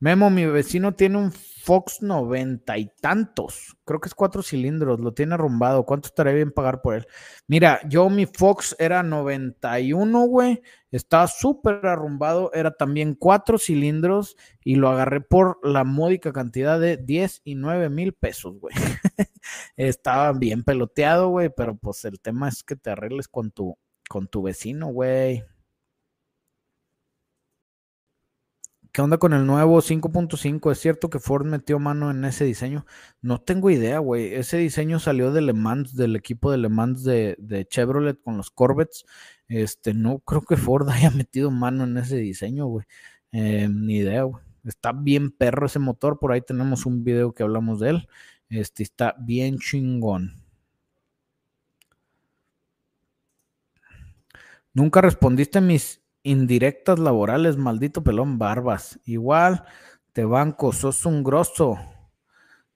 Memo, 0.00 0.30
mi 0.30 0.46
vecino 0.46 0.94
tiene 0.94 1.18
un 1.18 1.32
Fox 1.32 2.00
noventa 2.00 2.78
y 2.78 2.90
tantos. 3.00 3.76
Creo 3.84 4.00
que 4.00 4.08
es 4.08 4.14
cuatro 4.14 4.42
cilindros, 4.42 5.00
lo 5.00 5.12
tiene 5.12 5.34
arrumbado. 5.34 5.84
¿Cuánto 5.84 6.06
estaría 6.06 6.32
bien 6.32 6.50
pagar 6.50 6.80
por 6.80 6.94
él? 6.94 7.06
Mira, 7.46 7.80
yo 7.88 8.08
mi 8.08 8.24
Fox 8.24 8.74
era 8.78 9.02
91, 9.02 10.26
güey. 10.26 10.62
Estaba 10.90 11.26
súper 11.26 11.84
arrumbado. 11.84 12.50
Era 12.54 12.70
también 12.70 13.14
cuatro 13.14 13.58
cilindros 13.58 14.36
y 14.64 14.76
lo 14.76 14.88
agarré 14.88 15.20
por 15.20 15.58
la 15.62 15.84
módica 15.84 16.32
cantidad 16.32 16.80
de 16.80 16.96
10 16.96 17.42
y 17.44 17.56
9 17.56 17.90
mil 17.90 18.14
pesos, 18.14 18.58
güey. 18.58 18.74
Estaba 19.76 20.32
bien 20.32 20.64
peloteado, 20.64 21.28
güey, 21.28 21.50
pero 21.54 21.76
pues 21.76 22.04
el 22.06 22.18
tema 22.20 22.48
es 22.48 22.62
que 22.62 22.76
te 22.76 22.90
arregles 22.90 23.28
con 23.28 23.50
tu, 23.50 23.76
con 24.08 24.26
tu 24.28 24.42
vecino, 24.42 24.86
güey. 24.86 25.44
¿Qué 28.98 29.02
onda 29.02 29.18
con 29.18 29.32
el 29.32 29.46
nuevo 29.46 29.80
5.5? 29.80 30.72
¿Es 30.72 30.80
cierto 30.80 31.08
que 31.08 31.20
Ford 31.20 31.46
metió 31.46 31.78
mano 31.78 32.10
en 32.10 32.24
ese 32.24 32.44
diseño? 32.44 32.84
No 33.22 33.40
tengo 33.40 33.70
idea, 33.70 34.00
güey. 34.00 34.34
Ese 34.34 34.56
diseño 34.56 34.98
salió 34.98 35.30
de 35.32 35.40
del 35.92 36.16
equipo 36.16 36.50
de 36.50 36.58
Le 36.58 36.68
Mans 36.68 37.04
de, 37.04 37.66
Chevrolet 37.70 38.20
con 38.20 38.36
los 38.36 38.50
Corvettes. 38.50 39.04
Este, 39.46 39.94
no 39.94 40.18
creo 40.18 40.42
que 40.42 40.56
Ford 40.56 40.88
haya 40.90 41.12
metido 41.12 41.52
mano 41.52 41.84
en 41.84 41.96
ese 41.96 42.16
diseño, 42.16 42.66
güey. 42.66 42.86
Eh, 43.30 43.68
ni 43.70 43.98
idea, 43.98 44.24
güey. 44.24 44.42
Está 44.64 44.90
bien 44.90 45.30
perro 45.30 45.66
ese 45.66 45.78
motor. 45.78 46.18
Por 46.18 46.32
ahí 46.32 46.40
tenemos 46.40 46.84
un 46.84 47.04
video 47.04 47.32
que 47.32 47.44
hablamos 47.44 47.78
de 47.78 47.90
él. 47.90 48.08
Este 48.48 48.82
está 48.82 49.14
bien 49.20 49.58
chingón. 49.58 50.42
Nunca 54.74 55.00
respondiste 55.00 55.60
mis 55.60 56.02
Indirectas 56.28 56.98
laborales, 56.98 57.56
maldito 57.56 58.04
pelón 58.04 58.38
barbas. 58.38 59.00
Igual, 59.06 59.64
te 60.12 60.26
banco, 60.26 60.74
sos 60.74 61.06
un 61.06 61.24
grosso. 61.24 61.78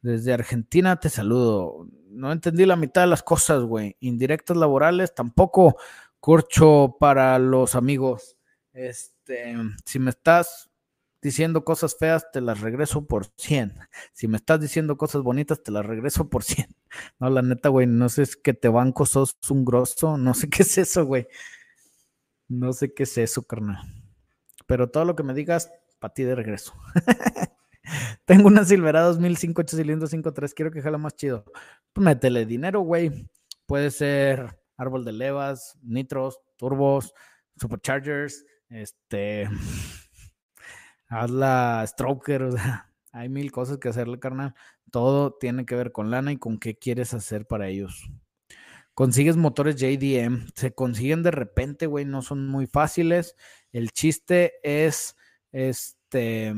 Desde 0.00 0.32
Argentina 0.32 0.98
te 0.98 1.10
saludo. 1.10 1.86
No 2.08 2.32
entendí 2.32 2.64
la 2.64 2.76
mitad 2.76 3.02
de 3.02 3.08
las 3.08 3.22
cosas, 3.22 3.62
güey. 3.64 3.94
Indirectas 4.00 4.56
laborales, 4.56 5.14
tampoco 5.14 5.76
corcho 6.18 6.96
para 6.98 7.38
los 7.38 7.74
amigos. 7.74 8.38
Este, 8.72 9.54
si 9.84 9.98
me 9.98 10.08
estás 10.08 10.70
diciendo 11.20 11.62
cosas 11.62 11.94
feas, 11.98 12.30
te 12.32 12.40
las 12.40 12.62
regreso 12.62 13.06
por 13.06 13.26
100. 13.36 13.74
Si 14.14 14.28
me 14.28 14.38
estás 14.38 14.62
diciendo 14.62 14.96
cosas 14.96 15.20
bonitas, 15.20 15.62
te 15.62 15.72
las 15.72 15.84
regreso 15.84 16.30
por 16.30 16.42
100. 16.42 16.68
No, 17.20 17.28
la 17.28 17.42
neta, 17.42 17.68
güey, 17.68 17.86
no 17.86 18.08
sé, 18.08 18.22
es 18.22 18.36
que 18.36 18.54
te 18.54 18.68
banco, 18.68 19.04
sos 19.04 19.36
un 19.50 19.66
grosso. 19.66 20.16
No 20.16 20.32
sé 20.32 20.48
qué 20.48 20.62
es 20.62 20.78
eso, 20.78 21.04
güey. 21.04 21.26
No 22.48 22.72
sé 22.72 22.92
qué 22.92 23.04
es 23.04 23.16
eso, 23.18 23.42
carnal. 23.42 23.78
Pero 24.66 24.90
todo 24.90 25.04
lo 25.04 25.16
que 25.16 25.22
me 25.22 25.34
digas, 25.34 25.70
para 25.98 26.14
ti 26.14 26.24
de 26.24 26.34
regreso. 26.34 26.74
Tengo 28.24 28.48
una 28.48 28.64
Silverado 28.64 29.08
2005 29.08 29.62
8 29.62 29.76
cilindros 29.76 30.12
5.3. 30.12 30.54
Quiero 30.54 30.70
que 30.70 30.82
jala 30.82 30.98
más 30.98 31.14
chido. 31.16 31.44
Pues 31.92 32.04
métele 32.04 32.46
dinero, 32.46 32.80
güey. 32.80 33.28
Puede 33.66 33.90
ser 33.90 34.58
árbol 34.76 35.04
de 35.04 35.12
levas, 35.12 35.78
nitros, 35.82 36.40
turbos, 36.56 37.14
superchargers. 37.56 38.44
Este. 38.68 39.48
Haz 41.08 41.30
la 41.30 41.84
stroker. 41.86 42.42
O 42.42 42.52
sea, 42.52 42.92
Hay 43.12 43.28
mil 43.28 43.52
cosas 43.52 43.78
que 43.78 43.88
hacerle, 43.88 44.18
carnal. 44.18 44.54
Todo 44.90 45.34
tiene 45.34 45.66
que 45.66 45.74
ver 45.74 45.92
con 45.92 46.10
lana 46.10 46.32
y 46.32 46.38
con 46.38 46.58
qué 46.58 46.78
quieres 46.78 47.14
hacer 47.14 47.46
para 47.46 47.68
ellos. 47.68 48.10
Consigues 48.94 49.36
motores 49.36 49.76
JDM, 49.76 50.48
se 50.54 50.74
consiguen 50.74 51.22
de 51.22 51.30
repente, 51.30 51.86
güey, 51.86 52.04
no 52.04 52.20
son 52.22 52.46
muy 52.46 52.66
fáciles. 52.66 53.36
El 53.72 53.90
chiste 53.90 54.52
es, 54.62 55.16
este, 55.50 56.54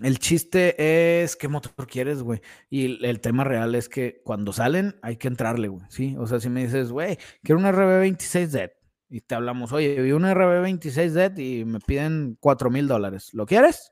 el 0.00 0.18
chiste 0.18 1.22
es 1.22 1.36
qué 1.36 1.48
motor 1.48 1.86
quieres, 1.86 2.22
güey. 2.22 2.40
Y 2.68 3.04
el 3.04 3.20
tema 3.20 3.44
real 3.44 3.74
es 3.74 3.88
que 3.88 4.20
cuando 4.24 4.52
salen 4.52 4.98
hay 5.02 5.16
que 5.16 5.28
entrarle, 5.28 5.68
güey. 5.68 5.84
Sí, 5.88 6.16
o 6.18 6.26
sea, 6.26 6.40
si 6.40 6.48
me 6.50 6.64
dices, 6.64 6.92
güey, 6.92 7.18
quiero 7.42 7.58
una 7.58 7.72
RB26Z 7.72 8.72
y 9.08 9.20
te 9.20 9.34
hablamos, 9.34 9.72
oye, 9.72 10.00
vi 10.02 10.12
una 10.12 10.34
RB26Z 10.34 11.38
y 11.38 11.64
me 11.64 11.80
piden 11.80 12.36
4 12.40 12.70
mil 12.70 12.88
dólares, 12.88 13.32
¿lo 13.32 13.46
quieres? 13.46 13.90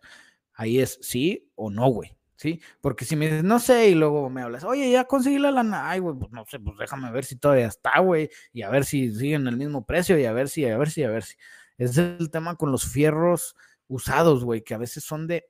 Ahí 0.52 0.78
es 0.78 0.98
sí 1.02 1.50
o 1.54 1.70
no, 1.70 1.88
güey. 1.88 2.16
¿Sí? 2.44 2.60
Porque 2.82 3.06
si 3.06 3.16
me 3.16 3.24
dices, 3.24 3.42
no 3.42 3.58
sé, 3.58 3.88
y 3.88 3.94
luego 3.94 4.28
me 4.28 4.42
hablas, 4.42 4.64
oye, 4.64 4.90
ya 4.90 5.06
conseguí 5.06 5.38
la 5.38 5.50
lana, 5.50 5.88
ay, 5.88 6.00
güey, 6.00 6.14
pues 6.14 6.30
no 6.30 6.44
sé, 6.44 6.60
pues 6.60 6.76
déjame 6.76 7.10
ver 7.10 7.24
si 7.24 7.36
todavía 7.36 7.68
está, 7.68 7.98
güey, 8.00 8.28
y 8.52 8.60
a 8.60 8.68
ver 8.68 8.84
si 8.84 9.10
siguen 9.14 9.46
el 9.46 9.56
mismo 9.56 9.86
precio, 9.86 10.18
y 10.18 10.26
a 10.26 10.32
ver 10.34 10.50
si, 10.50 10.66
a 10.66 10.76
ver 10.76 10.90
si, 10.90 11.04
a 11.04 11.08
ver 11.08 11.22
si. 11.22 11.36
Es 11.78 11.96
el 11.96 12.30
tema 12.30 12.56
con 12.56 12.70
los 12.70 12.84
fierros 12.84 13.56
usados, 13.88 14.44
güey, 14.44 14.62
que 14.62 14.74
a 14.74 14.78
veces 14.78 15.04
son 15.04 15.26
de 15.26 15.46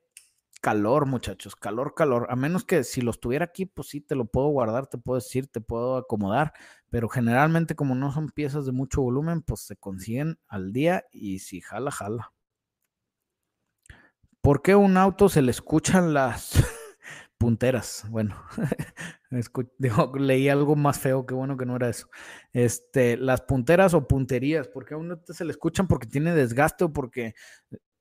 calor, 0.61 1.05
muchachos, 1.05 1.57
calor, 1.57 1.95
calor. 1.95 2.27
A 2.29 2.37
menos 2.37 2.63
que 2.63 2.85
si 2.85 3.01
los 3.01 3.19
tuviera 3.19 3.43
aquí, 3.43 3.65
pues 3.65 3.89
sí, 3.89 3.99
te 3.99 4.15
lo 4.15 4.23
puedo 4.23 4.47
guardar, 4.47 4.87
te 4.87 4.97
puedo 4.97 5.19
decir, 5.19 5.47
te 5.47 5.59
puedo 5.59 5.97
acomodar, 5.97 6.53
pero 6.89 7.09
generalmente 7.09 7.75
como 7.75 7.95
no 7.95 8.13
son 8.13 8.29
piezas 8.29 8.65
de 8.65 8.71
mucho 8.71 9.01
volumen, 9.01 9.41
pues 9.41 9.59
se 9.59 9.75
consiguen 9.75 10.39
al 10.47 10.71
día 10.71 11.03
y 11.11 11.39
si 11.39 11.59
jala, 11.59 11.91
jala. 11.91 12.31
¿Por 14.39 14.61
qué 14.61 14.75
un 14.75 14.95
auto 14.95 15.27
se 15.27 15.41
le 15.41 15.51
escuchan 15.51 16.13
las 16.13 16.53
punteras? 17.45 18.07
Bueno, 18.09 18.35
leí 20.19 20.49
algo 20.49 20.75
más 20.75 20.97
feo, 20.97 21.27
qué 21.27 21.35
bueno 21.35 21.57
que 21.57 21.67
no 21.67 21.75
era 21.75 21.89
eso. 21.89 22.09
Este, 22.53 23.17
las 23.17 23.41
punteras 23.41 23.93
o 23.93 24.07
punterías, 24.07 24.67
¿por 24.67 24.83
qué 24.83 24.95
a 24.95 24.97
uno 24.97 25.21
se 25.27 25.45
le 25.45 25.51
escuchan? 25.51 25.87
Porque 25.87 26.07
tiene 26.07 26.33
desgaste 26.33 26.85
o 26.85 26.91
porque 26.91 27.35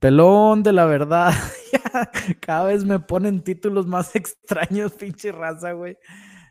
Pelón 0.00 0.62
de 0.62 0.72
la 0.72 0.86
verdad. 0.86 1.32
Cada 2.40 2.64
vez 2.64 2.84
me 2.84 3.00
ponen 3.00 3.42
títulos 3.42 3.86
más 3.86 4.14
extraños, 4.16 4.92
pinche 4.92 5.32
raza, 5.32 5.72
güey. 5.72 5.96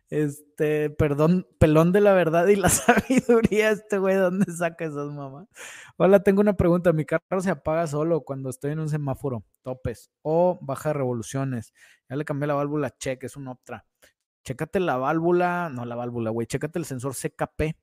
Este, 0.10 0.90
perdón, 0.90 1.48
pelón 1.60 1.92
de 1.92 2.02
la 2.02 2.14
verdad 2.14 2.48
y 2.48 2.56
la 2.56 2.70
sabiduría, 2.70 3.72
este 3.72 3.98
güey, 3.98 4.16
¿dónde 4.16 4.52
saca 4.52 4.86
esas 4.86 5.12
mamás? 5.14 5.48
Hola, 5.98 6.24
tengo 6.24 6.42
una 6.42 6.54
pregunta. 6.54 6.92
Mi 6.92 7.06
carro 7.06 7.42
se 7.42 7.50
apaga 7.50 7.88
solo 7.88 8.22
cuando 8.22 8.50
estoy 8.50 8.72
en 8.72 8.80
un 8.80 8.90
semáforo, 8.90 9.46
topes 9.64 10.12
o 10.24 10.60
baja 10.62 10.92
revoluciones. 10.92 11.74
Ya 12.10 12.18
le 12.18 12.26
cambié 12.26 12.48
la 12.48 12.54
válvula 12.54 12.92
check, 12.98 13.24
es 13.24 13.38
un 13.38 13.48
Optra. 13.48 13.86
Chécate 14.44 14.80
la 14.80 14.98
válvula, 14.98 15.70
no 15.70 15.86
la 15.86 15.96
válvula, 15.96 16.30
güey, 16.32 16.48
chécate 16.48 16.80
el 16.80 16.86
sensor 16.86 17.14
CKP, 17.14 17.76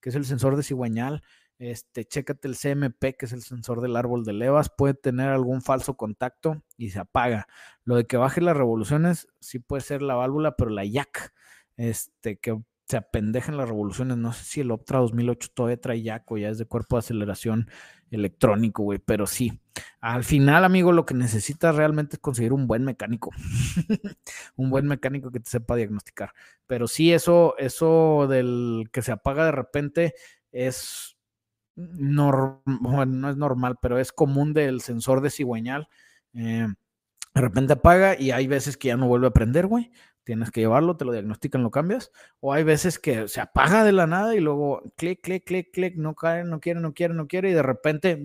que 0.00 0.08
es 0.08 0.14
el 0.14 0.24
sensor 0.24 0.56
de 0.56 0.62
cigüeñal. 0.62 1.22
Este, 1.62 2.04
chécate 2.04 2.48
el 2.48 2.56
CMP, 2.56 3.16
que 3.16 3.26
es 3.26 3.32
el 3.32 3.42
sensor 3.42 3.82
del 3.82 3.94
árbol 3.94 4.24
de 4.24 4.32
levas, 4.32 4.68
puede 4.68 4.94
tener 4.94 5.28
algún 5.28 5.62
falso 5.62 5.96
contacto 5.96 6.60
y 6.76 6.90
se 6.90 6.98
apaga. 6.98 7.46
Lo 7.84 7.94
de 7.94 8.04
que 8.04 8.16
baje 8.16 8.40
las 8.40 8.56
revoluciones, 8.56 9.28
sí 9.38 9.60
puede 9.60 9.80
ser 9.80 10.02
la 10.02 10.16
válvula, 10.16 10.56
pero 10.56 10.70
la 10.70 10.84
jack 10.84 11.32
este, 11.76 12.36
que 12.38 12.60
se 12.88 12.96
apendejan 12.96 13.56
las 13.56 13.68
revoluciones. 13.68 14.16
No 14.16 14.32
sé 14.32 14.42
si 14.42 14.60
el 14.62 14.72
Optra 14.72 14.98
2008 14.98 15.50
todavía 15.54 15.80
trae 15.80 16.02
ya 16.02 16.24
ya 16.28 16.48
es 16.48 16.58
de 16.58 16.66
cuerpo 16.66 16.96
de 16.96 16.98
aceleración 16.98 17.70
electrónico, 18.10 18.82
güey, 18.82 18.98
pero 18.98 19.28
sí. 19.28 19.60
Al 20.00 20.24
final, 20.24 20.64
amigo, 20.64 20.90
lo 20.90 21.06
que 21.06 21.14
necesitas 21.14 21.76
realmente 21.76 22.16
es 22.16 22.20
conseguir 22.20 22.52
un 22.52 22.66
buen 22.66 22.84
mecánico. 22.84 23.30
un 24.56 24.68
buen 24.68 24.88
mecánico 24.88 25.30
que 25.30 25.38
te 25.38 25.48
sepa 25.48 25.76
diagnosticar. 25.76 26.32
Pero 26.66 26.88
sí, 26.88 27.12
eso, 27.12 27.54
eso 27.56 28.26
del 28.28 28.88
que 28.90 29.02
se 29.02 29.12
apaga 29.12 29.44
de 29.44 29.52
repente 29.52 30.14
es 30.50 31.16
no 31.76 32.62
es 33.30 33.36
normal, 33.36 33.78
pero 33.80 33.98
es 33.98 34.12
común 34.12 34.52
del 34.52 34.80
sensor 34.80 35.20
de 35.20 35.30
cigüeñal. 35.30 35.88
Eh, 36.34 36.66
de 37.34 37.40
repente 37.40 37.74
apaga 37.74 38.18
y 38.18 38.30
hay 38.30 38.46
veces 38.46 38.76
que 38.76 38.88
ya 38.88 38.96
no 38.96 39.08
vuelve 39.08 39.28
a 39.28 39.32
prender, 39.32 39.66
güey 39.66 39.90
tienes 40.24 40.50
que 40.50 40.60
llevarlo, 40.60 40.96
te 40.96 41.04
lo 41.04 41.12
diagnostican, 41.12 41.62
lo 41.62 41.70
cambias. 41.70 42.12
O 42.40 42.52
hay 42.52 42.64
veces 42.64 42.98
que 42.98 43.28
se 43.28 43.40
apaga 43.40 43.84
de 43.84 43.92
la 43.92 44.06
nada 44.06 44.34
y 44.34 44.40
luego 44.40 44.82
clic, 44.96 45.20
clic, 45.22 45.44
clic, 45.44 45.72
clic, 45.72 45.96
no 45.96 46.14
cae, 46.14 46.44
no 46.44 46.60
quiere, 46.60 46.80
no 46.80 46.94
quiere, 46.94 47.14
no 47.14 47.26
quiere, 47.26 47.50
y 47.50 47.54
de 47.54 47.62
repente, 47.62 48.22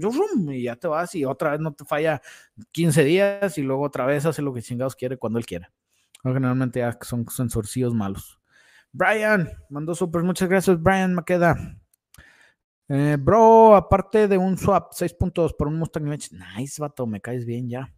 y 0.49 0.63
ya 0.63 0.75
te 0.75 0.87
vas 0.87 1.15
y 1.15 1.25
otra 1.25 1.51
vez 1.51 1.59
no 1.59 1.73
te 1.73 1.85
falla 1.85 2.21
15 2.71 3.03
días 3.03 3.57
y 3.57 3.61
luego 3.63 3.83
otra 3.83 4.05
vez 4.05 4.25
hace 4.25 4.41
lo 4.41 4.53
que 4.53 4.61
chingados 4.61 4.95
quiere 4.95 5.17
cuando 5.17 5.39
él 5.39 5.45
quiere. 5.45 5.69
Generalmente 6.23 6.79
ya 6.79 6.97
son 7.01 7.27
sensorcillos 7.29 7.93
malos. 7.93 8.39
Brian, 8.91 9.49
mandó 9.69 9.95
súper, 9.95 10.23
muchas 10.23 10.49
gracias, 10.49 10.81
Brian 10.81 11.13
Maqueda. 11.13 11.77
Eh, 12.89 13.17
bro, 13.19 13.75
aparte 13.75 14.27
de 14.27 14.37
un 14.37 14.57
swap, 14.57 14.93
6 14.93 15.13
puntos 15.13 15.53
por 15.53 15.67
un 15.67 15.77
Mustang 15.77 16.05
Nice, 16.05 16.81
vato, 16.81 17.05
me 17.05 17.19
caes 17.19 17.45
bien 17.45 17.69
ya. 17.69 17.93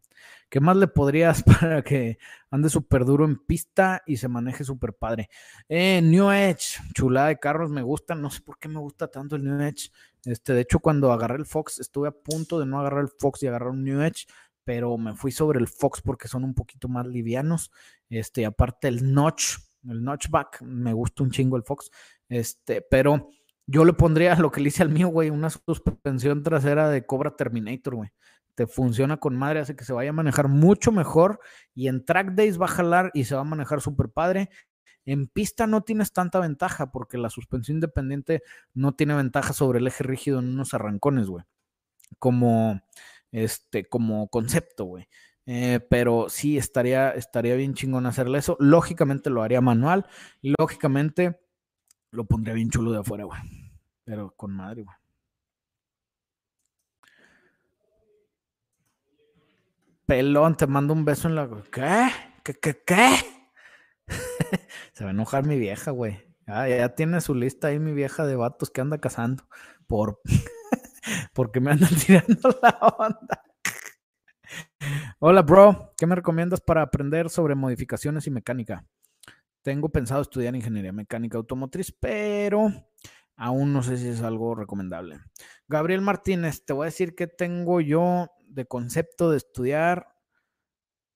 ¿Qué 0.50 0.60
más 0.60 0.76
le 0.78 0.88
podrías 0.88 1.44
para 1.62 1.84
que 1.84 2.18
ande 2.50 2.70
súper 2.70 3.06
duro 3.06 3.26
en 3.26 3.38
pista 3.38 4.02
y 4.08 4.18
se 4.18 4.28
maneje 4.28 4.64
súper 4.64 4.94
padre? 4.94 5.30
Eh, 5.68 6.02
New 6.02 6.32
Edge, 6.32 6.80
chulada 6.94 7.28
de 7.28 7.40
carros, 7.40 7.70
me 7.70 7.84
gusta. 7.84 8.16
No 8.16 8.32
sé 8.32 8.42
por 8.42 8.58
qué 8.58 8.68
me 8.68 8.80
gusta 8.80 9.08
tanto 9.08 9.36
el 9.36 9.44
New 9.44 9.62
Edge. 9.62 9.92
Este, 10.26 10.54
de 10.54 10.62
hecho, 10.62 10.80
cuando 10.80 11.12
agarré 11.12 11.38
el 11.38 11.46
Fox, 11.46 11.80
estuve 11.80 12.08
a 12.08 12.12
punto 12.12 12.60
de 12.60 12.66
no 12.66 12.80
agarrar 12.80 13.02
el 13.02 13.10
Fox 13.10 13.44
y 13.44 13.48
agarrar 13.48 13.70
un 13.70 13.84
New 13.84 14.02
Edge, 14.02 14.26
pero 14.64 14.98
me 14.98 15.16
fui 15.16 15.32
sobre 15.32 15.60
el 15.60 15.68
Fox 15.68 16.02
porque 16.02 16.28
son 16.28 16.44
un 16.44 16.56
poquito 16.56 16.88
más 16.88 17.06
livianos. 17.06 17.72
Este, 18.10 18.46
aparte 18.46 18.88
el 18.88 19.14
Notch, 19.14 19.58
el 19.88 20.04
Notchback, 20.04 20.62
me 20.64 20.94
gusta 20.94 21.24
un 21.24 21.32
chingo 21.32 21.58
el 21.58 21.64
Fox. 21.64 21.92
Este, 22.28 22.82
pero 22.82 23.30
yo 23.70 23.86
le 23.86 23.94
pondría 23.94 24.36
lo 24.36 24.52
que 24.52 24.62
le 24.62 24.70
hice 24.70 24.84
al 24.84 24.90
mío, 24.90 25.10
güey, 25.10 25.30
una 25.30 25.50
suspensión 25.50 26.44
trasera 26.44 26.90
de 26.90 27.06
Cobra 27.06 27.36
Terminator, 27.36 27.96
güey 27.96 28.12
funciona 28.68 29.18
con 29.18 29.36
madre, 29.36 29.60
hace 29.60 29.76
que 29.76 29.86
se 29.86 29.94
vaya 29.94 30.10
a 30.10 30.14
manejar 30.14 30.48
mucho 30.48 30.92
mejor 30.92 31.40
y 31.74 31.88
en 31.88 32.06
track 32.06 32.34
days 32.34 32.60
va 32.60 32.66
a 32.66 32.70
jalar 32.70 33.12
y 33.14 33.26
se 33.26 33.36
va 33.36 33.42
a 33.42 33.46
manejar 33.46 33.82
súper 33.82 34.10
padre. 34.10 34.50
En 35.06 35.28
pista 35.28 35.66
no 35.66 35.82
tienes 35.82 36.12
tanta 36.14 36.40
ventaja 36.40 36.92
porque 36.92 37.18
la 37.18 37.30
suspensión 37.30 37.78
independiente 37.78 38.44
no 38.74 38.94
tiene 38.94 39.16
ventaja 39.16 39.54
sobre 39.54 39.80
el 39.80 39.88
eje 39.88 40.04
rígido 40.04 40.40
en 40.40 40.50
unos 40.50 40.74
arrancones, 40.74 41.28
güey. 41.28 41.46
Como, 42.20 42.82
este, 43.32 43.86
como 43.86 44.28
concepto, 44.30 44.86
güey. 44.86 45.08
Eh, 45.46 45.80
pero 45.90 46.28
sí, 46.30 46.58
estaría, 46.58 47.12
estaría 47.12 47.56
bien 47.56 47.74
chingón 47.74 48.06
hacerle 48.06 48.38
eso. 48.38 48.56
Lógicamente 48.60 49.30
lo 49.30 49.42
haría 49.42 49.62
manual. 49.62 50.06
Lógicamente 50.42 51.40
lo 52.12 52.26
pondría 52.26 52.54
bien 52.54 52.70
chulo 52.70 52.92
de 52.92 53.00
afuera, 53.00 53.24
güey. 53.24 53.59
Pero 54.10 54.34
con 54.36 54.52
madre, 54.52 54.82
güey. 54.82 54.98
Pelón, 60.08 60.58
te 60.58 60.66
mando 60.66 60.94
un 60.96 61.06
beso 61.06 61.28
en 61.28 61.36
la. 61.36 61.48
¿Qué? 61.72 62.10
¿Qué? 62.44 62.56
¿Qué? 62.56 62.84
¿Qué? 62.84 63.18
Se 64.94 65.04
va 65.04 65.12
a 65.12 65.14
enojar 65.14 65.46
mi 65.46 65.60
vieja, 65.60 65.92
güey. 65.92 66.26
ya 66.48 66.96
tiene 66.96 67.22
su 67.22 67.36
lista 67.36 67.68
ahí 67.68 67.78
mi 67.78 67.94
vieja 67.94 68.26
de 68.26 68.36
vatos 68.36 68.72
que 68.72 68.82
anda 68.82 68.98
cazando. 68.98 69.48
Por. 69.86 70.20
Porque 71.36 71.60
me 71.60 71.70
andan 71.70 71.94
tirando 72.08 72.50
la 72.64 72.80
onda. 72.98 73.44
Hola, 75.20 75.44
bro. 75.44 75.94
¿Qué 75.96 76.08
me 76.08 76.16
recomiendas 76.16 76.62
para 76.62 76.82
aprender 76.82 77.30
sobre 77.30 77.54
modificaciones 77.54 78.26
y 78.26 78.32
mecánica? 78.32 78.88
Tengo 79.62 79.90
pensado 79.90 80.24
estudiar 80.24 80.56
ingeniería 80.56 80.94
mecánica 80.94 81.38
automotriz, 81.38 81.92
pero 81.92 82.74
aún 83.40 83.72
no 83.72 83.82
sé 83.82 83.98
si 83.98 84.10
es 84.10 84.22
algo 84.22 84.54
recomendable. 84.54 85.22
Gabriel 85.68 86.02
Martínez, 86.02 86.66
te 86.66 86.74
voy 86.74 86.84
a 86.84 86.86
decir 86.86 87.16
que 87.16 87.28
tengo 87.28 87.80
yo 87.80 88.28
de 88.46 88.66
concepto 88.66 89.32
de 89.32 89.38
estudiar. 89.38 90.08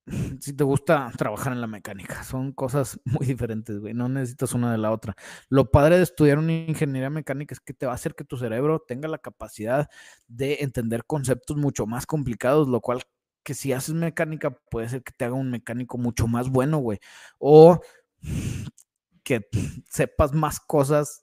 Si 0.42 0.52
te 0.52 0.66
gusta 0.66 1.10
trabajar 1.18 1.54
en 1.54 1.62
la 1.62 1.68
mecánica, 1.68 2.26
son 2.26 2.52
cosas 2.52 3.00
muy 3.06 3.26
diferentes, 3.26 3.80
güey. 3.80 3.94
No 3.94 4.10
necesitas 4.10 4.54
una 4.54 4.72
de 4.72 4.78
la 4.78 4.92
otra. 4.92 5.16
Lo 5.50 5.72
padre 5.72 5.98
de 5.98 6.04
estudiar 6.04 6.40
una 6.40 6.52
ingeniería 6.52 7.10
mecánica 7.10 7.54
es 7.54 7.62
que 7.62 7.74
te 7.74 7.86
va 7.86 7.94
a 7.94 7.96
hacer 7.96 8.14
que 8.14 8.26
tu 8.26 8.38
cerebro 8.38 8.84
tenga 8.86 9.08
la 9.08 9.18
capacidad 9.18 9.90
de 10.28 10.58
entender 10.60 11.06
conceptos 11.06 11.56
mucho 11.56 11.86
más 11.86 12.06
complicados, 12.06 12.68
lo 12.68 12.82
cual 12.82 13.04
que 13.44 13.54
si 13.54 13.72
haces 13.72 13.96
mecánica 13.96 14.52
puede 14.70 14.90
ser 14.90 15.04
que 15.04 15.14
te 15.16 15.26
haga 15.26 15.36
un 15.36 15.52
mecánico 15.52 15.98
mucho 15.98 16.28
más 16.28 16.50
bueno, 16.50 16.80
güey. 16.80 17.00
O 17.38 17.80
que 19.24 19.48
sepas 19.90 20.34
más 20.34 20.60
cosas 20.60 21.23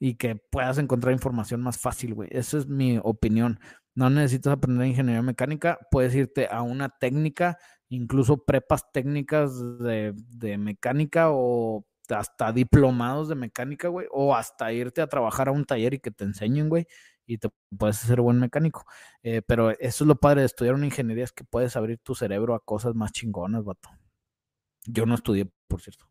y 0.00 0.14
que 0.16 0.34
puedas 0.34 0.78
encontrar 0.78 1.12
información 1.12 1.60
más 1.60 1.78
fácil, 1.78 2.14
güey. 2.14 2.30
Esa 2.32 2.58
es 2.58 2.66
mi 2.66 2.98
opinión. 3.02 3.60
No 3.94 4.08
necesitas 4.10 4.54
aprender 4.54 4.86
ingeniería 4.86 5.22
mecánica, 5.22 5.78
puedes 5.90 6.14
irte 6.14 6.48
a 6.50 6.62
una 6.62 6.88
técnica, 6.88 7.58
incluso 7.90 8.44
prepas 8.44 8.90
técnicas 8.92 9.52
de, 9.78 10.14
de 10.16 10.58
mecánica 10.58 11.26
o 11.30 11.84
hasta 12.08 12.50
diplomados 12.52 13.28
de 13.28 13.34
mecánica, 13.34 13.88
güey, 13.88 14.06
o 14.10 14.34
hasta 14.34 14.72
irte 14.72 15.02
a 15.02 15.06
trabajar 15.06 15.48
a 15.48 15.52
un 15.52 15.64
taller 15.64 15.94
y 15.94 16.00
que 16.00 16.10
te 16.10 16.24
enseñen, 16.24 16.68
güey, 16.68 16.86
y 17.26 17.38
te 17.38 17.50
puedes 17.76 18.02
hacer 18.02 18.20
buen 18.22 18.40
mecánico. 18.40 18.86
Eh, 19.22 19.42
pero 19.42 19.70
eso 19.70 20.04
es 20.04 20.08
lo 20.08 20.16
padre 20.16 20.40
de 20.40 20.46
estudiar 20.46 20.74
una 20.74 20.86
ingeniería, 20.86 21.24
es 21.24 21.32
que 21.32 21.44
puedes 21.44 21.76
abrir 21.76 21.98
tu 21.98 22.14
cerebro 22.14 22.54
a 22.54 22.64
cosas 22.64 22.94
más 22.94 23.12
chingonas, 23.12 23.64
vato. 23.64 23.90
Yo 24.86 25.06
no 25.06 25.14
estudié, 25.14 25.50
por 25.68 25.80
cierto. 25.82 26.06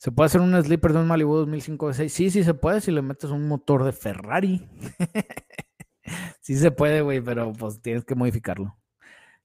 ¿Se 0.00 0.10
puede 0.10 0.28
hacer 0.28 0.40
un 0.40 0.58
sleeper 0.64 0.94
de 0.94 1.00
un 1.00 1.08
Malibu 1.08 1.36
2005 1.36 1.92
6 1.92 2.10
Sí, 2.10 2.30
sí 2.30 2.42
se 2.42 2.54
puede 2.54 2.80
si 2.80 2.90
le 2.90 3.02
metes 3.02 3.28
un 3.28 3.46
motor 3.46 3.84
de 3.84 3.92
Ferrari. 3.92 4.66
sí 6.40 6.56
se 6.56 6.70
puede, 6.70 7.02
güey, 7.02 7.20
pero 7.20 7.52
pues 7.52 7.82
tienes 7.82 8.06
que 8.06 8.14
modificarlo. 8.14 8.78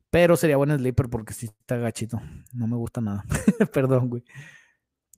Pero 0.10 0.38
sería 0.38 0.56
buen 0.56 0.74
sleeper 0.78 1.10
porque 1.10 1.34
sí 1.34 1.47
está 1.47 1.76
gachito. 1.76 2.22
No 2.53 2.68
me 2.68 2.78
gusta 2.78 3.01
nada. 3.01 3.26
Perdón, 3.74 4.08
güey. 4.08 4.24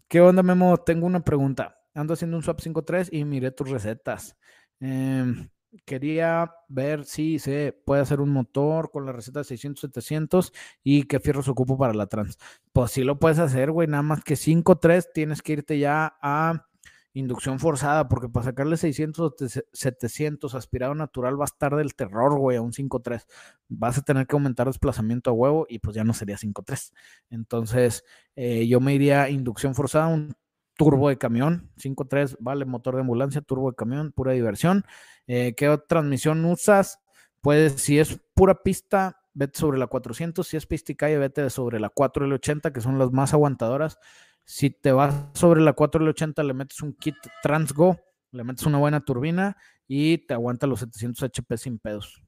¿Qué 0.08 0.22
onda, 0.22 0.42
Memo? 0.42 0.76
Tengo 0.78 1.06
una 1.06 1.20
pregunta. 1.20 1.78
Ando 1.94 2.16
haciendo 2.16 2.36
un 2.38 2.42
swap 2.42 2.60
5.3 2.60 3.10
y 3.12 3.24
miré 3.24 3.52
tus 3.52 3.70
recetas. 3.70 4.36
Eh, 4.80 5.48
quería 5.86 6.52
ver 6.68 7.06
si 7.06 7.40
se 7.40 7.74
puede 7.86 8.02
hacer 8.02 8.22
un 8.22 8.30
motor 8.30 8.92
con 8.92 9.06
la 9.06 9.12
receta 9.12 9.40
de 9.40 9.46
600, 9.46 9.82
700 9.82 10.54
y 10.84 11.04
qué 11.04 11.20
fierros 11.20 11.48
ocupo 11.48 11.78
para 11.78 11.94
la 11.94 12.08
trans. 12.08 12.38
Pues 12.74 12.92
sí 12.92 13.04
lo 13.04 13.20
puedes 13.20 13.40
hacer, 13.40 13.72
güey, 13.72 13.88
nada 13.88 14.04
más 14.04 14.24
que 14.24 14.36
5.3 14.36 15.10
tienes 15.14 15.42
que 15.42 15.54
irte 15.54 15.80
ya 15.80 16.18
a 16.22 16.68
inducción 17.14 17.60
forzada, 17.60 18.08
porque 18.08 18.30
para 18.30 18.46
sacarle 18.46 18.78
600 18.78 19.20
o 19.20 19.36
700 19.74 20.54
aspirado 20.56 20.94
natural 20.94 21.40
va 21.40 21.46
a 21.46 21.52
estar 21.52 21.76
del 21.76 21.96
terror, 21.96 22.38
güey, 22.38 22.58
a 22.58 22.62
un 22.62 22.74
5.3. 22.74 23.26
Vas 23.70 23.98
a 23.98 24.02
tener 24.04 24.28
que 24.28 24.36
aumentar 24.36 24.68
desplazamiento 24.68 25.32
a 25.32 25.34
huevo 25.34 25.66
y 25.68 25.80
pues 25.80 25.96
ya 25.96 26.04
no 26.04 26.14
sería 26.14 26.38
5.3. 26.38 26.94
Entonces, 27.30 28.04
eh, 28.36 28.68
yo 28.68 28.80
me 28.80 28.94
iría 28.94 29.24
a 29.24 29.30
inducción 29.30 29.74
forzada, 29.74 30.08
un 30.08 30.36
turbo 30.78 31.10
de 31.10 31.18
camión, 31.18 31.70
5.3, 31.78 32.38
vale, 32.40 32.66
motor 32.66 32.96
de 32.96 33.02
ambulancia, 33.02 33.42
turbo 33.42 33.72
de 33.72 33.76
camión, 33.76 34.12
pura 34.12 34.32
diversión. 34.32 34.86
Eh, 35.26 35.54
¿Qué 35.58 35.78
transmisión 35.88 36.46
usas? 36.46 37.00
Pues 37.42 37.74
si 37.82 38.00
es 38.00 38.20
pura 38.34 38.64
pista, 38.64 39.20
vete 39.34 39.60
sobre 39.60 39.78
la 39.80 39.88
400, 39.88 40.48
si 40.48 40.56
es 40.56 40.66
pista 40.66 40.92
y 40.92 40.96
calle, 40.96 41.18
vete 41.18 41.50
sobre 41.50 41.80
la 41.80 41.90
4L80, 41.90 42.72
que 42.72 42.82
son 42.82 42.98
las 43.00 43.12
más 43.12 43.34
aguantadoras. 43.34 44.00
Si 44.46 44.70
te 44.70 44.92
vas 44.92 45.14
sobre 45.34 45.62
la 45.62 45.76
4L80, 45.76 46.44
le 46.44 46.54
metes 46.54 46.82
un 46.82 46.94
kit 46.94 47.16
Transgo, 47.42 48.00
le 48.32 48.44
metes 48.44 48.66
una 48.66 48.78
buena 48.78 49.02
turbina 49.02 49.58
y 49.88 50.20
te 50.20 50.34
aguanta 50.34 50.68
los 50.68 50.80
700 50.80 51.24
HP 51.24 51.58
sin 51.58 51.80
pedos. 51.80 52.24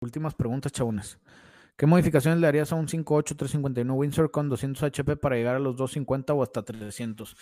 Últimas 0.00 0.34
preguntas, 0.34 0.72
chabones. 0.72 1.18
¿Qué 1.78 1.86
modificaciones 1.86 2.40
le 2.40 2.48
harías 2.48 2.72
a 2.72 2.74
un 2.74 2.88
58-351 2.88 3.94
Windsor 3.94 4.32
con 4.32 4.48
200 4.48 4.82
HP 4.82 5.16
para 5.16 5.36
llegar 5.36 5.54
a 5.54 5.60
los 5.60 5.76
250 5.76 6.34
o 6.34 6.42
hasta 6.42 6.64
300? 6.64 7.36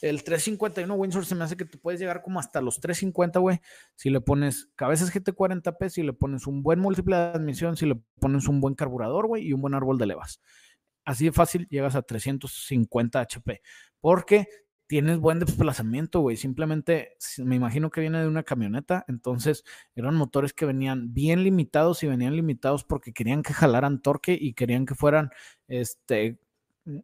El 0.00 0.22
351 0.22 0.94
Windsor 0.94 1.26
se 1.26 1.34
me 1.34 1.42
hace 1.42 1.56
que 1.56 1.64
te 1.64 1.76
puedes 1.76 1.98
llegar 1.98 2.22
como 2.22 2.38
hasta 2.38 2.60
los 2.60 2.78
350, 2.78 3.40
güey. 3.40 3.60
Si 3.96 4.08
le 4.10 4.20
pones 4.20 4.70
cabezas 4.76 5.12
GT40P, 5.12 5.88
si 5.88 6.04
le 6.04 6.12
pones 6.12 6.46
un 6.46 6.62
buen 6.62 6.78
múltiple 6.78 7.16
de 7.16 7.22
admisión, 7.22 7.76
si 7.76 7.84
le 7.84 7.96
pones 8.20 8.46
un 8.46 8.60
buen 8.60 8.76
carburador, 8.76 9.26
güey, 9.26 9.48
y 9.48 9.52
un 9.52 9.60
buen 9.60 9.74
árbol 9.74 9.98
de 9.98 10.06
levas. 10.06 10.40
Así 11.04 11.24
de 11.24 11.32
fácil 11.32 11.66
llegas 11.68 11.96
a 11.96 12.02
350 12.02 13.18
HP. 13.18 13.60
Porque 14.00 14.46
tienes 14.90 15.20
buen 15.20 15.38
desplazamiento, 15.38 16.18
güey. 16.18 16.36
Simplemente 16.36 17.16
me 17.38 17.54
imagino 17.54 17.92
que 17.92 18.00
viene 18.00 18.20
de 18.20 18.26
una 18.26 18.42
camioneta. 18.42 19.04
Entonces 19.06 19.62
eran 19.94 20.16
motores 20.16 20.52
que 20.52 20.66
venían 20.66 21.14
bien 21.14 21.44
limitados 21.44 22.02
y 22.02 22.08
venían 22.08 22.34
limitados 22.34 22.82
porque 22.82 23.12
querían 23.12 23.44
que 23.44 23.54
jalaran 23.54 24.02
torque 24.02 24.36
y 24.38 24.52
querían 24.54 24.86
que 24.86 24.96
fueran 24.96 25.30
este, 25.68 26.40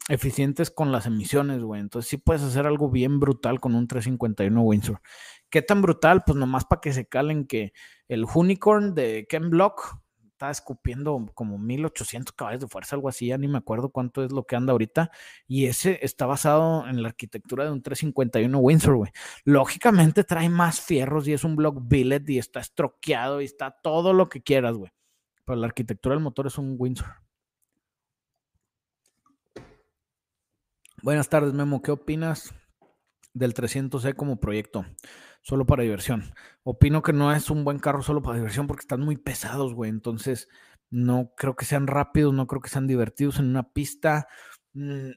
eficientes 0.09 0.73
con 0.73 0.91
las 0.91 1.07
emisiones, 1.07 1.63
güey. 1.63 1.81
Entonces 1.81 2.11
sí 2.11 2.17
puedes 2.17 2.43
hacer 2.43 2.67
algo 2.67 2.91
bien 2.91 3.21
brutal 3.21 3.61
con 3.61 3.77
un 3.77 3.87
351 3.87 4.61
Windsor. 4.63 5.01
¿Qué 5.49 5.63
tan 5.63 5.81
brutal? 5.81 6.25
Pues 6.27 6.37
nomás 6.37 6.65
para 6.65 6.81
que 6.81 6.93
se 6.93 7.07
calen 7.07 7.47
que 7.47 7.73
el 8.09 8.25
Unicorn 8.35 8.97
de 8.97 9.29
Ken 9.29 9.49
Block 9.49 10.01
estaba 10.37 10.53
escupiendo 10.53 11.31
como 11.33 11.57
1800 11.57 12.35
caballos 12.35 12.61
de 12.61 12.69
fuerza, 12.69 12.95
algo 12.95 13.09
así, 13.09 13.29
ya 13.29 13.39
ni 13.39 13.49
me 13.49 13.57
acuerdo 13.57 13.89
cuánto 13.89 14.23
es 14.23 14.33
lo 14.33 14.45
que 14.45 14.55
anda 14.55 14.73
ahorita. 14.73 15.11
Y 15.49 15.65
ese 15.65 15.99
está 16.03 16.27
basado 16.27 16.87
en 16.87 17.03
la 17.03 17.09
arquitectura 17.09 17.65
de 17.65 17.71
un 17.71 17.81
351 17.81 18.59
Windsor, 18.59 18.97
güey. 18.97 19.13
Lógicamente 19.45 20.25
trae 20.25 20.51
más 20.51 20.79
fierros 20.83 21.27
y 21.27 21.33
es 21.33 21.43
un 21.43 21.57
block 21.57 21.79
billet 21.81 22.29
y 22.29 22.39
está 22.39 22.61
estroqueado 22.61 23.41
y 23.41 23.47
está 23.47 23.71
todo 23.71 24.13
lo 24.13 24.29
que 24.29 24.43
quieras, 24.43 24.77
güey. 24.77 24.93
Pero 25.47 25.57
la 25.57 25.69
arquitectura 25.69 26.15
del 26.15 26.23
motor 26.23 26.49
es 26.49 26.59
un 26.59 26.77
Windsor. 26.79 27.09
Buenas 31.03 31.31
tardes, 31.31 31.55
Memo. 31.55 31.81
¿Qué 31.81 31.93
opinas 31.93 32.55
del 33.33 33.55
300E 33.55 34.15
como 34.15 34.39
proyecto? 34.39 34.85
Solo 35.47 35.65
para 35.65 35.85
diversión. 35.85 36.25
Opino 36.65 37.03
que 37.03 37.13
no 37.13 37.33
es 37.33 37.51
un 37.51 37.63
buen 37.63 37.79
carro 37.79 38.03
solo 38.03 38.21
para 38.21 38.37
diversión 38.37 38.67
porque 38.67 38.81
están 38.81 39.01
muy 39.01 39.17
pesados, 39.17 39.75
güey. 39.75 39.91
Entonces, 39.91 40.49
no 40.91 41.33
creo 41.37 41.55
que 41.55 41.65
sean 41.65 41.87
rápidos, 41.87 42.35
no 42.35 42.49
creo 42.49 42.61
que 42.61 42.69
sean 42.69 42.89
divertidos 42.89 43.39
en 43.39 43.47
una 43.47 43.73
pista 43.73 44.27
mm, 44.73 45.11
eh, 45.11 45.17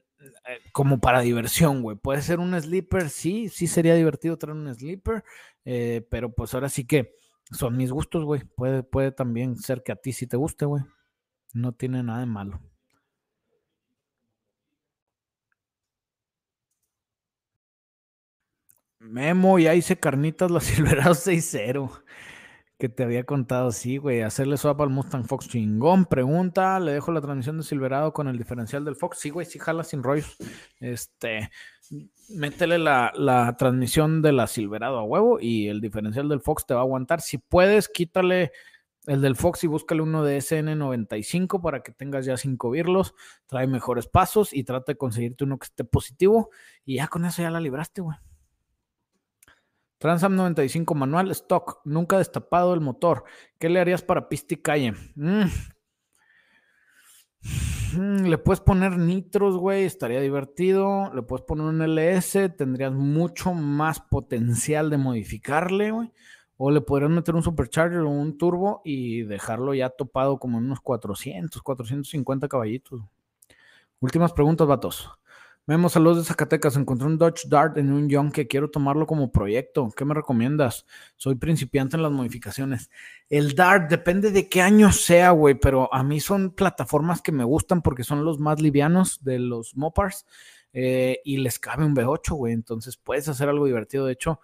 como 0.72 1.00
para 1.00 1.20
diversión, 1.20 1.82
güey. 1.82 1.96
Puede 1.96 2.22
ser 2.22 2.38
un 2.38 2.58
sleeper, 2.60 3.10
sí, 3.10 3.48
sí 3.48 3.66
sería 3.66 3.96
divertido 3.96 4.38
traer 4.38 4.56
un 4.56 4.72
sleeper, 4.72 5.24
eh, 5.64 6.06
pero 6.08 6.32
pues 6.32 6.54
ahora 6.54 6.68
sí 6.68 6.86
que 6.86 7.16
son 7.50 7.76
mis 7.76 7.90
gustos, 7.90 8.24
güey. 8.24 8.42
Puede, 8.44 8.84
puede 8.84 9.10
también 9.10 9.56
ser 9.56 9.82
que 9.82 9.90
a 9.90 9.96
ti 9.96 10.12
sí 10.12 10.28
te 10.28 10.36
guste, 10.36 10.64
güey. 10.64 10.84
No 11.54 11.72
tiene 11.72 12.04
nada 12.04 12.20
de 12.20 12.26
malo. 12.26 12.60
Memo, 19.00 19.58
ya 19.58 19.74
hice 19.74 19.98
carnitas 19.98 20.50
la 20.50 20.60
Silverado 20.60 21.14
6-0. 21.14 22.02
Que 22.78 22.88
te 22.88 23.02
había 23.02 23.24
contado, 23.24 23.72
sí, 23.72 23.98
güey. 23.98 24.22
Hacerle 24.22 24.56
swap 24.56 24.80
al 24.80 24.88
Mustang 24.88 25.24
Fox 25.24 25.48
chingón. 25.48 26.06
Pregunta, 26.06 26.80
le 26.80 26.92
dejo 26.92 27.12
la 27.12 27.20
transmisión 27.20 27.58
de 27.58 27.62
Silverado 27.62 28.12
con 28.12 28.28
el 28.28 28.38
diferencial 28.38 28.84
del 28.84 28.96
Fox. 28.96 29.18
Sí, 29.18 29.30
güey, 29.30 29.46
sí 29.46 29.58
jala 29.58 29.84
sin 29.84 30.02
rollos. 30.02 30.36
Este, 30.80 31.50
métele 32.30 32.78
la, 32.78 33.12
la, 33.14 33.54
transmisión 33.56 34.22
de 34.22 34.32
la 34.32 34.46
Silverado 34.46 34.98
a 34.98 35.04
huevo 35.04 35.38
y 35.40 35.68
el 35.68 35.80
diferencial 35.80 36.28
del 36.28 36.40
Fox 36.40 36.64
te 36.64 36.72
va 36.72 36.80
a 36.80 36.84
aguantar. 36.84 37.20
Si 37.20 37.36
puedes, 37.36 37.88
quítale 37.88 38.52
El 39.06 39.20
del 39.20 39.36
Foxy, 39.36 39.66
búscale 39.66 40.00
uno 40.00 40.24
de 40.24 40.38
SN95 40.38 41.60
para 41.60 41.82
que 41.82 41.92
tengas 41.92 42.24
ya 42.24 42.36
cinco 42.38 42.70
birlos, 42.70 43.14
trae 43.46 43.66
mejores 43.66 44.06
pasos 44.06 44.54
y 44.54 44.64
trata 44.64 44.92
de 44.92 44.98
conseguirte 44.98 45.44
uno 45.44 45.58
que 45.58 45.66
esté 45.66 45.84
positivo 45.84 46.50
y 46.86 46.96
ya 46.96 47.08
con 47.08 47.24
eso 47.26 47.42
ya 47.42 47.50
la 47.50 47.60
libraste, 47.60 48.00
güey. 48.00 48.16
Transam 50.00 50.34
95 50.34 50.94
manual, 50.94 51.30
stock, 51.32 51.82
nunca 51.84 52.16
destapado 52.16 52.72
el 52.72 52.80
motor. 52.80 53.24
¿Qué 53.58 53.68
le 53.68 53.80
harías 53.80 54.00
para 54.00 54.30
pista 54.30 54.54
y 54.54 54.56
calle? 54.56 54.94
Mm. 55.14 55.44
Mm, 57.98 58.26
le 58.28 58.38
puedes 58.38 58.60
poner 58.60 58.96
nitros, 58.96 59.58
güey, 59.58 59.84
estaría 59.84 60.22
divertido. 60.22 61.12
Le 61.14 61.20
puedes 61.20 61.44
poner 61.44 61.66
un 61.66 61.82
LS, 61.82 62.48
tendrías 62.48 62.94
mucho 62.94 63.52
más 63.52 64.00
potencial 64.00 64.88
de 64.88 64.96
modificarle, 64.96 65.90
güey. 65.90 66.10
O 66.56 66.70
le 66.70 66.80
podrías 66.80 67.10
meter 67.10 67.34
un 67.34 67.42
supercharger 67.42 68.00
o 68.00 68.08
un 68.08 68.38
turbo 68.38 68.80
y 68.86 69.24
dejarlo 69.24 69.74
ya 69.74 69.90
topado 69.90 70.38
como 70.38 70.56
en 70.56 70.64
unos 70.64 70.80
400, 70.80 71.60
450 71.60 72.48
caballitos. 72.48 73.02
Últimas 74.00 74.32
preguntas, 74.32 74.66
vatos. 74.66 75.10
Vemos 75.70 75.92
saludos 75.92 76.16
de 76.18 76.24
Zacatecas. 76.24 76.74
Encontré 76.74 77.06
un 77.06 77.16
Dodge 77.16 77.46
Dart 77.46 77.76
en 77.76 77.92
un 77.92 78.08
Young 78.08 78.32
que 78.32 78.48
quiero 78.48 78.72
tomarlo 78.72 79.06
como 79.06 79.30
proyecto. 79.30 79.88
¿Qué 79.96 80.04
me 80.04 80.14
recomiendas? 80.14 80.84
Soy 81.14 81.36
principiante 81.36 81.94
en 81.94 82.02
las 82.02 82.10
modificaciones. 82.10 82.90
El 83.28 83.54
Dart 83.54 83.88
depende 83.88 84.32
de 84.32 84.48
qué 84.48 84.62
año 84.62 84.90
sea, 84.90 85.30
güey, 85.30 85.54
pero 85.54 85.88
a 85.94 86.02
mí 86.02 86.18
son 86.18 86.56
plataformas 86.56 87.22
que 87.22 87.30
me 87.30 87.44
gustan 87.44 87.82
porque 87.82 88.02
son 88.02 88.24
los 88.24 88.40
más 88.40 88.60
livianos 88.60 89.22
de 89.22 89.38
los 89.38 89.76
Mopars 89.76 90.26
eh, 90.72 91.20
y 91.24 91.36
les 91.36 91.60
cabe 91.60 91.84
un 91.84 91.94
V8, 91.94 92.34
güey. 92.34 92.52
Entonces 92.52 92.96
puedes 92.96 93.28
hacer 93.28 93.48
algo 93.48 93.66
divertido. 93.66 94.06
De 94.06 94.14
hecho, 94.14 94.40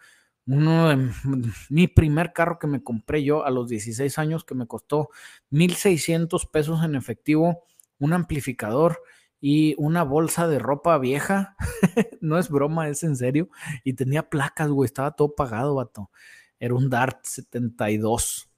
uno 0.47 0.91
de 0.91 1.11
mi 1.71 1.89
primer 1.89 2.35
carro 2.35 2.61
que 2.61 2.69
me 2.69 2.85
compré 2.85 3.25
yo 3.25 3.45
a 3.45 3.51
los 3.51 3.69
16 3.69 4.17
años 4.21 4.45
que 4.45 4.55
me 4.55 4.69
costó 4.69 5.09
1.600 5.51 6.49
pesos 6.49 6.85
en 6.85 6.95
efectivo, 6.95 7.65
un 7.99 8.13
amplificador 8.13 9.03
y 9.49 9.77
una 9.79 10.03
bolsa 10.03 10.49
de 10.49 10.59
ropa 10.59 10.99
vieja. 10.99 11.55
no 12.21 12.37
es 12.37 12.49
broma, 12.49 12.89
es 12.89 13.05
en 13.05 13.15
serio. 13.15 13.49
Y 13.85 13.93
tenía 13.93 14.29
placas, 14.29 14.69
güey, 14.71 14.87
estaba 14.87 15.13
todo 15.13 15.37
pagado, 15.37 15.77
vato. 15.77 16.11
Era 16.59 16.75
un 16.75 16.91
Dart 16.91 17.21
72. 17.23 18.51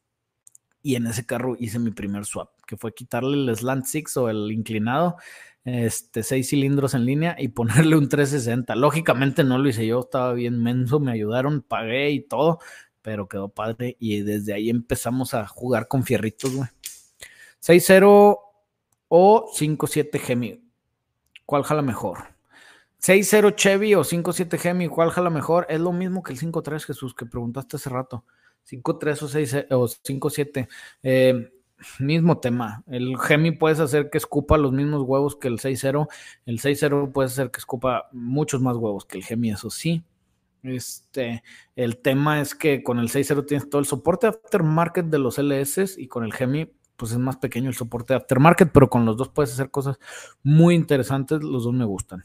Y 0.81 0.95
en 0.95 1.07
ese 1.07 1.27
carro 1.27 1.57
hice 1.59 1.79
mi 1.79 1.91
primer 1.91 2.25
swap, 2.25 2.53
que 2.67 2.79
fue 2.79 2.95
quitarle 2.95 3.37
el 3.37 3.55
slant 3.55 3.85
six 3.85 4.17
o 4.17 4.31
el 4.31 4.51
inclinado, 4.51 5.17
este, 5.63 6.23
seis 6.23 6.49
cilindros 6.49 6.95
en 6.95 7.05
línea 7.05 7.37
y 7.39 7.49
ponerle 7.49 7.95
un 7.95 8.09
360. 8.09 8.75
Lógicamente 8.75 9.45
no 9.45 9.59
lo 9.59 9.69
hice 9.69 9.87
yo, 9.87 10.01
estaba 10.01 10.33
bien 10.33 10.63
menso, 10.63 11.01
me 11.01 11.13
ayudaron, 11.13 11.61
pagué 11.61 12.13
y 12.13 12.21
todo, 12.23 12.61
pero 13.03 13.29
quedó 13.29 13.51
padre. 13.51 13.99
Y 14.01 14.23
desde 14.23 14.55
ahí 14.55 14.71
empezamos 14.71 15.35
a 15.35 15.47
jugar 15.47 15.87
con 15.87 16.03
fierritos, 16.03 16.55
güey. 16.55 16.71
6-0 17.61 18.39
o 19.09 19.53
5-7 19.55 20.19
Gemi. 20.19 20.68
¿Cuál 21.49 21.63
jala 21.63 21.81
mejor? 21.81 22.19
6-0 23.01 23.55
Chevy 23.55 23.95
o 23.95 24.05
5-7 24.05 24.59
Gemi, 24.59 24.89
¿cuál 24.89 25.09
jala 25.09 25.31
mejor? 25.31 25.65
Es 25.71 25.81
lo 25.81 25.93
mismo 25.93 26.23
que 26.23 26.35
el 26.35 26.39
5-3, 26.39 26.85
Jesús, 26.85 27.15
que 27.15 27.25
preguntaste 27.25 27.77
hace 27.77 27.89
rato. 27.89 28.27
5-3 28.71 29.67
o, 29.71 29.89
5-7. 29.89 30.69
Eh, 31.03 31.51
mismo 32.01 32.39
tema. 32.39 32.85
El 32.87 33.19
Gemi 33.19 33.53
puedes 33.53 33.81
hacer 33.81 34.11
que 34.11 34.19
escupa 34.19 34.59
los 34.59 34.73
mismos 34.73 35.05
huevos 35.05 35.37
que 35.37 35.49
el 35.49 35.59
6-0. 35.59 36.07
El 36.45 36.61
6-0 36.61 37.13
puede 37.13 37.29
hacer 37.29 37.51
que 37.51 37.61
escupa 37.61 38.11
muchos 38.13 38.61
más 38.61 38.77
huevos 38.77 39.07
que 39.07 39.17
el 39.17 39.25
Gemi, 39.25 39.51
eso 39.51 39.71
sí. 39.71 40.05
Este, 40.63 41.43
el 41.77 41.97
tema 41.97 42.43
es 42.43 42.55
que 42.55 42.83
con 42.83 42.99
el 42.99 43.09
6.0 43.09 43.47
tienes 43.47 43.71
todo 43.71 43.81
el 43.81 43.87
soporte 43.87 44.27
aftermarket 44.27 45.07
de 45.07 45.19
los 45.19 45.39
LS 45.39 45.97
y 45.97 46.09
con 46.09 46.25
el 46.25 46.35
Gemi 46.35 46.71
pues 46.99 47.13
es 47.13 47.19
más 47.19 47.37
pequeño 47.37 47.69
el 47.71 47.77
soporte 47.77 48.13
aftermarket, 48.13 48.71
pero 48.73 48.91
con 48.91 49.07
los 49.07 49.17
dos 49.17 49.29
puedes 49.29 49.53
hacer 49.53 49.71
cosas 49.71 49.99
muy 50.43 50.75
interesantes, 50.75 51.43
los 51.43 51.65
dos 51.65 51.73
me 51.73 51.85
gustan. 51.85 52.25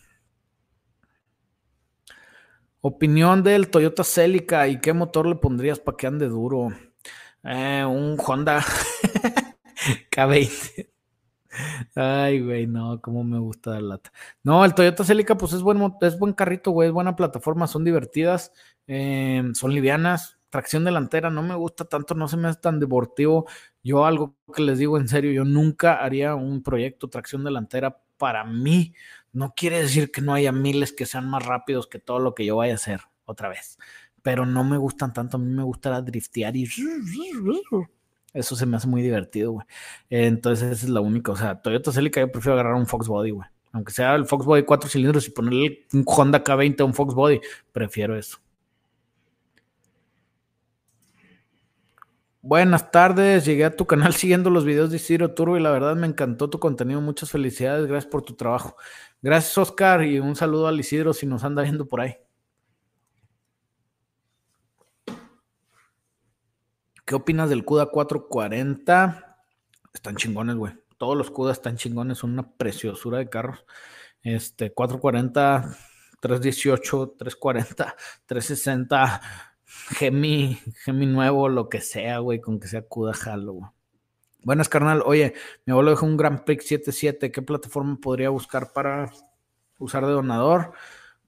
Opinión 2.81 3.43
del 3.43 3.69
Toyota 3.69 4.03
Celica 4.03 4.67
y 4.67 4.81
qué 4.81 4.91
motor 4.91 5.27
le 5.27 5.35
pondrías 5.35 5.79
para 5.79 5.95
que 5.95 6.07
ande 6.07 6.27
duro. 6.27 6.73
Eh, 7.43 7.85
un 7.87 8.17
Honda 8.19 8.61
K20. 10.11 10.89
Ay, 11.95 12.41
güey, 12.41 12.65
no, 12.65 12.99
cómo 12.99 13.23
me 13.23 13.37
gusta 13.37 13.71
la 13.75 13.81
lata. 13.81 14.11
No, 14.41 14.65
el 14.65 14.73
Toyota 14.73 15.03
Celica, 15.03 15.37
pues 15.37 15.53
es 15.53 15.61
buen, 15.61 15.79
es 16.01 16.17
buen 16.17 16.33
carrito, 16.33 16.71
güey, 16.71 16.87
es 16.87 16.93
buena 16.93 17.15
plataforma, 17.15 17.67
son 17.67 17.83
divertidas, 17.83 18.51
eh, 18.87 19.43
son 19.53 19.71
livianas, 19.71 20.39
tracción 20.53 20.83
delantera, 20.83 21.31
no 21.31 21.41
me 21.41 21.55
gusta 21.55 21.85
tanto, 21.85 22.13
no 22.13 22.27
se 22.27 22.37
me 22.37 22.47
hace 22.47 22.59
tan 22.59 22.79
deportivo. 22.79 23.47
Yo 23.83 24.05
algo 24.05 24.35
que 24.55 24.61
les 24.61 24.77
digo 24.77 24.99
en 24.99 25.07
serio, 25.07 25.31
yo 25.31 25.45
nunca 25.45 25.95
haría 25.95 26.35
un 26.35 26.61
proyecto 26.61 27.09
tracción 27.09 27.43
delantera 27.43 27.99
para 28.19 28.43
mí. 28.43 28.93
No 29.31 29.55
quiere 29.55 29.81
decir 29.81 30.11
que 30.11 30.21
no 30.21 30.31
haya 30.31 30.51
miles 30.51 30.93
que 30.93 31.07
sean 31.07 31.27
más 31.27 31.43
rápidos 31.43 31.87
que 31.87 31.97
todo 31.97 32.19
lo 32.19 32.35
que 32.35 32.45
yo 32.45 32.57
vaya 32.57 32.73
a 32.73 32.75
hacer 32.75 33.01
otra 33.25 33.49
vez. 33.49 33.79
Pero 34.21 34.45
no 34.45 34.63
me 34.63 34.77
gustan 34.77 35.11
tanto, 35.11 35.37
a 35.37 35.39
mí 35.39 35.51
me 35.51 35.63
gusta 35.63 35.99
driftear 36.03 36.55
y... 36.55 36.69
Eso 38.31 38.55
se 38.55 38.67
me 38.67 38.77
hace 38.77 38.87
muy 38.87 39.01
divertido, 39.01 39.53
güey. 39.53 39.65
Entonces, 40.11 40.71
esa 40.71 40.85
es 40.85 40.89
la 40.91 41.01
única. 41.01 41.31
O 41.31 41.35
sea, 41.35 41.63
Toyota 41.63 41.91
Celica 41.91 42.21
yo 42.21 42.31
prefiero 42.31 42.53
agarrar 42.53 42.75
un 42.75 42.85
Fox 42.85 43.07
Body, 43.07 43.31
güey. 43.31 43.47
Aunque 43.71 43.91
sea 43.91 44.13
el 44.13 44.25
Fox 44.27 44.45
Body 44.45 44.61
cuatro 44.65 44.87
cilindros 44.87 45.27
y 45.27 45.31
ponerle 45.31 45.87
un 45.93 46.03
Honda 46.05 46.43
K20 46.43 46.81
a 46.81 46.85
un 46.85 46.93
Fox 46.93 47.15
Body, 47.15 47.41
prefiero 47.71 48.15
eso. 48.15 48.37
Buenas 52.45 52.91
tardes, 52.91 53.45
llegué 53.45 53.63
a 53.63 53.73
tu 53.73 53.87
canal 53.87 54.13
siguiendo 54.13 54.49
los 54.49 54.65
videos 54.65 54.91
de 54.91 54.99
Ciro 54.99 55.33
Turbo 55.33 55.55
y 55.57 55.61
la 55.61 55.71
verdad 55.71 55.95
me 55.95 56.07
encantó 56.07 56.49
tu 56.49 56.59
contenido. 56.59 56.99
Muchas 56.99 57.31
felicidades, 57.31 57.87
gracias 57.87 58.11
por 58.11 58.21
tu 58.21 58.35
trabajo. 58.35 58.75
Gracias, 59.21 59.57
Oscar, 59.57 60.03
y 60.03 60.19
un 60.19 60.35
saludo 60.35 60.67
al 60.67 60.77
Isidro 60.77 61.13
si 61.13 61.25
nos 61.25 61.45
anda 61.45 61.63
viendo 61.63 61.87
por 61.87 62.01
ahí. 62.01 62.17
¿Qué 67.05 67.15
opinas 67.15 67.49
del 67.49 67.63
CUDA 67.63 67.85
440? 67.85 69.37
Están 69.93 70.17
chingones, 70.17 70.57
güey. 70.57 70.73
Todos 70.97 71.15
los 71.15 71.31
CUDA 71.31 71.53
están 71.53 71.77
chingones, 71.77 72.17
son 72.17 72.33
una 72.33 72.51
preciosura 72.57 73.19
de 73.19 73.29
carros. 73.29 73.65
Este 74.21 74.73
440, 74.73 75.77
318, 76.19 77.15
340, 77.17 77.95
360 78.25 79.52
Gemi, 79.89 80.57
Gemi 80.83 81.05
nuevo, 81.05 81.49
lo 81.49 81.69
que 81.69 81.81
sea, 81.81 82.19
güey, 82.19 82.39
con 82.39 82.59
que 82.59 82.67
sea 82.67 82.87
CUDA 82.87 83.13
jalo. 83.13 83.73
Buenas, 84.43 84.67
carnal. 84.67 85.03
Oye, 85.05 85.33
mi 85.65 85.71
abuelo 85.71 85.91
dejó 85.91 86.05
un 86.05 86.17
Grand 86.17 86.43
Prix 86.43 86.63
77. 86.63 87.31
¿Qué 87.31 87.41
plataforma 87.41 87.97
podría 88.01 88.29
buscar 88.29 88.73
para 88.73 89.11
usar 89.79 90.05
de 90.05 90.11
donador? 90.11 90.73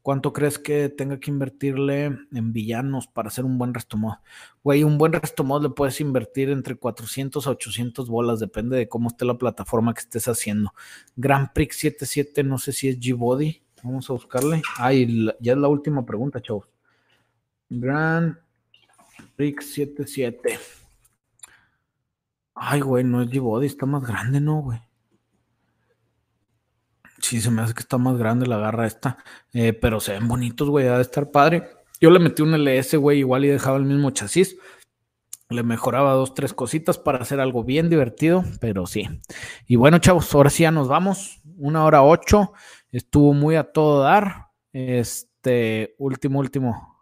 ¿Cuánto 0.01 0.33
crees 0.33 0.59
que 0.59 0.89
tenga 0.89 1.19
que 1.19 1.31
invertirle 1.31 2.05
en 2.05 2.53
villanos 2.53 3.07
para 3.07 3.29
hacer 3.29 3.43
un 3.43 3.57
buen 3.57 3.73
restomod? 3.73 4.15
Güey, 4.63 4.83
un 4.83 4.97
buen 4.97 5.13
restomod 5.13 5.63
le 5.63 5.69
puedes 5.69 5.99
invertir 5.99 6.49
entre 6.49 6.75
400 6.75 7.47
a 7.47 7.51
800 7.51 8.09
bolas, 8.09 8.39
depende 8.39 8.77
de 8.77 8.87
cómo 8.87 9.07
esté 9.07 9.25
la 9.25 9.37
plataforma 9.37 9.93
que 9.93 10.01
estés 10.01 10.27
haciendo. 10.27 10.73
Grand 11.15 11.53
Prix 11.53 11.77
77, 11.77 12.43
no 12.43 12.57
sé 12.57 12.71
si 12.71 12.89
es 12.89 12.99
G-Body. 12.99 13.63
Vamos 13.81 14.09
a 14.09 14.13
buscarle. 14.13 14.61
Ay, 14.77 15.29
ya 15.39 15.53
es 15.53 15.57
la 15.57 15.69
última 15.69 16.05
pregunta, 16.05 16.41
chavos. 16.41 16.74
Grand 17.69 18.37
Prix 19.35 19.73
77. 19.73 20.59
Ay, 22.53 22.79
güey, 22.81 23.03
no 23.03 23.21
es 23.21 23.29
G-Body, 23.29 23.67
está 23.67 23.85
más 23.85 24.05
grande, 24.05 24.39
¿no, 24.39 24.61
güey? 24.61 24.79
Sí, 27.19 27.41
se 27.41 27.51
me 27.51 27.61
hace 27.61 27.73
que 27.73 27.81
está 27.81 27.97
más 27.97 28.17
grande 28.17 28.47
la 28.47 28.57
garra 28.57 28.85
esta. 28.85 29.17
Eh, 29.51 29.73
pero 29.73 29.99
se 29.99 30.13
ven 30.13 30.27
bonitos, 30.27 30.69
güey, 30.69 30.87
ha 30.87 30.95
de 30.97 31.01
estar 31.01 31.31
padre. 31.31 31.69
Yo 31.99 32.09
le 32.11 32.19
metí 32.19 32.41
un 32.41 32.53
LS, 32.53 32.97
güey, 32.97 33.19
igual 33.19 33.45
y 33.45 33.49
dejaba 33.49 33.77
el 33.77 33.85
mismo 33.85 34.11
chasis. 34.11 34.57
Le 35.49 35.63
mejoraba 35.63 36.13
dos, 36.13 36.33
tres 36.33 36.53
cositas 36.53 36.97
para 36.97 37.19
hacer 37.19 37.39
algo 37.39 37.63
bien 37.63 37.89
divertido, 37.89 38.43
pero 38.59 38.85
sí. 38.85 39.07
Y 39.67 39.75
bueno, 39.75 39.99
chavos, 39.99 40.33
ahora 40.33 40.49
sí 40.49 40.63
ya 40.63 40.71
nos 40.71 40.87
vamos. 40.87 41.41
Una 41.57 41.83
hora 41.83 42.03
ocho. 42.03 42.53
Estuvo 42.91 43.33
muy 43.33 43.55
a 43.55 43.63
todo 43.63 44.01
dar. 44.01 44.47
Este, 44.71 45.95
último, 45.97 46.39
último. 46.39 46.94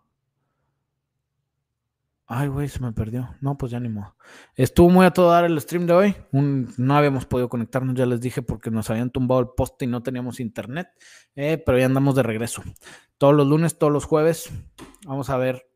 Ay, 2.36 2.48
güey, 2.48 2.68
se 2.68 2.80
me 2.80 2.92
perdió. 2.92 3.30
No, 3.42 3.60
pues 3.60 3.72
ya 3.72 3.80
ni 3.80 3.90
modo. 3.90 4.16
Estuvo 4.56 4.90
muy 4.90 5.06
a 5.06 5.12
todo 5.12 5.30
dar 5.30 5.46
el 5.46 5.62
stream 5.62 5.86
de 5.86 5.94
hoy. 5.94 6.16
no 6.32 6.96
habíamos 6.96 7.28
podido 7.28 7.48
conectarnos, 7.48 7.94
ya 7.94 8.08
les 8.08 8.22
dije, 8.22 8.42
porque 8.42 8.72
nos 8.72 8.90
habían 8.90 9.12
tumbado 9.12 9.40
el 9.40 9.50
poste 9.56 9.86
y 9.86 9.88
no 9.88 10.02
teníamos 10.02 10.40
internet. 10.40 10.88
Eh, 11.36 11.62
pero 11.64 11.78
ya 11.78 11.86
andamos 11.86 12.16
de 12.16 12.24
regreso. 12.24 12.64
Todos 13.20 13.36
los 13.36 13.46
lunes, 13.46 13.78
todos 13.78 13.94
los 13.94 14.06
jueves. 14.06 14.52
Vamos 15.06 15.30
a 15.30 15.38
ver 15.38 15.68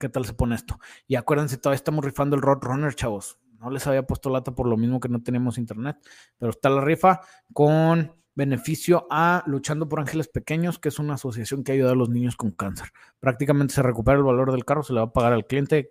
qué 0.00 0.08
tal 0.08 0.24
se 0.24 0.34
pone 0.34 0.56
esto. 0.56 0.80
Y 1.06 1.14
acuérdense, 1.14 1.58
todavía 1.58 1.76
estamos 1.76 2.04
rifando 2.04 2.34
el 2.34 2.42
Roadrunner, 2.42 2.92
chavos. 2.96 3.38
No 3.60 3.70
les 3.70 3.86
había 3.86 4.04
puesto 4.04 4.30
lata 4.30 4.52
por 4.52 4.66
lo 4.66 4.76
mismo 4.76 4.98
que 4.98 5.08
no 5.08 5.22
teníamos 5.22 5.58
internet. 5.58 5.96
Pero 6.38 6.50
está 6.50 6.70
la 6.70 6.80
rifa 6.80 7.20
con 7.52 8.20
beneficio 8.34 9.06
a 9.10 9.44
Luchando 9.46 9.88
por 9.88 10.00
Ángeles 10.00 10.26
Pequeños, 10.26 10.80
que 10.80 10.88
es 10.88 10.98
una 10.98 11.14
asociación 11.14 11.62
que 11.62 11.70
ayuda 11.70 11.92
a 11.92 11.94
los 11.94 12.08
niños 12.08 12.34
con 12.34 12.50
cáncer. 12.50 12.88
Prácticamente 13.20 13.74
se 13.74 13.82
recupera 13.82 14.18
el 14.18 14.24
valor 14.24 14.50
del 14.50 14.64
carro, 14.64 14.82
se 14.82 14.92
le 14.92 14.98
va 14.98 15.06
a 15.06 15.12
pagar 15.12 15.32
al 15.32 15.46
cliente 15.46 15.90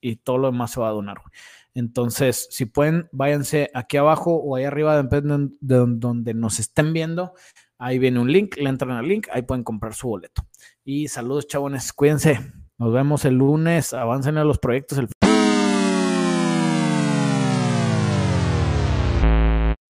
y 0.00 0.16
todo 0.16 0.38
lo 0.38 0.50
demás 0.50 0.72
se 0.72 0.80
va 0.80 0.88
a 0.88 0.92
donar. 0.92 1.18
Entonces, 1.74 2.48
si 2.50 2.66
pueden, 2.66 3.08
váyanse 3.12 3.70
aquí 3.74 3.96
abajo 3.96 4.34
o 4.34 4.56
ahí 4.56 4.64
arriba, 4.64 5.00
de 5.02 5.50
donde 5.60 6.34
nos 6.34 6.58
estén 6.58 6.92
viendo. 6.92 7.34
Ahí 7.78 7.98
viene 8.00 8.18
un 8.18 8.32
link, 8.32 8.56
le 8.56 8.68
entran 8.68 8.90
al 8.92 9.06
link, 9.06 9.28
ahí 9.32 9.42
pueden 9.42 9.62
comprar 9.62 9.94
su 9.94 10.08
boleto. 10.08 10.42
Y 10.84 11.06
saludos, 11.06 11.46
chabones, 11.46 11.92
cuídense. 11.92 12.40
Nos 12.78 12.92
vemos 12.92 13.24
el 13.24 13.34
lunes, 13.34 13.92
avancen 13.92 14.38
a 14.38 14.44
los 14.44 14.58
proyectos. 14.58 14.98
El... 14.98 15.27